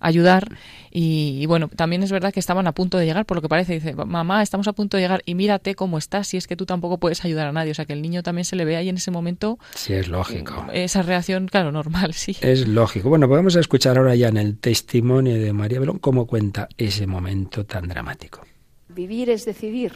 ayudar. 0.01 0.55
Y, 0.91 1.39
y 1.41 1.47
bueno, 1.47 1.69
también 1.69 2.03
es 2.03 2.13
verdad 2.13 2.31
que 2.31 2.41
estaban 2.41 2.67
a 2.67 2.73
punto 2.73 2.99
de 2.99 3.07
llegar, 3.07 3.25
por 3.25 3.39
lo 3.39 3.41
que 3.41 3.49
parece, 3.49 3.73
dice, 3.73 3.95
mamá, 3.95 4.43
estamos 4.43 4.69
a 4.69 4.75
punto 4.75 4.99
de 4.99 5.03
llegar 5.03 5.23
y 5.25 5.35
mírate 5.35 5.75
cómo 5.75 5.97
estás, 5.97 6.29
si 6.29 6.37
es 6.37 6.47
que 6.47 6.57
tú 6.57 6.67
tampoco 6.75 6.99
puedes 6.99 7.25
ayudar 7.25 7.47
a 7.47 7.53
nadie. 7.53 7.71
O 7.71 7.75
sea, 7.75 7.85
que 7.85 7.93
el 7.93 8.03
niño 8.03 8.23
también 8.23 8.45
se 8.45 8.57
le 8.57 8.65
ve 8.65 8.77
ahí 8.77 8.89
en 8.89 8.97
ese 8.97 9.11
momento. 9.11 9.59
Sí, 9.75 9.95
es 9.95 10.09
lógico. 10.09 10.67
Esa 10.73 11.03
reacción, 11.03 11.49
claro, 11.49 11.73
normal, 11.73 12.13
sí. 12.15 12.37
Es 12.41 12.69
lógico. 12.69 13.09
Bueno, 13.09 13.29
podemos 13.29 13.57
escuchar 13.57 13.99
ahora 13.99 14.15
ya 14.15 14.29
en 14.29 14.37
el 14.37 14.59
testimonio 14.59 15.35
de 15.35 15.53
María 15.53 15.81
Belón 15.81 15.99
cómo 15.99 16.27
cuenta 16.27 16.69
ese 16.77 17.07
momento 17.07 17.65
tan 17.65 17.89
dramático. 17.89 18.41
Vivir 18.89 19.31
es 19.31 19.45
decidir. 19.45 19.93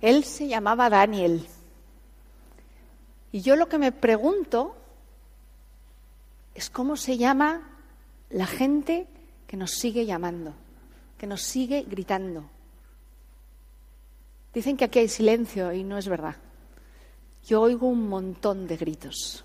Él 0.00 0.24
se 0.24 0.46
llamaba 0.46 0.88
Daniel. 0.88 1.46
Y 3.32 3.40
yo 3.40 3.56
lo 3.56 3.68
que 3.68 3.78
me 3.78 3.92
pregunto 3.92 4.76
es 6.54 6.70
cómo 6.70 6.96
se 6.96 7.18
llama 7.18 7.68
la 8.30 8.46
gente 8.46 9.06
que 9.46 9.56
nos 9.56 9.72
sigue 9.72 10.06
llamando, 10.06 10.54
que 11.18 11.26
nos 11.26 11.42
sigue 11.42 11.84
gritando, 11.88 12.44
Dicen 14.52 14.76
que 14.76 14.84
aquí 14.84 14.98
hay 15.00 15.08
silencio 15.08 15.72
y 15.72 15.84
no 15.84 15.98
es 15.98 16.08
verdad. 16.08 16.36
Yo 17.44 17.60
oigo 17.60 17.86
un 17.88 18.08
montón 18.08 18.66
de 18.66 18.76
gritos, 18.76 19.44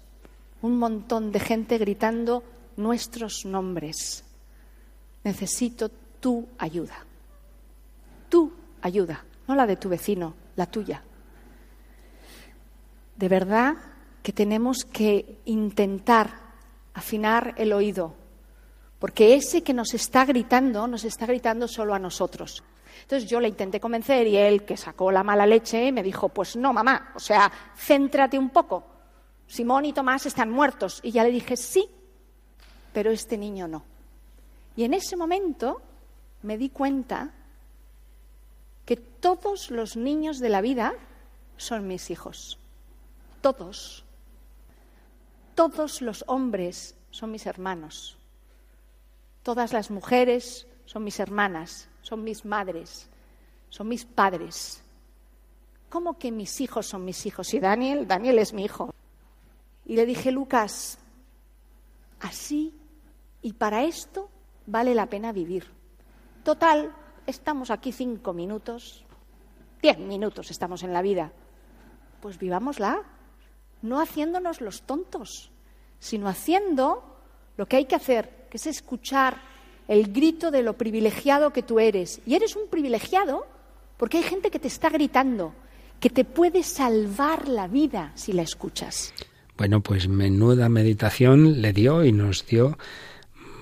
un 0.61 0.77
montón 0.77 1.31
de 1.31 1.39
gente 1.39 1.77
gritando 1.77 2.43
nuestros 2.77 3.45
nombres. 3.45 4.23
Necesito 5.23 5.89
tu 6.19 6.47
ayuda. 6.57 7.05
Tu 8.29 8.51
ayuda, 8.81 9.23
no 9.47 9.55
la 9.55 9.67
de 9.67 9.75
tu 9.75 9.89
vecino, 9.89 10.33
la 10.55 10.65
tuya. 10.65 11.03
De 13.15 13.29
verdad 13.29 13.75
que 14.23 14.33
tenemos 14.33 14.85
que 14.85 15.39
intentar 15.45 16.31
afinar 16.93 17.53
el 17.57 17.73
oído, 17.73 18.15
porque 18.99 19.35
ese 19.35 19.63
que 19.63 19.73
nos 19.73 19.93
está 19.93 20.25
gritando, 20.25 20.87
nos 20.87 21.03
está 21.03 21.25
gritando 21.25 21.67
solo 21.67 21.93
a 21.93 21.99
nosotros. 21.99 22.63
Entonces 23.01 23.29
yo 23.29 23.39
le 23.39 23.47
intenté 23.47 23.79
convencer 23.79 24.27
y 24.27 24.37
él, 24.37 24.63
que 24.63 24.77
sacó 24.77 25.11
la 25.11 25.23
mala 25.23 25.45
leche, 25.45 25.91
me 25.91 26.03
dijo, 26.03 26.29
pues 26.29 26.55
no, 26.55 26.73
mamá, 26.73 27.11
o 27.15 27.19
sea, 27.19 27.51
céntrate 27.75 28.37
un 28.37 28.49
poco. 28.49 28.83
Simón 29.47 29.85
y 29.85 29.93
Tomás 29.93 30.25
están 30.25 30.49
muertos. 30.49 30.99
Y 31.03 31.11
ya 31.11 31.23
le 31.23 31.31
dije, 31.31 31.57
sí, 31.57 31.87
pero 32.93 33.11
este 33.11 33.37
niño 33.37 33.67
no. 33.67 33.83
Y 34.75 34.83
en 34.83 34.93
ese 34.93 35.15
momento 35.15 35.81
me 36.41 36.57
di 36.57 36.69
cuenta 36.69 37.31
que 38.85 38.97
todos 38.97 39.71
los 39.71 39.95
niños 39.95 40.39
de 40.39 40.49
la 40.49 40.61
vida 40.61 40.93
son 41.57 41.87
mis 41.87 42.09
hijos. 42.09 42.59
Todos. 43.41 44.05
Todos 45.55 46.01
los 46.01 46.23
hombres 46.27 46.95
son 47.11 47.31
mis 47.31 47.45
hermanos. 47.45 48.17
Todas 49.43 49.73
las 49.73 49.91
mujeres 49.91 50.67
son 50.85 51.03
mis 51.03 51.19
hermanas 51.19 51.89
son 52.03 52.23
mis 52.23 52.45
madres, 52.45 53.09
son 53.69 53.87
mis 53.87 54.05
padres. 54.05 54.83
¿Cómo 55.89 56.19
que 56.19 56.31
mis 56.31 56.61
hijos 56.61 56.85
son 56.85 57.05
mis 57.05 57.25
hijos? 57.25 57.53
Y 57.53 57.59
Daniel, 57.59 58.07
Daniel 58.07 58.37
es 58.37 58.53
mi 58.53 58.65
hijo. 58.65 58.93
Y 59.85 59.95
le 59.95 60.05
dije, 60.05 60.31
Lucas, 60.31 60.99
así 62.19 62.73
y 63.41 63.53
para 63.53 63.83
esto 63.83 64.29
vale 64.67 64.93
la 64.93 65.07
pena 65.07 65.31
vivir. 65.31 65.65
Total, 66.43 66.93
estamos 67.25 67.71
aquí 67.71 67.91
cinco 67.91 68.33
minutos, 68.33 69.05
diez 69.81 69.97
minutos 69.97 70.51
estamos 70.51 70.83
en 70.83 70.93
la 70.93 71.01
vida. 71.01 71.31
Pues 72.21 72.37
vivámosla, 72.37 73.01
no 73.81 74.01
haciéndonos 74.01 74.61
los 74.61 74.83
tontos, 74.83 75.51
sino 75.99 76.27
haciendo 76.27 77.03
lo 77.55 77.65
que 77.65 77.77
hay 77.77 77.85
que 77.85 77.95
hacer, 77.95 78.47
que 78.49 78.57
es 78.57 78.67
escuchar 78.67 79.52
el 79.87 80.11
grito 80.11 80.51
de 80.51 80.63
lo 80.63 80.73
privilegiado 80.73 81.51
que 81.51 81.63
tú 81.63 81.79
eres. 81.79 82.21
Y 82.25 82.35
eres 82.35 82.55
un 82.55 82.67
privilegiado 82.69 83.45
porque 83.97 84.17
hay 84.17 84.23
gente 84.23 84.51
que 84.51 84.59
te 84.59 84.67
está 84.67 84.89
gritando, 84.89 85.53
que 85.99 86.09
te 86.09 86.25
puede 86.25 86.63
salvar 86.63 87.47
la 87.47 87.67
vida 87.67 88.11
si 88.15 88.33
la 88.33 88.41
escuchas. 88.41 89.13
Bueno, 89.57 89.81
pues 89.81 90.07
menuda 90.07 90.67
meditación 90.67 91.61
le 91.61 91.73
dio 91.73 92.03
y 92.03 92.11
nos 92.11 92.45
dio 92.45 92.77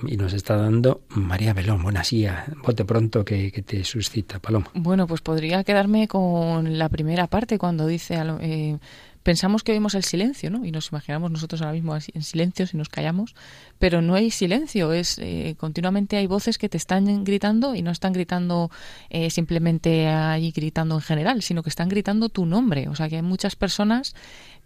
y 0.07 0.17
nos 0.17 0.34
está 0.34 0.55
dando 0.55 1.01
María 1.10 1.53
Belón. 1.53 1.84
Buenas 1.84 2.10
días, 2.10 2.45
bote 2.63 2.86
pronto 2.86 3.23
que, 3.23 3.51
que, 3.51 3.62
te 3.62 3.84
suscita, 3.84 4.39
Paloma. 4.39 4.67
Bueno, 4.73 5.05
pues 5.05 5.21
podría 5.21 5.63
quedarme 5.63 6.07
con 6.07 6.77
la 6.77 6.89
primera 6.89 7.27
parte 7.27 7.57
cuando 7.57 7.86
dice... 7.88 8.17
Eh, 8.41 8.79
pensamos 9.23 9.63
que 9.63 9.71
oímos 9.71 9.95
el 9.95 10.03
silencio, 10.03 10.49
¿no? 10.49 10.65
Y 10.65 10.71
nos 10.71 10.89
imaginamos 10.89 11.31
nosotros 11.31 11.62
ahora 11.62 11.73
mismo 11.73 11.95
en 11.95 12.23
silencio 12.23 12.65
si 12.67 12.77
nos 12.77 12.89
callamos, 12.89 13.36
pero 13.79 14.01
no 14.01 14.15
hay 14.15 14.31
silencio, 14.31 14.93
es 14.93 15.17
eh, 15.19 15.55
continuamente 15.57 16.17
hay 16.17 16.27
voces 16.27 16.57
que 16.57 16.69
te 16.69 16.77
están 16.77 17.23
gritando 17.23 17.75
y 17.75 17.81
no 17.81 17.91
están 17.91 18.13
gritando 18.13 18.71
eh, 19.10 19.29
simplemente 19.29 20.07
ahí 20.07 20.51
gritando 20.51 20.95
en 20.95 21.01
general, 21.01 21.41
sino 21.41 21.63
que 21.63 21.69
están 21.69 21.89
gritando 21.89 22.29
tu 22.29 22.45
nombre, 22.45 22.88
o 22.88 22.95
sea 22.95 23.10
que 23.10 23.17
hay 23.17 23.21
muchas 23.21 23.55
personas 23.55 24.15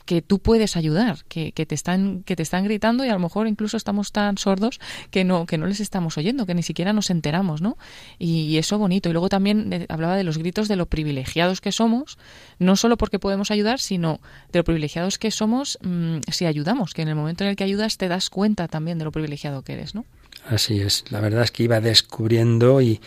que 0.05 0.21
tú 0.21 0.39
puedes 0.39 0.77
ayudar, 0.77 1.25
que, 1.27 1.51
que, 1.51 1.65
te 1.65 1.75
están, 1.75 2.23
que 2.23 2.35
te 2.35 2.43
están 2.43 2.63
gritando 2.63 3.03
y 3.03 3.09
a 3.09 3.13
lo 3.13 3.19
mejor 3.19 3.47
incluso 3.47 3.75
estamos 3.77 4.11
tan 4.11 4.37
sordos 4.37 4.79
que 5.11 5.23
no, 5.23 5.45
que 5.45 5.57
no 5.57 5.65
les 5.65 5.79
estamos 5.79 6.17
oyendo, 6.17 6.45
que 6.45 6.53
ni 6.53 6.63
siquiera 6.63 6.93
nos 6.93 7.09
enteramos, 7.09 7.61
¿no? 7.61 7.77
Y, 8.19 8.57
eso 8.57 8.77
bonito. 8.77 9.09
Y 9.09 9.11
luego 9.11 9.27
también 9.27 9.73
eh, 9.73 9.85
hablaba 9.89 10.15
de 10.15 10.23
los 10.23 10.37
gritos 10.37 10.67
de 10.67 10.75
lo 10.75 10.85
privilegiados 10.85 11.59
que 11.59 11.71
somos, 11.71 12.17
no 12.59 12.75
solo 12.75 12.97
porque 12.97 13.19
podemos 13.19 13.51
ayudar, 13.51 13.79
sino 13.79 14.21
de 14.51 14.59
lo 14.59 14.63
privilegiados 14.63 15.17
que 15.17 15.31
somos 15.31 15.77
mmm, 15.81 16.19
si 16.31 16.45
ayudamos, 16.45 16.93
que 16.93 17.01
en 17.01 17.09
el 17.09 17.15
momento 17.15 17.43
en 17.43 17.49
el 17.49 17.55
que 17.55 17.63
ayudas 17.63 17.97
te 17.97 18.07
das 18.07 18.29
cuenta 18.29 18.67
también 18.67 18.97
de 18.97 19.05
lo 19.05 19.11
privilegiado 19.11 19.63
que 19.63 19.73
eres, 19.73 19.95
¿no? 19.95 20.05
Así 20.47 20.79
es. 20.79 21.05
La 21.09 21.21
verdad 21.21 21.43
es 21.43 21.51
que 21.51 21.63
iba 21.63 21.81
descubriendo 21.81 22.79
y 22.79 23.01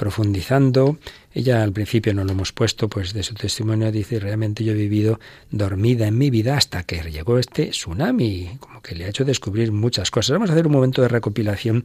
profundizando. 0.00 0.96
Ella 1.34 1.62
al 1.62 1.72
principio 1.72 2.14
no 2.14 2.24
lo 2.24 2.32
hemos 2.32 2.52
puesto, 2.52 2.88
pues 2.88 3.12
de 3.12 3.22
su 3.22 3.34
testimonio 3.34 3.92
dice, 3.92 4.18
realmente 4.18 4.64
yo 4.64 4.72
he 4.72 4.74
vivido 4.74 5.20
dormida 5.50 6.06
en 6.06 6.16
mi 6.16 6.30
vida 6.30 6.56
hasta 6.56 6.84
que 6.84 7.02
llegó 7.02 7.38
este 7.38 7.66
tsunami, 7.66 8.56
como 8.60 8.80
que 8.80 8.94
le 8.94 9.04
ha 9.04 9.08
hecho 9.08 9.26
descubrir 9.26 9.72
muchas 9.72 10.10
cosas. 10.10 10.32
Vamos 10.32 10.48
a 10.48 10.54
hacer 10.54 10.66
un 10.66 10.72
momento 10.72 11.02
de 11.02 11.08
recopilación 11.08 11.84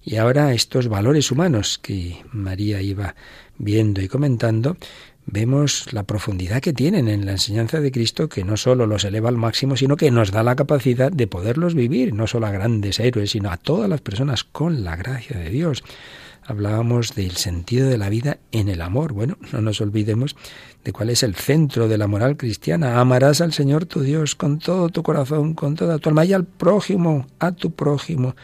y 0.00 0.14
ahora 0.14 0.52
estos 0.52 0.86
valores 0.86 1.32
humanos 1.32 1.80
que 1.82 2.22
María 2.30 2.80
iba 2.80 3.16
viendo 3.58 4.00
y 4.00 4.06
comentando, 4.06 4.76
vemos 5.26 5.92
la 5.92 6.04
profundidad 6.04 6.60
que 6.60 6.72
tienen 6.72 7.08
en 7.08 7.26
la 7.26 7.32
enseñanza 7.32 7.80
de 7.80 7.90
Cristo, 7.90 8.28
que 8.28 8.44
no 8.44 8.56
solo 8.56 8.86
los 8.86 9.02
eleva 9.02 9.28
al 9.28 9.38
máximo, 9.38 9.76
sino 9.76 9.96
que 9.96 10.12
nos 10.12 10.30
da 10.30 10.44
la 10.44 10.54
capacidad 10.54 11.10
de 11.10 11.26
poderlos 11.26 11.74
vivir, 11.74 12.14
no 12.14 12.28
solo 12.28 12.46
a 12.46 12.52
grandes 12.52 13.00
héroes, 13.00 13.32
sino 13.32 13.50
a 13.50 13.56
todas 13.56 13.90
las 13.90 14.02
personas 14.02 14.44
con 14.44 14.84
la 14.84 14.94
gracia 14.94 15.36
de 15.36 15.50
Dios 15.50 15.82
hablábamos 16.46 17.14
del 17.14 17.32
sentido 17.32 17.88
de 17.88 17.98
la 17.98 18.08
vida 18.08 18.38
en 18.52 18.68
el 18.68 18.80
amor. 18.80 19.12
Bueno, 19.12 19.36
no 19.52 19.60
nos 19.60 19.80
olvidemos 19.80 20.36
de 20.84 20.92
cuál 20.92 21.10
es 21.10 21.22
el 21.22 21.34
centro 21.34 21.88
de 21.88 21.98
la 21.98 22.06
moral 22.06 22.36
cristiana. 22.36 23.00
Amarás 23.00 23.40
al 23.40 23.52
Señor 23.52 23.86
tu 23.86 24.00
Dios 24.00 24.34
con 24.36 24.58
todo 24.58 24.88
tu 24.88 25.02
corazón, 25.02 25.54
con 25.54 25.74
toda 25.74 25.98
tu 25.98 26.08
alma 26.08 26.24
y 26.24 26.32
al 26.32 26.44
prójimo, 26.44 27.26
a 27.38 27.52
tu 27.52 27.72
prójimo, 27.72 28.36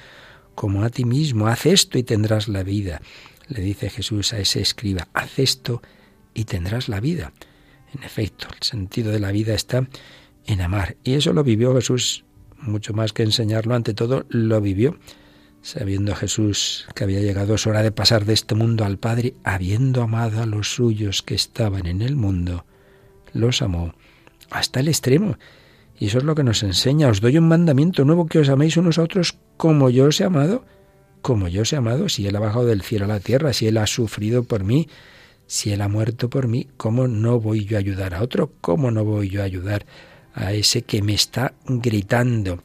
como 0.55 0.83
a 0.83 0.91
ti 0.91 1.05
mismo. 1.05 1.47
Haz 1.47 1.67
esto 1.67 1.97
y 1.99 2.03
tendrás 2.03 2.49
la 2.49 2.65
vida. 2.65 3.01
Le 3.49 3.63
dice 3.63 3.89
Jesús 3.89 4.33
a 4.33 4.39
ese 4.39 4.61
escriba, 4.61 5.09
haz 5.15 5.39
esto 5.39 5.81
y 6.35 6.45
tendrás 6.45 6.89
la 6.89 7.01
vida. 7.01 7.33
En 7.95 8.03
efecto, 8.03 8.49
el 8.55 8.63
sentido 8.67 9.13
de 9.13 9.21
la 9.21 9.31
vida 9.31 9.55
está 9.55 9.87
en 10.47 10.61
amar. 10.61 10.97
Y 11.05 11.15
eso 11.15 11.33
lo 11.33 11.45
vivió 11.45 11.75
Jesús, 11.75 12.25
mucho 12.59 12.95
más 12.95 13.13
que 13.13 13.23
enseñarlo, 13.23 13.75
ante 13.75 13.95
todo, 13.95 14.25
lo 14.29 14.61
vivió 14.61 14.99
Sabiendo 15.63 16.15
Jesús 16.17 16.87
que 16.95 17.05
había 17.05 17.21
llegado 17.21 17.57
su 17.57 17.71
hora 17.71 17.83
de 17.83 17.93
pasar 17.93 18.25
de 18.25 18.35
este 18.35 18.57
mundo 18.57 18.85
al 18.85 18.99
Padre, 18.99 19.35
habiendo 19.45 20.03
amado 20.03 20.43
a 20.43 20.47
los 20.47 20.75
suyos 20.75 21.23
que 21.23 21.37
estaban 21.37 21.87
en 21.87 22.03
el 22.03 22.17
mundo, 22.17 22.67
los 23.33 23.63
amó 23.63 23.95
hasta 24.51 24.81
el 24.81 24.89
extremo. 24.89 25.39
Y 25.99 26.07
eso 26.07 26.19
es 26.19 26.25
lo 26.25 26.35
que 26.35 26.43
nos 26.43 26.65
enseña. 26.65 27.09
Os 27.09 27.21
doy 27.21 27.39
un 27.39 27.47
mandamiento 27.47 28.05
nuevo 28.05 28.27
que 28.27 28.41
os 28.41 28.49
améis 28.49 28.77
unos 28.77 28.99
a 28.99 29.03
otros 29.05 29.39
como 29.57 29.89
yo 29.89 30.07
os 30.07 30.21
he 30.21 30.25
amado. 30.25 30.65
Como 31.21 31.47
yo 31.47 31.63
os 31.63 31.73
he 31.73 31.77
amado, 31.77 32.09
si 32.09 32.27
Él 32.27 32.35
ha 32.35 32.41
bajado 32.41 32.67
del 32.67 32.83
cielo 32.83 33.05
a 33.05 33.09
la 33.09 33.21
tierra, 33.21 33.53
si 33.53 33.69
Él 33.69 33.77
ha 33.77 33.87
sufrido 33.87 34.43
por 34.43 34.65
mí, 34.65 34.89
si 35.47 35.71
Él 35.71 35.81
ha 35.81 35.89
muerto 35.89 36.29
por 36.29 36.49
mí, 36.49 36.67
¿cómo 36.77 37.07
no 37.07 37.39
voy 37.39 37.65
yo 37.65 37.77
a 37.77 37.81
ayudar 37.81 38.15
a 38.15 38.23
otro? 38.23 38.53
¿Cómo 38.61 38.91
no 38.91 39.05
voy 39.05 39.29
yo 39.29 39.43
a 39.43 39.45
ayudar 39.45 39.87
a 40.35 40.53
ese 40.53 40.83
que 40.83 41.03
me 41.03 41.15
está 41.15 41.55
gritando? 41.67 42.65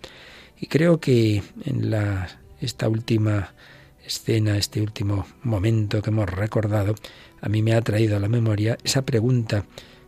Y 0.59 0.65
creo 0.65 0.99
que 0.99 1.43
en 1.65 1.91
la 1.91 2.28
esta 2.60 2.89
última 2.89 3.53
escena, 4.05 4.58
este 4.58 4.82
último 4.82 5.28
momento 5.43 6.01
que 6.01 6.10
hemos 6.10 6.30
recordado, 6.30 6.95
a 7.41 7.49
mí 7.49 7.62
me 7.62 7.74
ha 7.74 7.82
traído 7.82 8.18
a 8.18 8.20
la 8.20 8.30
memoria 8.30 8.78
esa 8.84 9.03
pregunta 9.03 9.66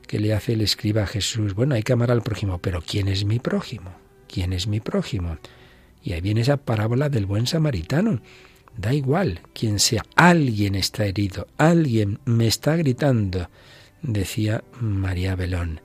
que 0.08 0.20
le 0.20 0.34
hace 0.34 0.54
el 0.54 0.62
escriba 0.62 1.04
a 1.04 1.08
Jesús. 1.08 1.54
Bueno, 1.54 1.76
hay 1.76 1.84
que 1.84 1.94
amar 1.94 2.10
al 2.10 2.24
prójimo, 2.24 2.58
pero 2.58 2.82
¿quién 2.82 3.08
es 3.08 3.26
mi 3.26 3.40
prójimo? 3.40 3.92
¿Quién 4.28 4.54
es 4.54 4.68
mi 4.68 4.80
prójimo? 4.80 5.38
Y 6.02 6.14
ahí 6.14 6.22
viene 6.22 6.42
esa 6.42 6.58
parábola 6.58 7.10
del 7.10 7.26
buen 7.26 7.46
samaritano. 7.46 8.22
Da 8.78 8.94
igual 8.94 9.42
quién 9.54 9.80
sea, 9.80 10.04
alguien 10.16 10.76
está 10.76 11.06
herido, 11.06 11.48
alguien 11.58 12.20
me 12.26 12.48
está 12.48 12.76
gritando, 12.78 13.50
decía 14.02 14.64
María 14.80 15.36
Belón. 15.36 15.82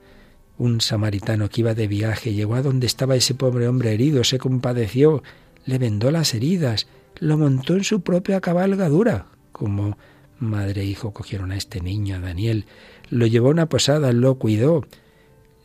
Un 0.57 0.79
samaritano 0.79 1.49
que 1.49 1.61
iba 1.61 1.73
de 1.73 1.87
viaje 1.87 2.33
llegó 2.33 2.55
a 2.55 2.61
donde 2.61 2.87
estaba 2.87 3.15
ese 3.15 3.35
pobre 3.35 3.67
hombre 3.67 3.93
herido, 3.93 4.23
se 4.23 4.37
compadeció, 4.37 5.21
le 5.65 5.77
vendó 5.77 6.11
las 6.11 6.33
heridas, 6.33 6.87
lo 7.19 7.37
montó 7.37 7.75
en 7.75 7.83
su 7.83 8.01
propia 8.01 8.41
cabalgadura, 8.41 9.27
como 9.51 9.97
madre 10.39 10.81
e 10.81 10.85
hijo 10.85 11.11
cogieron 11.11 11.51
a 11.51 11.57
este 11.57 11.81
niño, 11.81 12.15
a 12.15 12.19
Daniel, 12.19 12.65
lo 13.09 13.25
llevó 13.25 13.47
a 13.47 13.51
una 13.51 13.69
posada, 13.69 14.11
lo 14.11 14.35
cuidó, 14.35 14.85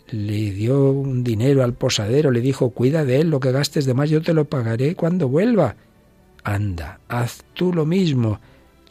le 0.08 0.50
dio 0.52 0.90
un 0.90 1.22
dinero 1.24 1.62
al 1.62 1.74
posadero, 1.74 2.30
le 2.30 2.40
dijo, 2.40 2.70
cuida 2.70 3.04
de 3.04 3.20
él, 3.20 3.30
lo 3.30 3.40
que 3.40 3.52
gastes 3.52 3.84
de 3.84 3.94
más 3.94 4.10
yo 4.10 4.22
te 4.22 4.34
lo 4.34 4.46
pagaré 4.46 4.94
cuando 4.94 5.28
vuelva. 5.28 5.76
Anda, 6.42 7.00
haz 7.08 7.44
tú 7.54 7.72
lo 7.72 7.86
mismo, 7.86 8.40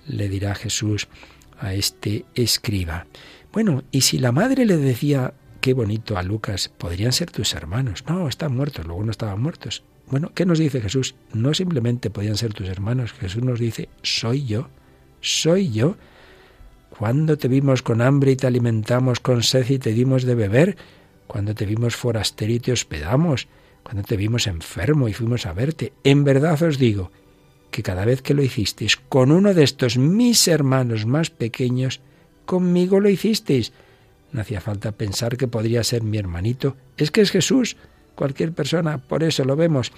le 0.08 0.30
dirá 0.30 0.56
Jesús 0.56 1.08
a 1.58 1.74
este 1.74 2.26
escriba. 2.36 3.08
Bueno, 3.52 3.84
y 3.92 4.02
si 4.02 4.20
la 4.20 4.32
madre 4.32 4.66
le 4.66 4.78
decía, 4.78 5.34
qué 5.62 5.74
bonito 5.74 6.18
a 6.18 6.24
Lucas, 6.24 6.70
podrían 6.78 7.12
ser 7.12 7.32
tus 7.32 7.54
hermanos. 7.54 8.04
No, 8.08 8.28
están 8.28 8.56
muertos, 8.56 8.86
luego 8.86 9.04
no 9.04 9.12
estaban 9.12 9.42
muertos. 9.42 9.84
Bueno, 10.10 10.32
¿qué 10.34 10.46
nos 10.46 10.58
dice 10.58 10.82
Jesús? 10.82 11.16
No 11.34 11.54
simplemente 11.54 12.10
podían 12.10 12.36
ser 12.36 12.54
tus 12.54 12.68
hermanos, 12.68 13.14
Jesús 13.14 13.44
nos 13.44 13.60
dice, 13.60 13.90
soy 14.02 14.46
yo, 14.46 14.70
soy 15.22 15.72
yo. 15.72 15.98
Cuando 16.90 17.38
te 17.38 17.48
vimos 17.48 17.84
con 17.84 18.02
hambre 18.02 18.32
y 18.32 18.36
te 18.36 18.48
alimentamos 18.48 19.20
con 19.20 19.44
sed 19.44 19.70
y 19.70 19.78
te 19.78 19.94
dimos 19.94 20.24
de 20.24 20.36
beber, 20.36 20.78
cuando 21.28 21.54
te 21.54 21.66
vimos 21.66 21.96
forastero 21.96 22.52
y 22.52 22.60
te 22.60 22.72
hospedamos, 22.72 23.48
cuando 23.84 24.02
te 24.02 24.18
vimos 24.18 24.48
enfermo 24.48 25.08
y 25.08 25.14
fuimos 25.14 25.46
a 25.46 25.54
verte. 25.54 25.94
En 26.04 26.24
verdad 26.24 26.62
os 26.64 26.80
digo 26.80 27.12
que 27.70 27.84
cada 27.84 28.04
vez 28.04 28.24
que 28.24 28.34
lo 28.34 28.42
hicisteis 28.42 28.98
con 28.98 29.32
uno 29.32 29.54
de 29.54 29.64
estos 29.64 29.98
mis 29.98 30.48
hermanos 30.48 31.06
más 31.06 31.30
pequeños, 31.30 32.02
conmigo 32.46 33.00
lo 33.00 33.10
hicisteis. 33.10 33.74
No 34.32 34.42
hacía 34.42 34.60
falta 34.60 34.92
pensar 34.92 35.38
que 35.38 35.48
podría 35.48 35.84
ser 35.84 36.02
mi 36.02 36.18
hermanito. 36.18 36.76
Es 36.98 37.12
que 37.12 37.22
es 37.22 37.30
Jesús, 37.30 37.78
cualquier 38.20 38.52
persona. 38.52 38.98
Por 38.98 39.24
eso 39.24 39.46
lo 39.46 39.56
vemos 39.56 39.94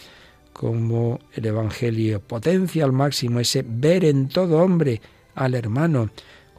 como 0.53 1.19
el 1.33 1.45
Evangelio 1.45 2.19
potencia 2.21 2.85
al 2.85 2.91
máximo 2.91 3.39
ese 3.39 3.65
ver 3.67 4.05
en 4.05 4.29
todo 4.29 4.59
hombre 4.59 5.01
al 5.33 5.55
hermano 5.55 6.11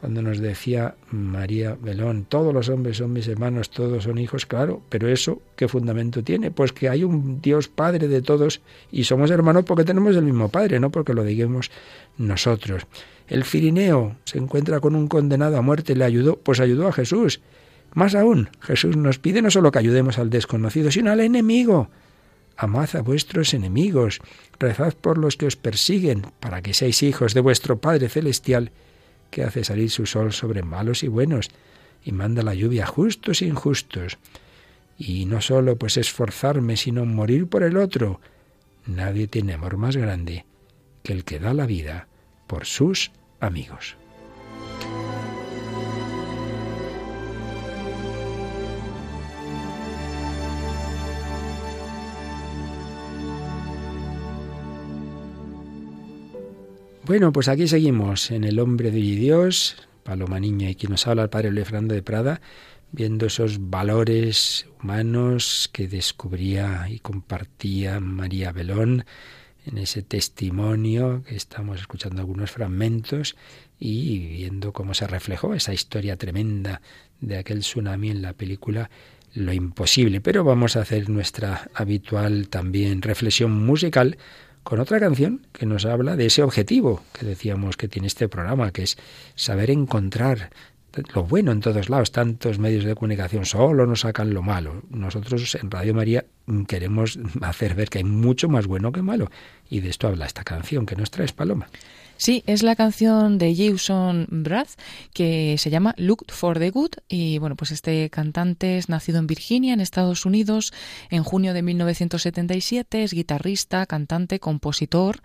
cuando 0.03 0.21
nos 0.21 0.39
decía 0.39 0.95
María 1.11 1.77
Belón, 1.81 2.25
todos 2.27 2.53
los 2.53 2.67
hombres 2.67 2.97
son 2.97 3.13
mis 3.13 3.25
hermanos, 3.29 3.69
todos 3.69 4.03
son 4.03 4.17
hijos, 4.17 4.45
claro, 4.45 4.81
pero 4.89 5.07
eso, 5.07 5.41
¿qué 5.55 5.69
fundamento 5.69 6.21
tiene? 6.21 6.51
Pues 6.51 6.73
que 6.73 6.89
hay 6.89 7.05
un 7.05 7.39
Dios 7.39 7.69
Padre 7.69 8.09
de 8.09 8.21
todos 8.21 8.59
y 8.91 9.05
somos 9.05 9.31
hermanos 9.31 9.63
porque 9.63 9.85
tenemos 9.85 10.17
el 10.17 10.25
mismo 10.25 10.49
Padre, 10.49 10.81
no 10.81 10.89
porque 10.89 11.13
lo 11.13 11.23
digamos 11.23 11.71
nosotros. 12.17 12.83
El 13.29 13.45
Firineo 13.45 14.17
se 14.25 14.39
encuentra 14.39 14.81
con 14.81 14.97
un 14.97 15.07
condenado 15.07 15.55
a 15.55 15.61
muerte, 15.61 15.95
le 15.95 16.03
ayudó, 16.03 16.35
pues 16.35 16.59
ayudó 16.59 16.89
a 16.89 16.91
Jesús. 16.91 17.39
Más 17.93 18.15
aún, 18.15 18.49
Jesús 18.59 18.97
nos 18.97 19.19
pide 19.19 19.41
no 19.41 19.51
solo 19.51 19.71
que 19.71 19.79
ayudemos 19.79 20.17
al 20.17 20.29
desconocido, 20.29 20.91
sino 20.91 21.11
al 21.11 21.19
enemigo. 21.19 21.89
Amad 22.57 22.95
a 22.95 23.01
vuestros 23.01 23.53
enemigos, 23.53 24.19
rezad 24.59 24.93
por 24.93 25.17
los 25.17 25.37
que 25.37 25.45
os 25.45 25.55
persiguen, 25.55 26.27
para 26.39 26.61
que 26.61 26.73
seáis 26.73 27.03
hijos 27.03 27.33
de 27.33 27.41
vuestro 27.41 27.79
Padre 27.79 28.09
Celestial 28.09 28.71
que 29.29 29.43
hace 29.43 29.63
salir 29.63 29.89
su 29.89 30.05
sol 30.05 30.31
sobre 30.31 30.61
malos 30.61 31.03
y 31.03 31.07
buenos, 31.07 31.49
y 32.03 32.11
manda 32.11 32.43
la 32.43 32.53
lluvia 32.53 32.83
a 32.83 32.87
justos 32.87 33.41
e 33.41 33.47
injustos. 33.47 34.19
Y 34.97 35.25
no 35.25 35.41
solo 35.41 35.75
pues 35.77 35.97
esforzarme, 35.97 36.77
sino 36.77 37.05
morir 37.05 37.47
por 37.47 37.63
el 37.63 37.77
otro. 37.77 38.21
Nadie 38.85 39.27
tiene 39.27 39.53
amor 39.53 39.77
más 39.77 39.97
grande 39.97 40.45
que 41.01 41.13
el 41.13 41.23
que 41.23 41.39
da 41.39 41.53
la 41.53 41.65
vida 41.65 42.07
por 42.45 42.65
sus 42.65 43.11
amigos. 43.39 43.97
Bueno, 57.05 57.33
pues 57.33 57.49
aquí 57.49 57.67
seguimos 57.67 58.31
en 58.31 58.45
El 58.45 58.59
hombre 58.59 58.89
de 58.89 59.01
Dios, 59.01 59.75
Paloma 60.03 60.39
Niña 60.39 60.69
y 60.69 60.75
quien 60.75 60.91
nos 60.91 61.05
habla 61.05 61.23
el 61.23 61.29
padre 61.29 61.51
Luis 61.51 61.67
de 61.69 62.01
Prada, 62.01 62.39
viendo 62.93 63.25
esos 63.25 63.69
valores 63.69 64.67
humanos 64.81 65.69
que 65.73 65.89
descubría 65.89 66.87
y 66.89 66.99
compartía 66.99 67.99
María 67.99 68.53
Belón 68.53 69.03
en 69.65 69.79
ese 69.79 70.01
testimonio 70.01 71.23
que 71.27 71.35
estamos 71.35 71.81
escuchando 71.81 72.21
algunos 72.21 72.51
fragmentos 72.51 73.35
y 73.77 74.19
viendo 74.19 74.71
cómo 74.71 74.93
se 74.93 75.05
reflejó 75.05 75.53
esa 75.53 75.73
historia 75.73 76.15
tremenda 76.15 76.81
de 77.19 77.37
aquel 77.37 77.59
tsunami 77.59 78.11
en 78.11 78.21
la 78.21 78.31
película 78.31 78.89
Lo 79.33 79.51
imposible. 79.51 80.21
Pero 80.21 80.45
vamos 80.45 80.77
a 80.77 80.81
hacer 80.81 81.09
nuestra 81.09 81.69
habitual 81.73 82.47
también 82.47 83.01
reflexión 83.01 83.51
musical 83.51 84.17
con 84.63 84.79
otra 84.79 84.99
canción 84.99 85.45
que 85.51 85.65
nos 85.65 85.85
habla 85.85 86.15
de 86.15 86.25
ese 86.25 86.43
objetivo 86.43 87.03
que 87.13 87.25
decíamos 87.25 87.77
que 87.77 87.87
tiene 87.87 88.07
este 88.07 88.27
programa, 88.29 88.71
que 88.71 88.83
es 88.83 88.97
saber 89.35 89.69
encontrar 89.69 90.51
lo 91.13 91.23
bueno 91.23 91.51
en 91.51 91.59
todos 91.59 91.89
lados. 91.89 92.11
Tantos 92.11 92.59
medios 92.59 92.83
de 92.83 92.95
comunicación 92.95 93.45
solo 93.45 93.85
nos 93.85 94.01
sacan 94.01 94.33
lo 94.33 94.41
malo. 94.41 94.83
Nosotros 94.89 95.55
en 95.55 95.71
Radio 95.71 95.93
María 95.93 96.25
queremos 96.67 97.19
hacer 97.41 97.75
ver 97.75 97.89
que 97.89 97.99
hay 97.99 98.03
mucho 98.03 98.47
más 98.49 98.67
bueno 98.67 98.91
que 98.91 99.01
malo. 99.01 99.29
Y 99.69 99.79
de 99.79 99.89
esto 99.89 100.07
habla 100.07 100.25
esta 100.25 100.43
canción 100.43 100.85
que 100.85 100.95
nos 100.95 101.11
trae 101.11 101.27
Paloma. 101.33 101.67
Sí, 102.17 102.43
es 102.45 102.63
la 102.63 102.75
canción 102.75 103.37
de 103.37 103.55
Jason 103.55 104.27
Brath 104.29 104.69
que 105.13 105.57
se 105.57 105.69
llama 105.69 105.93
Look 105.97 106.25
for 106.29 106.57
the 106.57 106.69
Good 106.69 106.91
y 107.09 107.37
bueno, 107.39 107.55
pues 107.55 107.71
este 107.71 108.09
cantante 108.09 108.77
es 108.77 108.87
nacido 108.87 109.19
en 109.19 109.27
Virginia, 109.27 109.73
en 109.73 109.81
Estados 109.81 110.25
Unidos, 110.25 110.73
en 111.09 111.23
junio 111.23 111.53
de 111.53 111.63
1977, 111.63 113.03
es 113.03 113.13
guitarrista, 113.13 113.85
cantante, 113.85 114.39
compositor. 114.39 115.21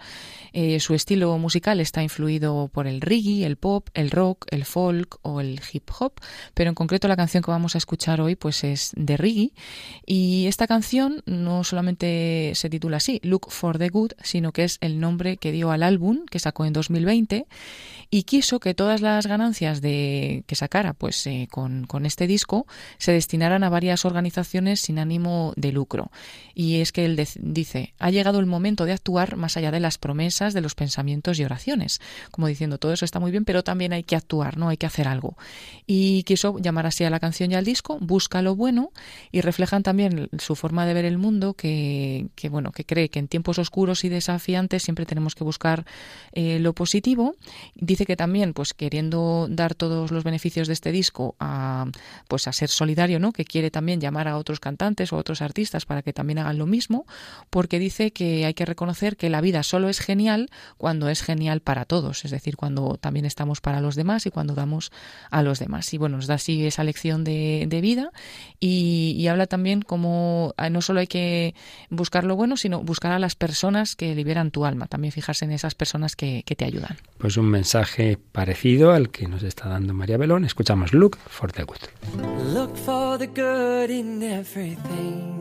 Eh, 0.53 0.81
su 0.81 0.95
estilo 0.95 1.37
musical 1.39 1.79
está 1.79 2.03
influido 2.03 2.69
por 2.73 2.87
el 2.87 3.01
reggae, 3.01 3.45
el 3.45 3.57
pop, 3.57 3.89
el 3.95 4.11
rock, 4.11 4.47
el 4.51 4.65
folk 4.65 5.19
o 5.23 5.41
el 5.41 5.61
hip 5.73 5.91
hop, 6.01 6.15
pero 6.55 6.71
en 6.71 6.75
concreto 6.75 7.07
la 7.07 7.17
canción 7.17 7.43
que 7.43 7.51
vamos 7.51 7.75
a 7.75 7.79
escuchar 7.79 8.21
hoy 8.21 8.35
pues 8.35 8.65
es 8.65 8.93
de 8.97 9.17
reggae 9.17 9.53
y 10.07 10.47
esta 10.47 10.67
canción 10.67 11.23
no 11.27 11.65
solamente 11.65 12.53
se 12.55 12.71
titula 12.71 12.97
así, 12.97 13.21
Look 13.23 13.51
for 13.51 13.79
the 13.79 13.89
Good, 13.91 14.13
sino 14.23 14.53
que 14.53 14.65
es 14.65 14.79
el 14.81 14.99
nombre 14.99 15.37
que 15.37 15.53
dio 15.53 15.71
al 15.71 15.83
álbum 15.83 16.25
que 16.29 16.39
sacó 16.39 16.65
en 16.65 16.73
2020 16.79 17.47
y 18.11 18.23
quiso 18.23 18.59
que 18.59 18.73
todas 18.73 19.03
las 19.03 19.27
ganancias 19.27 19.83
de 19.83 20.45
que 20.47 20.55
sacara 20.55 20.95
pues 20.95 21.27
eh, 21.27 21.47
con, 21.51 21.87
con, 21.87 22.07
este 22.07 22.27
disco 22.27 22.67
se 22.97 23.13
destinaran 23.13 23.65
a 23.65 23.69
varias 23.69 24.07
organizaciones 24.07 24.81
sin 24.81 24.99
ánimo 24.99 25.53
de 25.57 25.73
lucro. 25.73 26.11
Y 26.55 26.77
es 26.77 26.91
que 26.91 27.05
él 27.05 27.23
dice 27.41 27.93
ha 27.99 28.11
llegado 28.11 28.41
el 28.41 28.47
momento 28.47 28.87
de 28.87 28.93
actuar 28.93 29.37
más 29.37 29.57
allá 29.57 29.71
de 29.71 29.81
las 29.81 29.99
promesas 29.99 30.55
de 30.55 30.61
los 30.61 30.75
pensamientos 30.75 31.39
y 31.39 31.45
oraciones 31.45 32.01
como 32.31 32.47
diciendo 32.47 32.79
todo 32.79 32.93
eso 32.93 33.05
está 33.05 33.21
muy 33.21 33.31
bien 33.31 33.45
pero 33.45 33.63
también 33.63 33.93
hay 33.93 34.05
que 34.05 34.17
actuar 34.17 34.57
no 34.57 34.69
hay 34.69 34.77
que 34.77 34.87
hacer 34.87 35.09
algo 35.09 35.37
y 35.87 36.23
quiso 36.25 36.59
llamar 36.59 36.87
así 36.87 37.05
a 37.05 37.11
la 37.11 37.21
canción 37.21 37.51
y 37.51 37.55
al 37.55 37.65
disco 37.65 37.99
busca 38.01 38.43
lo 38.43 38.57
bueno 38.57 38.93
y 39.33 39.41
reflejan 39.41 39.83
también 39.83 40.29
su 40.39 40.57
forma 40.57 40.87
de 40.87 40.95
ver 40.95 41.05
el 41.05 41.19
mundo 41.19 41.55
que, 41.55 42.29
que 42.35 42.49
bueno 42.49 42.73
que 42.73 42.85
cree 42.85 43.09
que 43.09 43.19
en 43.19 43.29
tiempos 43.29 43.59
oscuros 43.59 44.05
y 44.05 44.09
desafiantes 44.09 44.83
siempre 44.83 45.07
tenemos 45.07 45.35
que 45.35 45.45
buscar 45.45 45.85
eh, 46.33 46.59
lo 46.59 46.68
positivo. 46.73 47.37
Dice 47.75 48.07
que 48.07 48.17
también, 48.17 48.55
pues 48.55 48.75
queriendo 48.75 49.47
dar 49.51 49.75
todos 49.75 50.11
los 50.11 50.25
beneficios 50.25 50.69
de 50.69 50.75
este 50.75 50.93
disco 50.93 51.37
a, 51.41 51.87
pues 52.29 52.49
a 52.49 52.53
ser 52.53 52.69
solidario, 52.69 53.19
¿no? 53.19 53.33
Que 53.33 53.45
quiere 53.45 53.71
también 53.71 54.01
llamar 54.01 54.29
a 54.29 54.37
otros 54.37 54.61
cantantes 54.61 55.13
o 55.13 55.17
otros 55.17 55.43
artistas 55.43 55.87
para 55.87 56.03
que 56.03 56.13
también 56.13 56.39
hagan 56.39 56.59
lo 56.59 56.67
mismo, 56.67 57.07
porque 57.51 57.79
dice 57.79 58.13
que 58.13 58.47
hay 58.47 58.55
que 58.55 58.65
reconocer 58.65 59.17
que 59.17 59.31
la 59.31 59.41
vida 59.41 59.63
solo 59.63 59.89
es 59.89 60.01
genial 60.01 60.51
cuando 60.77 61.09
es 61.09 61.23
genial 61.23 61.61
para 61.61 61.85
todos, 61.85 62.25
es 62.25 62.31
decir, 62.31 62.57
cuando 62.57 62.97
también 62.97 63.27
estamos 63.27 63.61
para 63.61 63.81
los 63.81 63.95
demás 63.97 64.27
y 64.27 64.31
cuando 64.31 64.55
damos 64.55 64.93
a 65.31 65.43
los 65.43 65.59
demás. 65.59 65.93
Y 65.95 65.99
bueno, 65.99 66.17
nos 66.17 66.27
da 66.27 66.35
así 66.35 66.67
esa 66.67 66.85
lección 66.85 67.25
de, 67.25 67.79
vida 67.83 68.11
y, 68.59 69.27
habla 69.29 69.47
también 69.47 69.83
como 69.83 70.55
ah, 70.57 70.71
no 70.71 70.81
solo 70.81 71.01
hay 71.01 71.07
que 71.07 71.55
buscar 71.91 72.25
lo 72.25 72.35
bueno, 72.35 72.57
sino 72.57 72.83
buscar 72.83 73.13
a 73.13 73.19
las 73.19 73.37
personas 73.37 73.95
que 73.95 74.15
liberan 74.15 74.51
tu 74.51 74.65
alma, 74.65 74.87
también 74.87 75.13
fijarse 75.13 75.45
en 75.45 75.53
esas 75.53 75.75
personas 75.75 76.17
que, 76.17 76.43
que 76.45 76.57
te 76.59 76.65
ayudan. 76.65 76.97
Pues 77.19 77.37
un 77.37 77.49
mensaje 77.49 78.19
parecido 78.33 78.93
al 78.93 79.11
que 79.11 79.29
nos 79.29 79.43
está 79.43 79.69
dando 79.69 79.95
María 79.95 80.19
Belón. 80.19 80.45
Escuchamos 80.45 80.93
Look 80.93 81.17
for 81.17 81.53
the 81.53 81.65
Good. 81.65 81.79
Look 82.53 82.77
for 82.77 83.17
the 83.17 83.29
good 83.29 83.91
in 83.91 84.23
everything. 84.23 85.39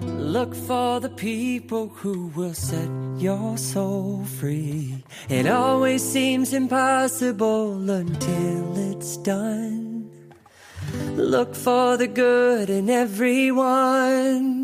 Look 0.00 0.54
for 0.54 1.00
the 1.00 1.10
people 1.10 1.88
who 1.88 2.32
will 2.34 2.54
set 2.54 2.88
your 3.18 3.56
soul 3.58 4.24
free. 4.40 5.04
It 5.28 5.46
always 5.46 6.02
seems 6.02 6.52
impossible 6.52 7.90
until 7.90 8.92
it's 8.92 9.18
done. 9.18 10.10
Look 11.16 11.54
for 11.54 11.96
the 11.96 12.08
good 12.08 12.70
in 12.70 12.88
everyone. 12.88 14.63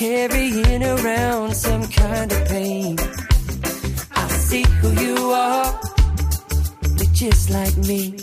carrying 0.00 0.82
around 0.82 1.54
some 1.54 1.86
kind 1.88 2.32
of 2.32 2.48
pain. 2.48 2.96
I 4.12 4.28
see 4.28 4.64
who 4.80 4.90
you 4.92 5.30
are, 5.30 5.78
you're 6.96 7.12
just 7.12 7.50
like 7.50 7.76
me. 7.76 8.14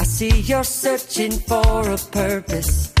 I 0.00 0.04
see 0.04 0.40
you're 0.40 0.64
searching 0.64 1.32
for 1.32 1.80
a 1.96 1.98
purpose, 1.98 2.94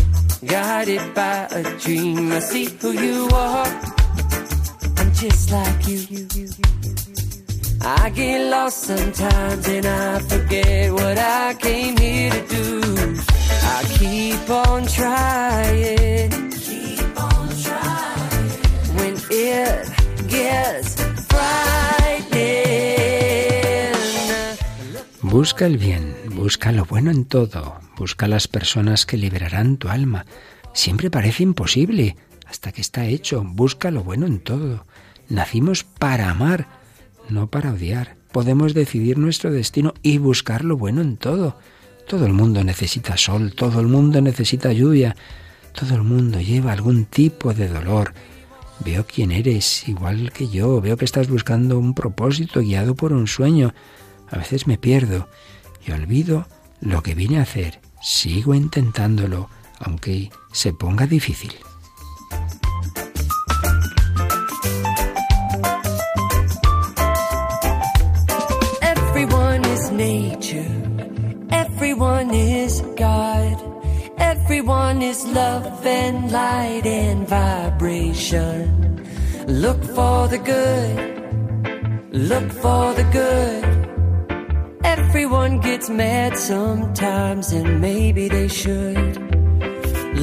guided 0.44 1.14
by 1.14 1.48
a 1.52 1.62
dream. 1.78 2.32
I 2.32 2.40
see 2.40 2.66
who 2.66 2.90
you 2.92 3.26
are, 3.32 3.66
I'm 4.98 5.10
just 5.14 5.50
like 5.50 5.88
you. 5.88 6.00
I 7.80 8.10
get 8.10 8.50
lost 8.50 8.78
sometimes 8.82 9.68
and 9.68 9.86
I 9.86 10.18
forget 10.18 10.92
what 10.92 11.16
I 11.16 11.54
came 11.54 11.96
here 11.96 12.30
to 12.30 12.46
do. 12.46 13.16
I 13.74 13.78
keep 13.96 14.50
on 14.50 14.86
trying 14.86 16.51
Busca 25.22 25.66
el 25.66 25.78
bien, 25.78 26.14
busca 26.34 26.72
lo 26.72 26.84
bueno 26.84 27.10
en 27.10 27.24
todo, 27.24 27.80
busca 27.96 28.28
las 28.28 28.48
personas 28.48 29.06
que 29.06 29.16
liberarán 29.16 29.78
tu 29.78 29.88
alma. 29.88 30.26
Siempre 30.74 31.10
parece 31.10 31.42
imposible, 31.42 32.16
hasta 32.46 32.70
que 32.70 32.82
está 32.82 33.06
hecho. 33.06 33.42
Busca 33.42 33.90
lo 33.90 34.04
bueno 34.04 34.26
en 34.26 34.40
todo. 34.40 34.84
Nacimos 35.28 35.84
para 35.84 36.28
amar, 36.28 36.68
no 37.30 37.48
para 37.48 37.72
odiar. 37.72 38.16
Podemos 38.30 38.74
decidir 38.74 39.16
nuestro 39.16 39.50
destino 39.50 39.94
y 40.02 40.18
buscar 40.18 40.64
lo 40.64 40.76
bueno 40.76 41.00
en 41.00 41.16
todo. 41.16 41.58
Todo 42.06 42.26
el 42.26 42.34
mundo 42.34 42.62
necesita 42.62 43.16
sol, 43.16 43.54
todo 43.54 43.80
el 43.80 43.86
mundo 43.86 44.20
necesita 44.20 44.72
lluvia, 44.72 45.16
todo 45.72 45.94
el 45.94 46.02
mundo 46.02 46.40
lleva 46.40 46.72
algún 46.72 47.06
tipo 47.06 47.54
de 47.54 47.68
dolor. 47.68 48.12
Veo 48.80 49.06
quién 49.06 49.30
eres, 49.30 49.88
igual 49.88 50.32
que 50.32 50.48
yo, 50.48 50.80
veo 50.80 50.96
que 50.96 51.04
estás 51.04 51.28
buscando 51.28 51.78
un 51.78 51.94
propósito 51.94 52.60
guiado 52.60 52.94
por 52.94 53.12
un 53.12 53.26
sueño. 53.26 53.74
A 54.30 54.38
veces 54.38 54.66
me 54.66 54.78
pierdo 54.78 55.28
y 55.86 55.92
olvido 55.92 56.46
lo 56.80 57.02
que 57.02 57.14
vine 57.14 57.38
a 57.38 57.42
hacer. 57.42 57.80
Sigo 58.00 58.54
intentándolo, 58.54 59.48
aunque 59.78 60.30
se 60.52 60.72
ponga 60.72 61.06
difícil. 61.06 61.52
Everyone 74.52 75.00
is 75.00 75.24
love 75.24 75.86
and 75.86 76.30
light 76.30 76.84
and 76.84 77.26
vibration. 77.26 79.00
Look 79.48 79.82
for 79.82 80.28
the 80.28 80.36
good. 80.36 82.12
Look 82.12 82.52
for 82.60 82.92
the 82.92 83.04
good. 83.16 83.64
Everyone 84.84 85.58
gets 85.60 85.88
mad 85.88 86.36
sometimes, 86.36 87.54
and 87.54 87.80
maybe 87.80 88.28
they 88.28 88.48
should 88.48 89.16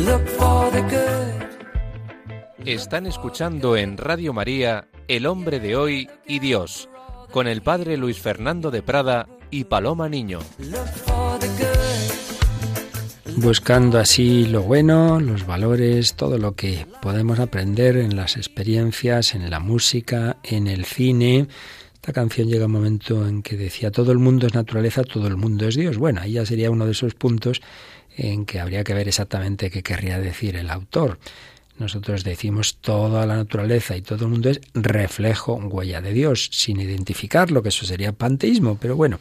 look 0.06 0.28
for 0.28 0.70
the 0.74 0.84
good. 0.84 2.68
Están 2.68 3.08
escuchando 3.08 3.78
en 3.78 3.98
Radio 3.98 4.32
María 4.32 4.90
El 5.08 5.26
hombre 5.26 5.60
de 5.60 5.76
hoy 5.76 6.08
y 6.28 6.38
Dios, 6.38 6.88
con 7.32 7.48
el 7.48 7.64
padre 7.64 7.98
Luis 7.98 8.20
Fernando 8.20 8.70
de 8.70 8.84
Prada 8.84 9.28
y 9.50 9.64
Paloma 9.64 10.08
Niño. 10.08 10.42
Buscando 13.42 14.00
así 14.00 14.46
lo 14.48 14.64
bueno, 14.64 15.22
los 15.22 15.46
valores, 15.46 16.16
todo 16.16 16.38
lo 16.38 16.56
que 16.56 16.86
podemos 17.02 17.40
aprender 17.40 17.96
en 17.96 18.18
las 18.18 18.36
experiencias, 18.36 19.34
en 19.34 19.50
la 19.50 19.62
música, 19.62 20.36
en 20.44 20.68
el 20.68 20.84
cine, 20.84 21.48
esta 21.94 22.12
canción 22.12 22.50
llega 22.50 22.66
un 22.66 22.74
momento 22.74 23.26
en 23.26 23.42
que 23.42 23.56
decía 23.56 23.92
todo 23.92 24.12
el 24.12 24.18
mundo 24.18 24.46
es 24.46 24.54
naturaleza, 24.54 25.06
todo 25.06 25.28
el 25.28 25.38
mundo 25.38 25.70
es 25.70 25.76
Dios. 25.76 25.98
Bueno, 25.98 26.20
ahí 26.20 26.34
ya 26.34 26.46
sería 26.46 26.70
uno 26.70 26.86
de 26.86 26.92
esos 26.92 27.16
puntos 27.16 27.62
en 28.18 28.46
que 28.46 28.60
habría 28.60 28.84
que 28.84 28.94
ver 28.94 29.08
exactamente 29.08 29.72
qué 29.72 29.84
querría 29.84 30.20
decir 30.20 30.58
el 30.58 30.70
autor. 30.70 31.18
Nosotros 31.78 32.26
decimos 32.26 32.76
toda 32.82 33.26
la 33.26 33.38
naturaleza 33.38 33.96
y 33.96 34.02
todo 34.02 34.26
el 34.26 34.32
mundo 34.32 34.50
es 34.50 34.60
reflejo, 34.74 35.56
huella 35.56 36.02
de 36.02 36.12
Dios, 36.12 36.50
sin 36.52 36.82
identificarlo, 36.82 37.64
que 37.64 37.70
eso 37.70 37.86
sería 37.86 38.12
panteísmo, 38.12 38.78
pero 38.82 38.98
bueno, 38.98 39.18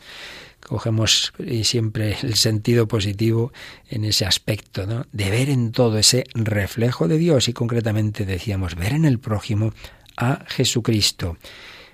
cogemos 0.61 1.33
siempre 1.63 2.17
el 2.23 2.35
sentido 2.35 2.87
positivo 2.89 3.53
en 3.89 4.05
ese 4.05 4.27
aspecto, 4.27 4.87
¿no? 4.87 5.07
de 5.13 5.31
ver 5.31 5.49
en 5.51 5.73
todo 5.73 5.99
ese 5.99 6.25
reflejo 6.35 7.09
de 7.09 7.19
Dios 7.19 7.49
y 7.49 7.53
concretamente 7.53 8.27
decíamos 8.27 8.75
ver 8.75 8.93
en 8.93 9.05
el 9.05 9.19
prójimo 9.19 9.73
a 10.17 10.45
Jesucristo. 10.49 11.37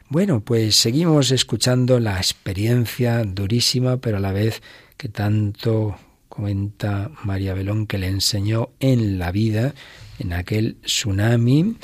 Bueno, 0.09 0.41
pues 0.41 0.77
seguimos 0.77 1.31
escuchando 1.31 1.99
la 1.99 2.19
experiencia 2.19 3.25
durísima, 3.25 3.97
pero 3.99 4.19
a 4.19 4.21
la 4.21 4.33
vez 4.33 4.63
que 4.97 5.09
tanto 5.09 5.97
comenta 6.29 7.11
María 7.23 7.55
Belón 7.55 7.87
que 7.87 7.99
le 7.99 8.09
enseñó 8.09 8.71
en 8.81 9.19
la 9.19 9.31
vida, 9.31 9.75
en 10.19 10.33
aquel 10.33 10.77
tsunami 10.83 11.77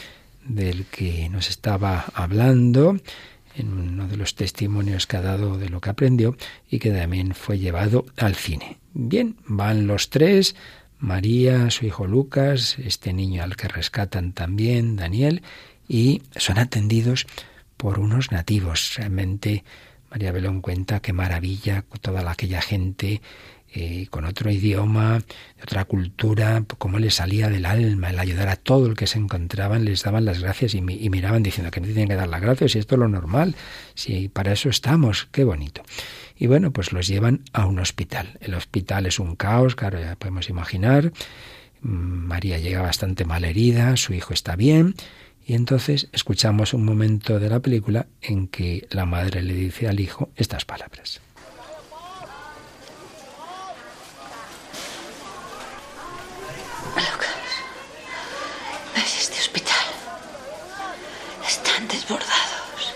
del 0.45 0.87
que 0.87 1.29
nos 1.29 1.49
estaba 1.49 2.07
hablando, 2.15 2.97
en 3.55 3.73
uno 3.73 4.07
de 4.07 4.17
los 4.17 4.35
testimonios 4.35 5.07
que 5.07 5.17
ha 5.17 5.23
dado 5.23 5.59
de 5.59 5.69
lo 5.69 5.81
que 5.81 5.91
aprendió 5.91 6.37
y 6.69 6.79
que 6.79 6.91
también 6.91 7.35
fue 7.35 7.59
llevado 7.59 8.07
al 8.17 8.35
cine. 8.35 8.79
Bien, 8.93 9.37
van 9.47 9.87
los 9.87 10.11
tres, 10.11 10.55
María, 10.99 11.71
su 11.71 11.87
hijo 11.87 12.07
Lucas, 12.07 12.79
este 12.79 13.13
niño 13.13 13.43
al 13.43 13.57
que 13.57 13.69
rescatan 13.69 14.33
también, 14.33 14.97
Daniel, 14.97 15.43
y 15.89 16.23
son 16.37 16.59
atendidos 16.59 17.27
por 17.77 17.99
unos 17.99 18.31
nativos. 18.31 18.95
Realmente 18.97 19.65
María 20.11 20.33
Belón 20.33 20.61
cuenta 20.61 21.01
qué 21.01 21.13
maravilla 21.13 21.85
toda 22.01 22.29
aquella 22.31 22.61
gente 22.61 23.23
eh, 23.73 24.09
con 24.11 24.25
otro 24.25 24.51
idioma, 24.51 25.21
de 25.21 25.63
otra 25.63 25.85
cultura, 25.85 26.65
cómo 26.79 26.99
les 26.99 27.15
salía 27.15 27.49
del 27.49 27.67
alma 27.67 28.11
el 28.11 28.19
ayudar 28.19 28.49
a 28.49 28.57
todo 28.57 28.87
el 28.87 28.97
que 28.97 29.07
se 29.07 29.19
encontraban, 29.19 29.85
les 29.85 30.03
daban 30.03 30.25
las 30.25 30.41
gracias 30.41 30.75
y, 30.75 30.81
miraban 30.81 31.45
diciendo 31.45 31.71
que 31.71 31.81
no 31.81 31.87
tienen 31.87 32.09
que 32.09 32.17
dar 32.17 32.27
las 32.27 32.41
gracias, 32.41 32.75
y 32.75 32.81
esto 32.81 32.97
es 32.97 32.99
lo 32.99 33.07
normal, 33.07 33.55
si 33.95 34.29
para 34.29 34.53
eso 34.53 34.69
estamos, 34.69 35.29
qué 35.31 35.45
bonito. 35.45 35.83
Y 36.37 36.49
bueno, 36.49 36.73
pues 36.73 36.93
los 36.93 37.07
llevan 37.07 37.45
a 37.53 37.67
un 37.67 37.79
hospital. 37.79 38.39
El 38.41 38.55
hospital 38.55 39.07
es 39.07 39.21
un 39.21 39.37
caos, 39.37 39.77
claro, 39.77 40.01
ya 40.01 40.17
podemos 40.17 40.49
imaginar. 40.49 41.13
María 41.81 42.59
llega 42.59 42.83
bastante 42.83 43.25
mal 43.25 43.45
herida, 43.45 43.97
su 43.97 44.15
hijo 44.15 44.35
está 44.35 44.57
bien, 44.57 44.97
y 45.47 45.55
entonces 45.55 46.09
escuchamos 46.11 46.75
un 46.75 46.85
momento 46.85 47.39
de 47.39 47.49
la 47.49 47.61
película 47.61 48.09
en 48.21 48.49
que 48.49 48.89
la 48.91 49.07
madre 49.07 49.43
le 49.43 49.55
dice 49.55 49.87
al 49.87 50.01
hijo 50.01 50.31
estas 50.35 50.65
palabras. 50.65 51.21
desbordados. 61.89 62.95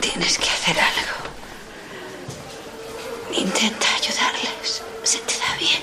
Tienes 0.00 0.38
que 0.38 0.48
hacer 0.48 0.76
algo. 0.78 1.22
Intenta 3.62 3.86
ayudarles. 3.94 4.82
Se 5.04 5.18
te 5.18 5.34
da 5.38 5.56
bien. 5.56 5.80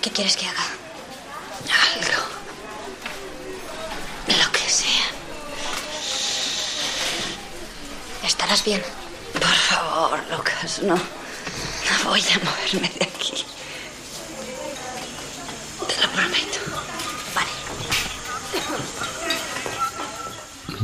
¿Qué 0.00 0.10
quieres 0.10 0.38
que 0.38 0.46
haga? 0.46 0.64
Algo. 1.92 2.22
Lo 4.28 4.52
que 4.52 4.70
sea. 4.70 5.04
¿Estarás 8.24 8.64
bien? 8.64 8.82
Por 9.34 9.54
favor, 9.54 10.18
Lucas, 10.30 10.80
no. 10.82 10.94
No 10.94 12.08
voy 12.08 12.22
a 12.22 12.38
moverme 12.38 12.88
de 12.98 13.04
aquí. 13.04 13.44
Te 15.88 16.06
lo 16.06 16.12
prometo. 16.12 16.58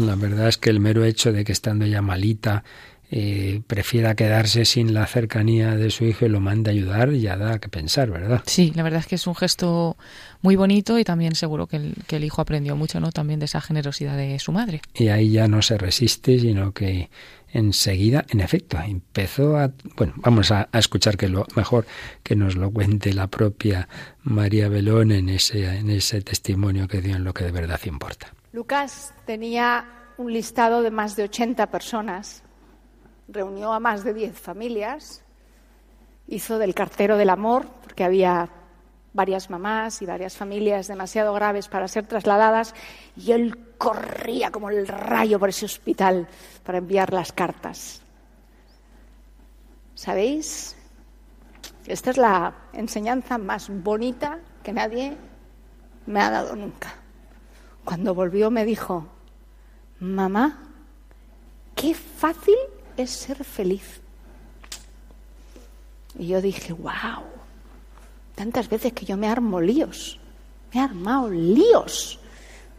La 0.01 0.17
verdad 0.17 0.49
es 0.49 0.59
que 0.59 0.69
el 0.69 0.81
mero 0.81 1.03
hecho 1.03 1.33
de 1.33 1.45
que 1.45 1.53
estando 1.53 1.87
ya 1.87 2.03
malita 2.03 2.63
eh, 3.11 3.61
prefiera 3.67 4.15
quedarse 4.15 4.65
sin 4.65 4.95
la 4.95 5.07
cercanía 5.07 5.77
de 5.77 5.91
su 5.91 6.05
hijo 6.05 6.27
y 6.27 6.29
lo 6.29 6.41
mande 6.41 6.71
a 6.71 6.73
ayudar, 6.73 7.13
ya 7.13 7.37
da 7.37 7.59
que 7.59 7.69
pensar, 7.69 8.11
¿verdad? 8.11 8.43
Sí, 8.47 8.73
la 8.75 8.83
verdad 8.83 9.01
es 9.01 9.07
que 9.07 9.15
es 9.15 9.27
un 9.27 9.35
gesto 9.35 9.97
muy 10.43 10.57
bonito 10.57 10.99
y 10.99 11.05
también 11.05 11.35
seguro 11.35 11.67
que 11.67 11.77
el, 11.77 11.95
que 12.07 12.17
el 12.17 12.25
hijo 12.25 12.43
aprendió 12.43 12.77
mucho, 12.77 13.01
¿no? 13.01 13.13
También 13.13 13.41
de 13.41 13.47
esa 13.47 13.61
generosidad 13.61 14.17
de 14.17 14.39
su 14.39 14.53
madre. 14.53 14.81
Y 14.95 15.09
ahí 15.09 15.31
ya 15.31 15.49
no 15.49 15.63
se 15.63 15.79
resiste, 15.79 16.39
sino 16.39 16.73
que 16.73 17.11
enseguida, 17.53 18.25
en 18.31 18.41
efecto, 18.41 18.79
empezó 18.81 19.57
a... 19.57 19.71
Bueno, 19.97 20.15
vamos 20.17 20.51
a, 20.51 20.69
a, 20.73 20.79
escuchar 20.79 21.17
que 21.17 21.29
lo 21.29 21.47
mejor 21.55 21.87
que 22.23 22.35
nos 22.35 22.57
lo 22.57 22.71
cuente 22.71 23.13
la 23.13 23.29
propia 23.29 23.89
María 24.23 24.69
Belón 24.69 25.13
en 25.13 25.29
ese, 25.29 25.79
en 25.79 25.89
ese 25.89 26.21
testimonio 26.21 26.89
que 26.89 27.01
dio 27.01 27.17
en 27.17 27.25
lo 27.25 27.33
que 27.33 27.45
de 27.45 27.53
verdad 27.53 27.81
importa. 27.87 28.35
Lucas 28.53 29.13
tenía 29.27 29.85
un 30.17 30.33
listado 30.33 30.83
de 30.83 30.91
más 30.91 31.17
de 31.17 31.25
80 31.25 31.71
personas, 31.71 32.44
reunió 33.29 33.73
a 33.73 33.81
más 33.81 34.05
de 34.05 34.15
10 34.15 34.39
familias, 34.39 35.23
hizo 36.27 36.59
del 36.59 36.75
cartero 36.75 37.17
del 37.17 37.31
amor, 37.31 37.67
porque 37.83 38.05
había 38.05 38.49
varias 39.13 39.49
mamás 39.49 40.03
y 40.03 40.07
varias 40.07 40.37
familias 40.37 40.89
demasiado 40.89 41.33
graves 41.35 41.69
para 41.69 41.89
ser 41.89 42.07
trasladadas, 42.07 42.75
y 43.17 43.33
él 43.33 43.57
corría 43.79 44.51
como 44.51 44.71
el 44.71 44.87
rayo 44.87 45.39
por 45.39 45.49
ese 45.49 45.67
hospital 45.67 46.29
para 46.65 46.79
enviar 46.79 47.13
las 47.13 47.33
cartas. 47.33 48.01
¿Sabéis? 49.95 50.77
Esta 51.87 52.11
es 52.11 52.17
la 52.17 52.55
enseñanza 52.73 53.39
más 53.39 53.69
bonita 53.71 54.41
que 54.63 54.73
nadie 54.73 55.17
me 56.07 56.21
ha 56.21 56.31
dado 56.31 56.57
nunca. 56.57 56.95
Cuando 57.85 58.15
volvió 58.15 58.51
me 58.51 58.65
dijo, 58.65 59.07
mamá, 60.01 60.71
qué 61.75 61.95
fácil 61.95 62.57
es 62.97 63.11
ser 63.11 63.45
feliz. 63.45 64.01
Y 66.19 66.29
yo 66.29 66.41
dije, 66.41 66.73
wow, 66.73 67.25
tantas 68.35 68.69
veces 68.69 68.93
que 68.93 69.05
yo 69.05 69.17
me 69.17 69.29
armo 69.29 69.61
líos, 69.61 70.21
me 70.73 70.81
he 70.81 70.83
armado 70.83 71.31
líos. 71.31 72.21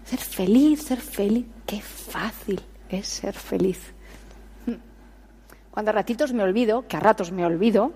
Ser 0.06 0.20
feliz, 0.20 0.84
ser 0.84 1.02
feliz, 1.02 1.46
qué 1.66 1.82
fácil 1.82 2.62
es 2.90 3.08
ser 3.08 3.34
feliz. 3.34 3.80
Cuando 5.72 5.92
a 5.92 5.94
ratitos 5.94 6.32
me 6.32 6.44
olvido, 6.44 6.88
que 6.88 6.96
a 6.96 7.00
ratos 7.00 7.32
me 7.32 7.46
olvido, 7.46 7.92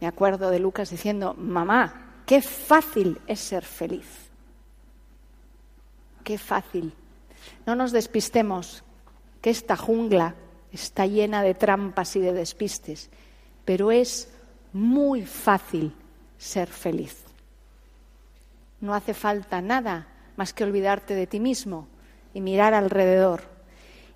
me 0.00 0.06
acuerdo 0.06 0.50
de 0.50 0.60
Lucas 0.60 0.90
diciendo, 0.90 1.34
mamá, 1.36 2.22
qué 2.24 2.40
fácil 2.40 3.20
es 3.26 3.40
ser 3.40 3.64
feliz. 3.64 4.06
Qué 6.22 6.38
fácil. 6.38 6.92
No 7.66 7.74
nos 7.74 7.92
despistemos, 7.92 8.84
que 9.42 9.50
esta 9.50 9.76
jungla 9.76 10.34
está 10.74 11.06
llena 11.06 11.42
de 11.42 11.54
trampas 11.54 12.16
y 12.16 12.20
de 12.20 12.32
despistes, 12.32 13.10
pero 13.64 13.90
es 13.90 14.32
muy 14.72 15.24
fácil 15.24 15.94
ser 16.36 16.68
feliz. 16.68 17.24
No 18.80 18.94
hace 18.94 19.14
falta 19.14 19.62
nada 19.62 20.08
más 20.36 20.52
que 20.52 20.64
olvidarte 20.64 21.14
de 21.14 21.26
ti 21.26 21.40
mismo 21.40 21.88
y 22.32 22.40
mirar 22.40 22.74
alrededor 22.74 23.42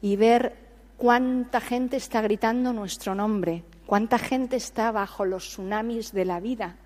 y 0.02 0.16
ver 0.16 0.56
cuánta 0.96 1.60
gente 1.60 1.96
está 1.96 2.20
gritando 2.20 2.72
nuestro 2.72 3.14
nombre, 3.14 3.64
cuánta 3.86 4.18
gente 4.18 4.56
está 4.56 4.90
bajo 4.92 5.24
los 5.24 5.48
tsunamis 5.48 6.12
de 6.12 6.24
la 6.24 6.40
vida 6.40 6.76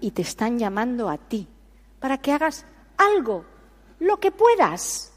y 0.00 0.12
te 0.12 0.22
están 0.22 0.58
llamando 0.58 1.08
a 1.08 1.18
ti 1.18 1.46
para 2.00 2.18
que 2.18 2.32
hagas 2.32 2.64
algo 2.96 3.44
lo 4.00 4.20
que 4.20 4.30
puedas, 4.30 5.12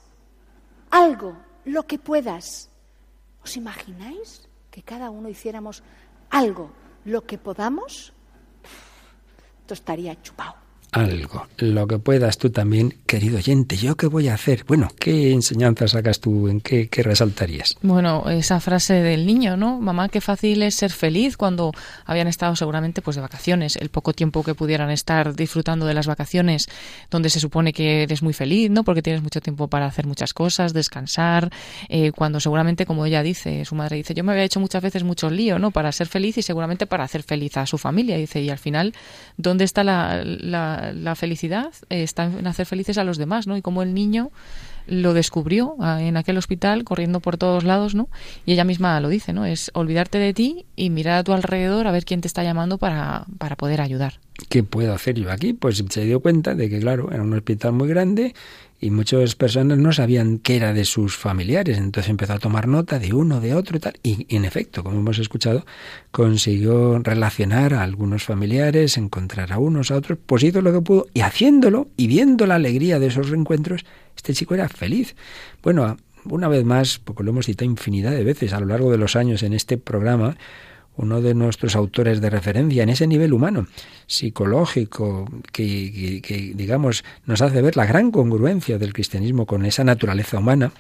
algo, 0.90 1.38
lo 1.66 1.84
que 1.84 2.00
puedas. 2.00 2.70
¿Os 3.44 3.58
imagináis 3.58 4.48
que 4.70 4.84
cada 4.84 5.10
uno 5.10 5.30
hiciéramos 5.30 5.84
algo, 6.30 6.72
lo 7.06 7.26
que 7.26 7.38
podamos? 7.38 8.14
Esto 9.62 9.74
estaría 9.74 10.22
chupado 10.22 10.61
algo, 10.92 11.48
lo 11.58 11.88
que 11.88 12.00
puedas 12.00 12.38
tú 12.38 12.50
también, 12.50 12.96
querido 13.06 13.38
oyente. 13.38 13.78
¿Yo 13.78 13.96
qué 13.96 14.08
voy 14.08 14.28
a 14.28 14.34
hacer? 14.34 14.66
Bueno, 14.68 14.90
¿qué 15.00 15.32
enseñanza 15.32 15.88
sacas 15.88 16.20
tú? 16.20 16.50
¿En 16.50 16.60
qué, 16.60 16.90
qué, 16.90 17.02
resaltarías? 17.02 17.78
Bueno, 17.82 18.30
esa 18.30 18.60
frase 18.60 18.96
del 18.96 19.26
niño, 19.26 19.56
¿no? 19.56 19.80
Mamá, 19.80 20.10
qué 20.10 20.20
fácil 20.20 20.64
es 20.64 20.76
ser 20.76 20.92
feliz 20.92 21.38
cuando 21.38 21.72
habían 22.06 22.28
estado 22.28 22.58
seguramente 22.58 23.02
pues 23.02 23.16
de 23.16 23.22
vacaciones, 23.22 23.78
el 23.78 23.90
poco 23.90 24.12
tiempo 24.12 24.44
que 24.44 24.54
pudieran 24.54 24.92
estar 24.92 25.34
disfrutando 25.34 25.86
de 25.86 25.94
las 25.94 26.08
vacaciones, 26.08 26.68
donde 27.10 27.30
se 27.30 27.40
supone 27.40 27.72
que 27.72 28.04
eres 28.04 28.22
muy 28.22 28.34
feliz, 28.34 28.70
¿no? 28.70 28.84
Porque 28.84 29.02
tienes 29.02 29.24
mucho 29.24 29.40
tiempo 29.40 29.70
para 29.70 29.86
hacer 29.86 30.06
muchas 30.06 30.34
cosas, 30.34 30.74
descansar, 30.74 31.52
eh, 31.88 32.12
cuando 32.12 32.42
seguramente, 32.42 32.86
como 32.86 33.06
ella 33.06 33.24
dice, 33.24 33.64
su 33.64 33.76
madre 33.76 33.96
dice, 33.96 34.14
yo 34.14 34.26
me 34.26 34.34
había 34.34 34.44
hecho 34.44 34.60
muchas 34.60 34.84
veces 34.84 35.04
mucho 35.06 35.30
lío, 35.30 35.58
¿no? 35.58 35.72
Para 35.72 35.90
ser 35.94 36.08
feliz 36.08 36.38
y 36.38 36.42
seguramente 36.42 36.86
para 36.86 37.06
hacer 37.06 37.24
feliz 37.24 37.56
a 37.56 37.66
su 37.66 37.78
familia, 37.78 38.18
dice, 38.18 38.42
y 38.42 38.50
al 38.50 38.58
final, 38.58 38.94
¿dónde 39.38 39.64
está 39.64 39.86
la, 39.86 40.24
la 40.26 40.81
la, 40.94 41.16
felicidad 41.16 41.72
está 41.90 42.26
en 42.26 42.48
hacer 42.48 42.66
felices 42.66 42.98
a 42.98 43.04
los 43.04 43.18
demás, 43.18 43.48
¿no? 43.48 43.58
Y 43.58 43.62
como 43.62 43.84
el 43.84 43.94
niño 43.94 44.32
lo 44.88 45.14
descubrió 45.14 45.76
ah, 45.80 46.02
en 46.02 46.18
aquel 46.18 46.38
hospital 46.38 46.84
corriendo 46.84 47.20
por 47.20 47.38
todos 47.38 47.64
lados, 47.64 47.96
¿no? 47.96 48.10
Y 48.46 48.54
ella 48.54 48.64
misma 48.64 49.00
lo 49.00 49.10
dice, 49.10 49.34
¿no? 49.34 49.46
Es 49.46 49.72
olvidarte 49.74 50.18
de 50.18 50.34
ti 50.34 50.66
y 50.76 50.90
mirar 50.90 51.20
a 51.20 51.24
tu 51.24 51.34
alrededor 51.34 51.88
a 51.88 51.92
ver 51.92 52.06
quién 52.06 52.22
te 52.22 52.28
está 52.28 52.44
llamando 52.44 52.78
para, 52.78 53.26
para 53.38 53.56
poder 53.56 53.82
ayudar. 53.82 54.20
¿Qué 54.50 54.64
puedo 54.64 54.94
hacer 54.94 55.16
yo 55.16 55.32
aquí? 55.32 55.54
Pues 55.54 55.84
se 55.90 56.06
dio 56.06 56.20
cuenta 56.20 56.56
de 56.56 56.70
que, 56.70 56.80
claro, 56.80 57.12
era 57.12 57.22
un 57.22 57.34
hospital 57.34 57.74
muy 57.74 57.88
grande 57.88 58.34
y 58.82 58.90
muchas 58.90 59.36
personas 59.36 59.78
no 59.78 59.94
sabían 59.94 60.40
qué 60.40 60.56
era 60.56 60.74
de 60.74 60.86
sus 60.86 61.16
familiares. 61.16 61.78
Entonces 61.78 62.10
empezó 62.10 62.34
a 62.34 62.40
tomar 62.40 62.68
nota 62.68 62.98
de 62.98 63.14
uno, 63.14 63.40
de 63.40 63.54
otro 63.54 63.78
y 63.78 63.80
tal. 63.80 63.94
Y, 64.02 64.26
en 64.36 64.44
efecto, 64.44 64.84
como 64.84 65.00
hemos 65.00 65.20
escuchado, 65.20 65.66
consiguió 66.10 66.98
relacionar 66.98 67.76
a 67.76 67.84
algunos 67.84 68.24
familiares, 68.24 68.98
encontrar 68.98 69.54
a 69.54 69.60
unos, 69.60 69.92
a 69.92 69.96
otros, 69.96 70.18
pues 70.26 70.44
hizo 70.44 70.62
lo 70.62 70.74
que 70.74 70.82
pudo 70.82 71.08
y 71.14 71.22
haciéndolo 71.22 71.90
y 71.96 72.08
viendo 72.08 72.48
la 72.48 72.56
alegría 72.56 72.98
de 72.98 73.08
esos 73.08 73.30
reencuentros, 73.30 73.86
este 74.18 74.34
chico 74.34 74.56
era 74.56 74.68
feliz. 74.68 75.16
Bueno, 75.62 75.98
una 76.26 76.48
vez 76.48 76.66
más, 76.66 76.98
porque 76.98 77.24
lo 77.24 77.30
hemos 77.30 77.46
citado 77.46 77.70
infinidad 77.70 78.12
de 78.12 78.24
veces 78.24 78.52
a 78.52 78.60
lo 78.60 78.66
largo 78.66 78.92
de 78.92 78.98
los 78.98 79.16
años 79.16 79.44
en 79.44 79.54
este 79.54 79.78
programa, 79.78 80.38
uno 80.98 81.22
de 81.22 81.34
nuestros 81.34 81.76
autores 81.76 82.22
de 82.22 82.30
referencia 82.30 82.84
en 82.84 82.90
ese 82.90 83.08
nivel 83.08 83.34
humano, 83.34 83.68
psicológico, 84.08 85.30
que, 85.52 86.54
digamos 86.56 87.04
nos 87.26 87.42
hace 87.42 87.62
ver 87.62 87.78
la 87.78 87.86
gran 87.86 88.12
congruencia 88.12 88.78
del 88.78 88.94
cristianismo 88.94 89.46
con 89.46 89.66
esa 89.66 89.84
naturaleza 89.84 90.40
humana, 90.40 90.72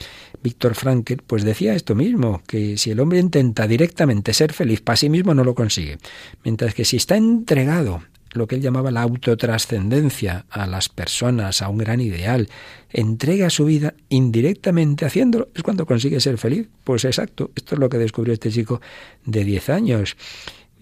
Víctor 0.43 0.75
Frankl, 0.75 1.21
pues 1.25 1.43
decía 1.43 1.73
esto 1.73 1.95
mismo, 1.95 2.41
que 2.45 2.77
si 2.77 2.91
el 2.91 2.99
hombre 2.99 3.19
intenta 3.19 3.67
directamente 3.67 4.33
ser 4.33 4.53
feliz 4.53 4.81
para 4.81 4.97
sí 4.97 5.09
mismo 5.09 5.33
no 5.33 5.43
lo 5.43 5.55
consigue, 5.55 5.97
mientras 6.43 6.73
que 6.73 6.85
si 6.85 6.97
está 6.97 7.15
entregado 7.15 8.03
lo 8.33 8.47
que 8.47 8.55
él 8.55 8.61
llamaba 8.61 8.91
la 8.91 9.01
autotrascendencia 9.01 10.45
a 10.49 10.67
las 10.67 10.89
personas, 10.89 11.61
a 11.61 11.69
un 11.69 11.77
gran 11.77 12.01
ideal, 12.01 12.49
entrega 12.91 13.49
su 13.49 13.65
vida 13.65 13.93
indirectamente 14.09 15.05
haciéndolo, 15.05 15.49
es 15.53 15.63
cuando 15.63 15.85
consigue 15.85 16.19
ser 16.19 16.37
feliz. 16.37 16.67
Pues 16.83 17.05
exacto, 17.05 17.51
esto 17.55 17.75
es 17.75 17.79
lo 17.79 17.89
que 17.89 17.97
descubrió 17.97 18.33
este 18.33 18.51
chico 18.51 18.81
de 19.25 19.43
10 19.43 19.69
años. 19.69 20.17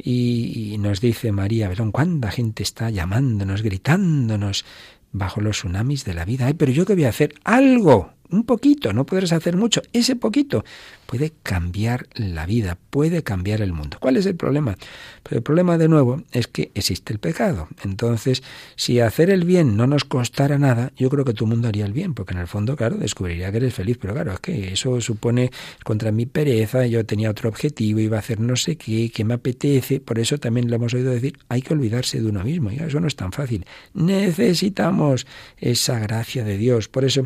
Y, 0.02 0.78
nos 0.80 1.02
dice 1.02 1.32
María 1.34 1.70
¿cuánta 1.92 2.32
gente 2.32 2.64
está 2.64 2.90
llamándonos, 2.90 3.62
gritándonos 3.62 4.64
bajo 5.12 5.42
los 5.42 5.58
tsunamis 5.58 6.06
de 6.06 6.14
la 6.14 6.24
vida? 6.24 6.46
Ay, 6.46 6.54
pero 6.54 6.72
yo 6.72 6.86
qué 6.86 6.94
voy 6.94 7.04
a 7.04 7.10
hacer? 7.10 7.34
Algo, 7.44 8.14
un 8.32 8.44
poquito, 8.44 8.94
no 8.94 9.06
podrás 9.06 9.32
hacer 9.32 9.58
mucho. 9.58 9.82
Ese 9.94 10.16
poquito 10.16 10.64
puede 11.06 11.34
cambiar 11.42 12.08
la 12.14 12.46
vida, 12.46 12.78
puede 12.92 13.24
cambiar 13.24 13.62
el 13.62 13.74
mundo. 13.74 13.98
¿Cuál 14.00 14.18
es 14.18 14.28
el 14.28 14.36
problema? 14.36 14.78
Pues 15.24 15.38
el 15.38 15.42
problema 15.42 15.78
de 15.80 15.88
nuevo 15.88 16.22
es 16.32 16.48
que 16.48 16.72
existe 16.76 17.12
el 17.12 17.20
pecado. 17.20 17.68
Entonces, 17.84 18.44
si 18.76 19.00
hacer 19.00 19.32
el 19.32 19.44
bien 19.44 19.76
no 19.76 19.88
nos 19.88 20.04
costara 20.04 20.60
nada, 20.60 20.92
yo 20.96 21.10
creo 21.10 21.26
que 21.26 21.34
tu 21.34 21.48
mundo 21.48 21.68
haría 21.68 21.86
el 21.86 21.94
bien, 21.94 22.14
porque 22.14 22.34
en 22.34 22.40
el 22.40 22.48
fondo, 22.48 22.76
claro, 22.76 22.98
descubriría 22.98 23.52
que 23.52 23.58
eres 23.58 23.74
feliz, 23.74 23.98
pero 24.00 24.14
claro, 24.14 24.34
es 24.34 24.40
que 24.40 24.74
eso 24.74 25.02
supone 25.02 25.52
contra 25.84 26.12
mi 26.12 26.28
pereza, 26.28 26.86
yo 26.86 27.04
tenía 27.06 27.32
otro 27.32 27.50
objetivo, 27.50 28.00
iba 28.00 28.18
a 28.18 28.20
hacer 28.20 28.40
no 28.40 28.56
sé 28.56 28.76
qué, 28.76 29.10
que 29.10 29.24
me 29.24 29.34
apetece, 29.34 30.00
por 30.00 30.20
eso 30.20 30.38
también 30.38 30.70
lo 30.70 30.76
hemos 30.76 30.94
oído 30.94 31.12
decir, 31.12 31.40
hay 31.50 31.64
que 31.64 31.74
olvidarse 31.74 32.22
de 32.22 32.28
uno 32.28 32.44
mismo, 32.44 32.72
y 32.72 32.76
eso 32.76 33.00
no 33.00 33.08
es 33.08 33.16
tan 33.16 33.32
fácil. 33.32 33.66
Necesitamos 33.94 35.26
esa 35.58 35.98
gracia 36.00 36.44
de 36.44 36.58
Dios, 36.58 36.88
por 36.88 37.04
eso 37.04 37.24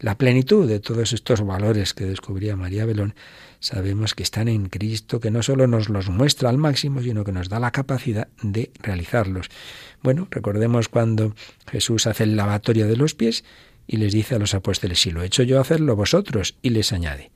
la 0.00 0.16
plenitud 0.16 0.68
de 0.68 0.80
todos 0.80 1.12
estos 1.12 1.44
valores 1.44 1.94
que 1.94 2.04
descubría 2.04 2.56
María 2.56 2.84
Belón, 2.84 3.14
sabemos 3.60 4.14
que 4.14 4.22
están 4.22 4.48
en 4.48 4.68
Cristo, 4.68 5.20
que 5.20 5.30
no 5.30 5.42
solo 5.42 5.66
nos 5.66 5.88
los 5.88 6.08
muestra 6.08 6.48
al 6.48 6.58
máximo, 6.58 7.02
sino 7.02 7.24
que 7.24 7.32
nos 7.32 7.48
da 7.48 7.58
la 7.58 7.72
capacidad 7.72 8.28
de 8.42 8.70
realizarlos. 8.80 9.48
Bueno, 10.02 10.28
recordemos 10.30 10.88
cuando 10.88 11.34
Jesús 11.70 12.06
hace 12.06 12.24
el 12.24 12.36
lavatorio 12.36 12.86
de 12.86 12.96
los 12.96 13.14
pies 13.14 13.44
y 13.86 13.96
les 13.96 14.12
dice 14.12 14.36
a 14.36 14.38
los 14.38 14.54
apóstoles, 14.54 15.00
si 15.00 15.10
lo 15.10 15.22
he 15.22 15.26
hecho 15.26 15.42
yo, 15.42 15.60
hacerlo 15.60 15.96
vosotros, 15.96 16.56
y 16.62 16.70
les 16.70 16.92
añade, 16.92 17.30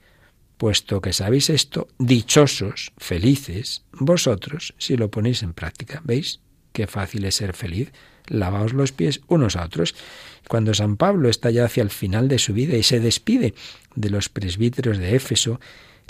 puesto 0.59 1.01
que 1.01 1.13
sabéis 1.13 1.51
esto, 1.51 1.89
dichosos, 1.99 2.93
felices, 2.99 3.85
vosotros, 3.93 4.75
si 4.79 4.97
lo 4.97 5.11
ponéis 5.11 5.43
en 5.43 5.55
práctica. 5.55 6.03
¿Veis 6.05 6.41
qué 6.73 6.87
fácil 6.87 7.25
es 7.25 7.37
ser 7.37 7.55
feliz? 7.55 7.93
Lavaos 8.27 8.73
los 8.73 8.93
pies 8.93 9.21
unos 9.29 9.57
a 9.57 9.65
otros. 9.65 9.95
Cuando 10.49 10.75
San 10.75 10.97
Pablo 10.97 11.29
está 11.29 11.51
ya 11.51 11.65
hacia 11.65 11.83
el 11.83 11.91
final 11.91 12.29
de 12.29 12.39
su 12.39 12.53
vida 12.53 12.77
y 12.77 12.83
se 12.83 13.01
despide 13.01 13.55
de 13.95 14.11
los 14.11 14.29
presbíteros 14.29 14.99
de 14.99 15.15
Éfeso, 15.15 15.61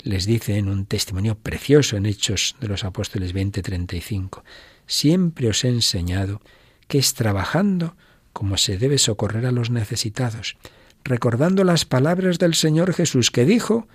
les 0.03 0.25
dice 0.25 0.57
en 0.57 0.69
un 0.69 0.85
testimonio 0.85 1.35
precioso 1.35 1.97
en 1.97 2.05
Hechos 2.05 2.55
de 2.59 2.67
los 2.67 2.83
Apóstoles 2.83 3.33
20:35, 3.33 4.43
siempre 4.85 5.47
os 5.47 5.63
he 5.63 5.69
enseñado 5.69 6.41
que 6.87 6.97
es 6.97 7.13
trabajando 7.13 7.95
como 8.33 8.57
se 8.57 8.77
debe 8.77 8.97
socorrer 8.97 9.45
a 9.45 9.51
los 9.51 9.69
necesitados, 9.69 10.57
recordando 11.03 11.63
las 11.63 11.85
palabras 11.85 12.39
del 12.39 12.55
Señor 12.55 12.93
Jesús 12.93 13.31
que 13.31 13.45
dijo, 13.45 13.87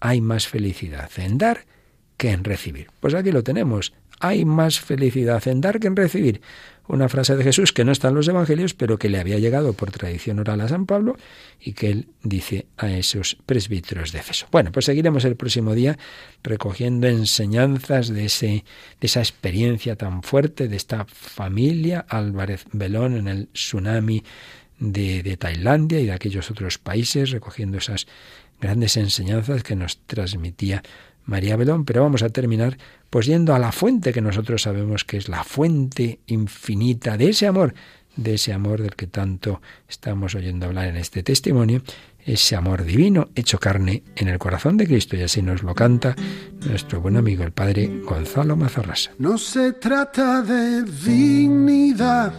hay 0.00 0.20
más 0.20 0.48
felicidad 0.48 1.10
en 1.16 1.38
dar 1.38 1.66
que 2.16 2.30
en 2.30 2.44
recibir. 2.44 2.88
Pues 3.00 3.14
aquí 3.14 3.30
lo 3.30 3.44
tenemos, 3.44 3.92
hay 4.22 4.44
más 4.44 4.80
felicidad 4.80 5.46
en 5.48 5.60
dar 5.60 5.80
que 5.80 5.88
en 5.88 5.96
recibir 5.96 6.40
una 6.86 7.08
frase 7.08 7.36
de 7.36 7.42
Jesús 7.42 7.72
que 7.72 7.84
no 7.84 7.90
está 7.90 8.08
en 8.08 8.14
los 8.14 8.28
Evangelios, 8.28 8.74
pero 8.74 8.98
que 8.98 9.08
le 9.08 9.18
había 9.18 9.38
llegado 9.38 9.72
por 9.72 9.90
tradición 9.90 10.38
oral 10.38 10.60
a 10.60 10.68
San 10.68 10.86
Pablo 10.86 11.16
y 11.60 11.72
que 11.72 11.90
él 11.90 12.08
dice 12.22 12.66
a 12.76 12.90
esos 12.90 13.36
presbíteros 13.46 14.12
de 14.12 14.20
Efeso. 14.20 14.46
Bueno, 14.52 14.70
pues 14.70 14.86
seguiremos 14.86 15.24
el 15.24 15.34
próximo 15.34 15.74
día 15.74 15.98
recogiendo 16.42 17.08
enseñanzas 17.08 18.08
de, 18.08 18.26
ese, 18.26 18.64
de 19.00 19.06
esa 19.06 19.20
experiencia 19.20 19.96
tan 19.96 20.22
fuerte 20.22 20.68
de 20.68 20.76
esta 20.76 21.04
familia 21.04 22.04
Álvarez 22.08 22.64
Belón 22.72 23.16
en 23.16 23.28
el 23.28 23.48
tsunami 23.48 24.22
de, 24.78 25.22
de 25.22 25.36
Tailandia 25.36 25.98
y 25.98 26.06
de 26.06 26.12
aquellos 26.12 26.48
otros 26.50 26.78
países, 26.78 27.30
recogiendo 27.30 27.78
esas 27.78 28.06
grandes 28.60 28.96
enseñanzas 28.96 29.64
que 29.64 29.74
nos 29.74 29.98
transmitía 30.06 30.82
María 31.24 31.56
Belón, 31.56 31.84
pero 31.84 32.02
vamos 32.02 32.22
a 32.22 32.30
terminar 32.30 32.78
pues 33.10 33.26
yendo 33.26 33.54
a 33.54 33.58
la 33.58 33.72
fuente 33.72 34.12
que 34.12 34.20
nosotros 34.20 34.62
sabemos 34.62 35.04
que 35.04 35.16
es 35.16 35.28
la 35.28 35.44
fuente 35.44 36.20
infinita 36.26 37.16
de 37.16 37.30
ese 37.30 37.46
amor, 37.46 37.74
de 38.16 38.34
ese 38.34 38.52
amor 38.52 38.82
del 38.82 38.94
que 38.94 39.06
tanto 39.06 39.60
estamos 39.88 40.34
oyendo 40.34 40.66
hablar 40.66 40.88
en 40.88 40.96
este 40.96 41.22
testimonio, 41.22 41.82
ese 42.24 42.56
amor 42.56 42.84
divino 42.84 43.30
hecho 43.34 43.58
carne 43.58 44.04
en 44.16 44.28
el 44.28 44.38
corazón 44.38 44.76
de 44.76 44.86
Cristo 44.86 45.16
y 45.16 45.22
así 45.22 45.42
nos 45.42 45.62
lo 45.62 45.74
canta 45.74 46.14
nuestro 46.66 47.00
buen 47.00 47.16
amigo 47.16 47.42
el 47.42 47.52
padre 47.52 48.00
Gonzalo 48.04 48.56
Mazarrasa. 48.56 49.12
No 49.18 49.38
se 49.38 49.72
trata 49.72 50.42
de 50.42 50.82
dignidad, 50.84 52.32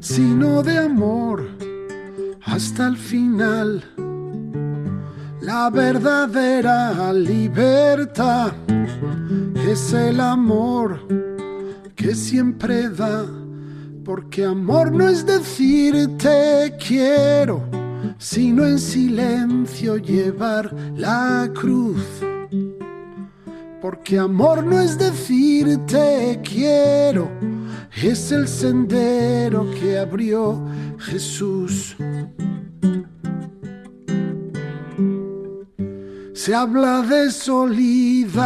sino 0.00 0.62
de 0.62 0.78
amor 0.78 1.48
hasta 2.42 2.86
el 2.86 2.96
final 2.96 3.84
la 5.44 5.68
verdadera 5.68 7.12
libertad 7.12 8.52
es 9.68 9.92
el 9.92 10.20
amor 10.20 11.06
que 11.94 12.14
siempre 12.14 12.88
da, 12.88 13.26
porque 14.04 14.44
amor 14.44 14.92
no 14.92 15.08
es 15.08 15.26
decir 15.26 16.16
te 16.16 16.74
quiero, 16.78 17.62
sino 18.18 18.64
en 18.64 18.78
silencio 18.78 19.96
llevar 19.98 20.74
la 20.96 21.50
cruz. 21.54 22.02
Porque 23.82 24.18
amor 24.18 24.64
no 24.64 24.80
es 24.80 24.96
decir 24.98 25.78
te 25.86 26.40
quiero, 26.42 27.28
es 28.02 28.32
el 28.32 28.48
sendero 28.48 29.70
que 29.72 29.98
abrió 29.98 30.58
Jesús. 30.98 31.96
Se 36.44 36.54
habla 36.54 37.00
de 37.00 37.30
solidaridad, 37.30 38.42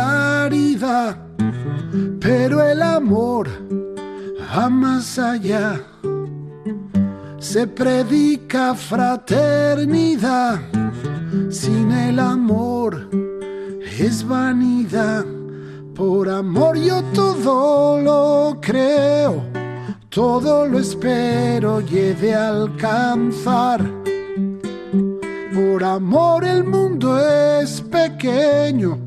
pero 2.20 2.62
el 2.62 2.80
amor 2.80 3.48
va 4.56 4.68
más 4.68 5.18
allá. 5.18 5.80
Se 7.40 7.66
predica 7.66 8.76
fraternidad, 8.76 10.60
sin 11.50 11.90
el 11.90 12.20
amor 12.20 13.10
es 13.98 14.24
vanidad. 14.24 15.24
Por 15.96 16.28
amor 16.28 16.76
yo 16.76 17.02
todo 17.12 18.00
lo 18.00 18.60
creo, 18.60 19.42
todo 20.08 20.66
lo 20.68 20.78
espero 20.78 21.80
y 21.80 21.98
he 21.98 22.14
de 22.14 22.32
alcanzar 22.32 23.97
por 25.54 25.82
amor 25.84 26.44
el 26.44 26.64
mundo 26.64 27.18
es 27.18 27.80
pequeño 27.80 28.98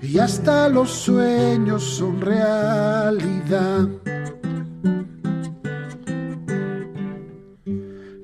y 0.00 0.18
hasta 0.18 0.68
los 0.68 0.90
sueños 0.90 1.82
son 1.82 2.20
realidad. 2.20 3.88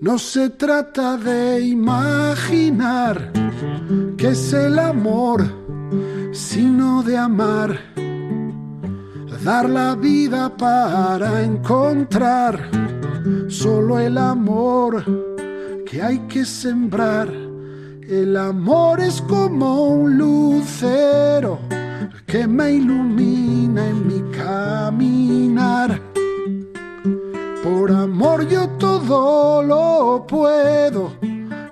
No 0.01 0.19
se 0.19 0.51
trata 0.51 1.17
de 1.17 1.61
imaginar 1.61 3.33
que 4.17 4.29
es 4.29 4.53
el 4.53 4.79
amor, 4.79 5.45
sino 6.33 7.03
de 7.03 7.17
amar. 7.17 7.79
Dar 9.45 9.71
la 9.71 9.95
vida 9.95 10.55
para 10.57 11.43
encontrar 11.43 12.71
solo 13.49 13.99
el 13.99 14.19
amor 14.19 15.05
que 15.87 16.03
hay 16.03 16.19
que 16.29 16.45
sembrar 16.45 17.48
el 18.09 18.39
amor 18.39 19.01
es 19.01 19.21
como 19.21 19.89
un 19.89 20.17
lucero 20.17 21.59
que 22.27 22.47
me 22.47 22.73
ilumina 22.73 23.87
en 23.87 24.07
mi 24.07 24.23
caminar. 24.35 26.01
Por 27.63 27.93
amor 27.93 28.49
yo 28.49 28.67
todo 28.79 29.63
lo 29.63 30.27
puedo, 30.27 31.13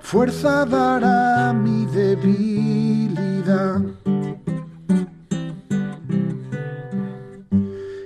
fuerza 0.01 0.63
dará 0.65 1.53
mi 1.53 1.85
debilidad. 1.87 3.81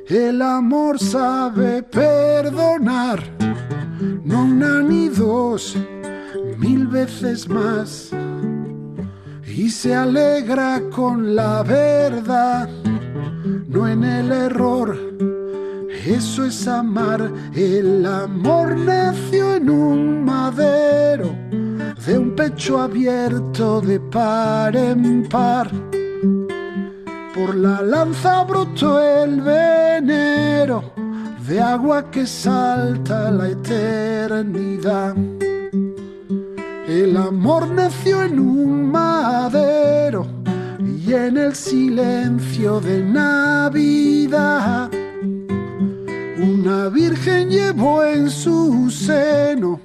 El 0.07 0.41
amor 0.41 0.99
sabe 0.99 1.83
perdonar, 1.83 3.19
no 4.23 4.43
una 4.43 4.81
ni 4.81 5.09
dos 5.09 5.75
mil 6.57 6.85
veces 6.87 7.49
más 7.49 8.11
y 9.61 9.69
se 9.69 9.93
alegra 9.93 10.81
con 10.89 11.35
la 11.35 11.61
verdad, 11.61 12.67
no 13.67 13.87
en 13.87 14.03
el 14.03 14.31
error. 14.31 14.97
Eso 16.03 16.45
es 16.45 16.67
amar, 16.67 17.31
el 17.53 18.03
amor 18.07 18.75
nació 18.75 19.53
en 19.57 19.69
un 19.69 20.25
madero, 20.25 21.29
de 22.07 22.17
un 22.17 22.35
pecho 22.35 22.81
abierto 22.81 23.81
de 23.81 23.99
par 23.99 24.75
en 24.75 25.29
par. 25.29 25.69
Por 27.35 27.53
la 27.53 27.83
lanza 27.83 28.43
brotó 28.45 28.99
el 28.99 29.41
venero 29.41 30.91
de 31.47 31.61
agua 31.61 32.09
que 32.09 32.25
salta 32.25 33.29
la 33.29 33.49
eternidad. 33.49 35.15
El 36.91 37.15
amor 37.15 37.69
nació 37.69 38.21
en 38.21 38.37
un 38.37 38.91
madero 38.91 40.27
y 40.77 41.13
en 41.13 41.37
el 41.37 41.55
silencio 41.55 42.81
de 42.81 43.01
Navidad. 43.01 44.91
Una 46.37 46.89
virgen 46.89 47.49
llevó 47.49 48.03
en 48.03 48.29
su 48.29 48.89
seno 48.91 49.79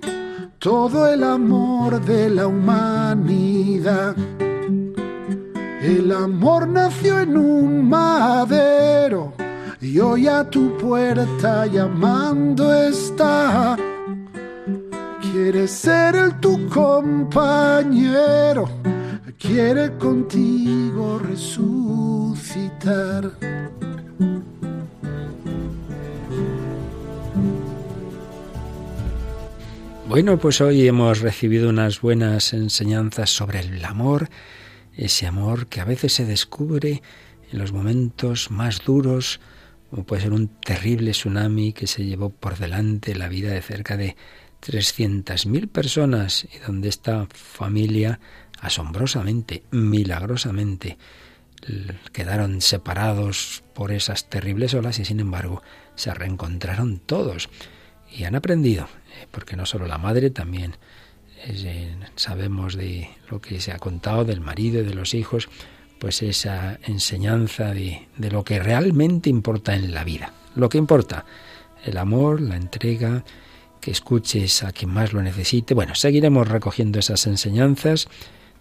todo 0.59 1.07
el 1.07 1.23
amor 1.23 2.05
de 2.05 2.29
la 2.29 2.49
humanidad. 2.49 4.17
El 5.81 6.11
amor 6.11 6.67
nació 6.67 7.21
en 7.21 7.37
un 7.37 7.89
madero 7.89 9.33
y 9.81 10.01
hoy 10.01 10.27
a 10.27 10.51
tu 10.51 10.77
puerta 10.77 11.67
llamando 11.67 12.75
está. 12.75 13.77
Quiere 15.37 15.69
ser 15.69 16.17
el 16.17 16.41
tu 16.41 16.67
compañero, 16.71 18.71
quiere 19.39 19.95
contigo 19.99 21.19
resucitar. 21.19 23.33
Bueno, 30.09 30.39
pues 30.39 30.63
hoy 30.63 30.89
hemos 30.89 31.21
recibido 31.21 31.69
unas 31.69 32.01
buenas 32.01 32.55
enseñanzas 32.55 33.29
sobre 33.29 33.61
el 33.61 33.85
amor, 33.85 34.31
ese 34.97 35.27
amor 35.27 35.67
que 35.67 35.83
a 35.83 35.85
veces 35.85 36.15
se 36.15 36.25
descubre 36.25 37.03
en 37.53 37.59
los 37.59 37.73
momentos 37.73 38.51
más 38.51 38.83
duros, 38.87 39.41
como 39.91 40.05
puede 40.05 40.23
ser 40.23 40.33
un 40.33 40.49
terrible 40.49 41.11
tsunami 41.11 41.75
que 41.75 41.87
se 41.87 42.07
llevó 42.07 42.31
por 42.31 42.57
delante 42.57 43.15
la 43.15 43.29
vida 43.29 43.51
de 43.51 43.61
cerca 43.61 43.99
de 43.99 44.17
300.000 44.63 45.69
personas 45.69 46.47
y 46.53 46.59
donde 46.59 46.89
esta 46.89 47.27
familia 47.33 48.21
asombrosamente, 48.61 49.65
milagrosamente, 49.71 50.99
quedaron 52.13 52.61
separados 52.61 53.65
por 53.75 53.93
esas 53.93 54.29
terribles 54.29 54.75
olas 54.75 54.99
y 54.99 55.05
sin 55.05 55.21
embargo 55.21 55.63
se 55.95 56.13
reencontraron 56.15 56.99
todos 56.99 57.49
y 58.11 58.25
han 58.25 58.35
aprendido 58.35 58.89
porque 59.31 59.57
no 59.57 59.67
solo 59.67 59.87
la 59.87 59.99
madre, 59.99 60.31
también 60.31 60.77
eh, 61.45 61.97
sabemos 62.17 62.77
de 62.77 63.11
lo 63.31 63.41
que 63.41 63.61
se 63.61 63.73
ha 63.73 63.79
contado 63.79 64.25
del 64.25 64.41
marido 64.41 64.81
y 64.81 64.85
de 64.85 64.95
los 64.95 65.15
hijos, 65.15 65.49
pues 65.99 66.23
esa 66.23 66.79
enseñanza 66.83 67.73
de, 67.73 68.09
de 68.17 68.31
lo 68.31 68.45
que 68.45 68.59
realmente 68.59 69.31
importa 69.31 69.75
en 69.75 69.95
la 69.95 70.05
vida. 70.05 70.33
Lo 70.55 70.69
que 70.69 70.79
importa, 70.79 71.25
el 71.85 71.99
amor, 71.99 72.41
la 72.41 72.57
entrega, 72.57 73.25
que 73.87 73.93
escuches 73.93 74.65
a 74.65 74.73
quien 74.73 74.91
más 74.91 75.13
lo 75.13 75.23
necesite. 75.23 75.73
Bueno, 75.73 75.95
seguiremos 75.95 76.49
recogiendo 76.49 76.99
esas 76.99 77.25
enseñanzas 77.29 78.09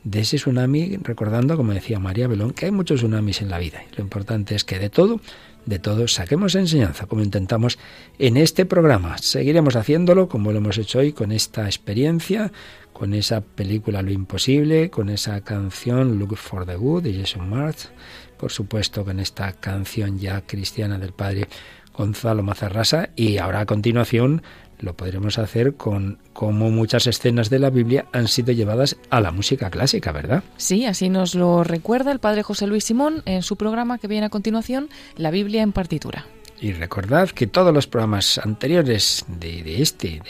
de 0.04 0.20
ese 0.20 0.38
tsunami, 0.38 0.98
recordando, 0.98 1.58
como 1.58 1.74
decía 1.74 1.98
María 1.98 2.28
Belón, 2.28 2.52
que 2.52 2.66
hay 2.66 2.72
muchos 2.72 3.00
tsunamis 3.00 3.42
en 3.42 3.50
la 3.50 3.58
vida. 3.58 3.82
Lo 3.98 4.04
importante 4.04 4.54
es 4.54 4.64
que 4.64 4.78
de 4.78 4.92
todo 4.92 5.20
de 5.66 5.80
todos 5.80 6.14
saquemos 6.14 6.54
enseñanza, 6.54 7.08
como 7.08 7.24
intentamos 7.24 7.80
en 8.20 8.38
este 8.38 8.68
programa. 8.68 9.18
Seguiremos 9.18 9.76
haciéndolo 9.76 10.30
como 10.30 10.52
lo 10.52 10.60
hemos 10.60 10.78
hecho 10.78 11.00
hoy 11.00 11.12
con 11.12 11.32
esta 11.32 11.66
experiencia, 11.66 12.52
con 12.94 13.16
esa 13.16 13.42
película 13.42 14.04
Lo 14.04 14.12
Imposible, 14.12 14.92
con 14.92 15.10
esa 15.10 15.42
canción 15.42 16.20
Look 16.20 16.38
for 16.38 16.68
the 16.68 16.76
Good 16.76 17.02
de 17.02 17.20
Jason 17.20 17.50
March, 17.50 17.90
por 18.38 18.52
supuesto 18.52 19.04
con 19.04 19.20
esta 19.20 19.54
canción 19.54 20.20
ya 20.20 20.42
cristiana 20.42 21.00
del 21.00 21.14
padre 21.14 21.48
Gonzalo 21.98 22.44
Mazarrasa 22.44 23.10
y 23.16 23.38
ahora 23.38 23.62
a 23.62 23.66
continuación 23.66 24.44
lo 24.80 24.94
podremos 24.94 25.38
hacer 25.38 25.76
con 25.76 26.18
cómo 26.34 26.70
muchas 26.70 27.08
escenas 27.08 27.50
de 27.50 27.60
la 27.60 27.70
Biblia 27.70 28.06
han 28.12 28.28
sido 28.28 28.52
llevadas 28.52 28.98
a 29.10 29.22
la 29.22 29.32
música 29.32 29.70
clásica, 29.70 30.12
¿verdad? 30.12 30.44
Sí, 30.58 30.86
así 30.86 31.10
nos 31.10 31.36
lo 31.36 31.64
recuerda 31.64 32.12
el 32.12 32.20
padre 32.20 32.44
José 32.44 32.68
Luis 32.68 32.84
Simón 32.84 33.24
en 33.26 33.42
su 33.42 33.56
programa 33.56 33.98
que 33.98 34.08
viene 34.08 34.28
a 34.28 34.30
continuación, 34.30 34.90
La 35.16 35.32
Biblia 35.32 35.62
en 35.62 35.72
partitura. 35.72 36.26
Y 36.62 36.72
recordad 36.72 37.30
que 37.30 37.48
todos 37.48 37.74
los 37.74 37.86
programas 37.86 38.38
anteriores 38.38 39.26
de, 39.28 39.82
este, 39.82 40.22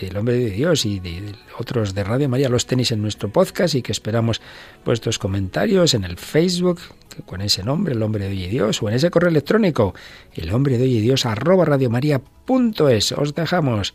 del 0.00 0.16
Hombre 0.16 0.38
de 0.38 0.50
Dios 0.50 0.86
y 0.86 0.98
de, 0.98 1.34
otros 1.58 1.94
de 1.94 2.02
Radio 2.02 2.28
María, 2.28 2.48
los 2.48 2.66
tenéis 2.66 2.92
en 2.92 3.02
nuestro 3.02 3.28
podcast 3.28 3.74
y 3.74 3.82
que 3.82 3.92
esperamos 3.92 4.40
vuestros 4.84 5.18
comentarios 5.18 5.92
en 5.92 6.04
el 6.04 6.16
Facebook 6.16 6.80
con 7.26 7.42
ese 7.42 7.62
nombre, 7.62 7.92
el 7.92 8.02
Hombre 8.02 8.24
de 8.24 8.30
Hoy 8.30 8.46
Dios, 8.46 8.82
o 8.82 8.88
en 8.88 8.94
ese 8.94 9.10
correo 9.10 9.28
electrónico, 9.28 9.94
el 10.34 10.52
Hombre 10.52 10.78
de 10.78 10.84
Hoy 10.84 11.00
Dios 11.00 11.26
arroba 11.26 11.66
radiomaria.es. 11.66 13.12
Os 13.12 13.34
dejamos 13.34 13.92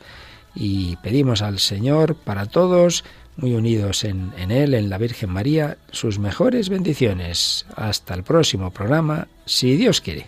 y 0.54 0.96
pedimos 0.98 1.42
al 1.42 1.58
Señor 1.58 2.16
para 2.16 2.46
todos, 2.46 3.04
muy 3.36 3.56
unidos 3.56 4.04
en, 4.04 4.32
en 4.38 4.52
Él, 4.52 4.76
en 4.76 4.90
la 4.90 5.00
Virgen 5.00 5.32
María, 5.32 5.78
sus 5.92 6.20
mejores 6.20 6.70
bendiciones. 6.70 7.66
Hasta 7.76 8.14
el 8.14 8.24
próximo 8.24 8.70
programa, 8.70 9.28
si 9.46 9.76
Dios 9.76 10.02
quiere. 10.02 10.28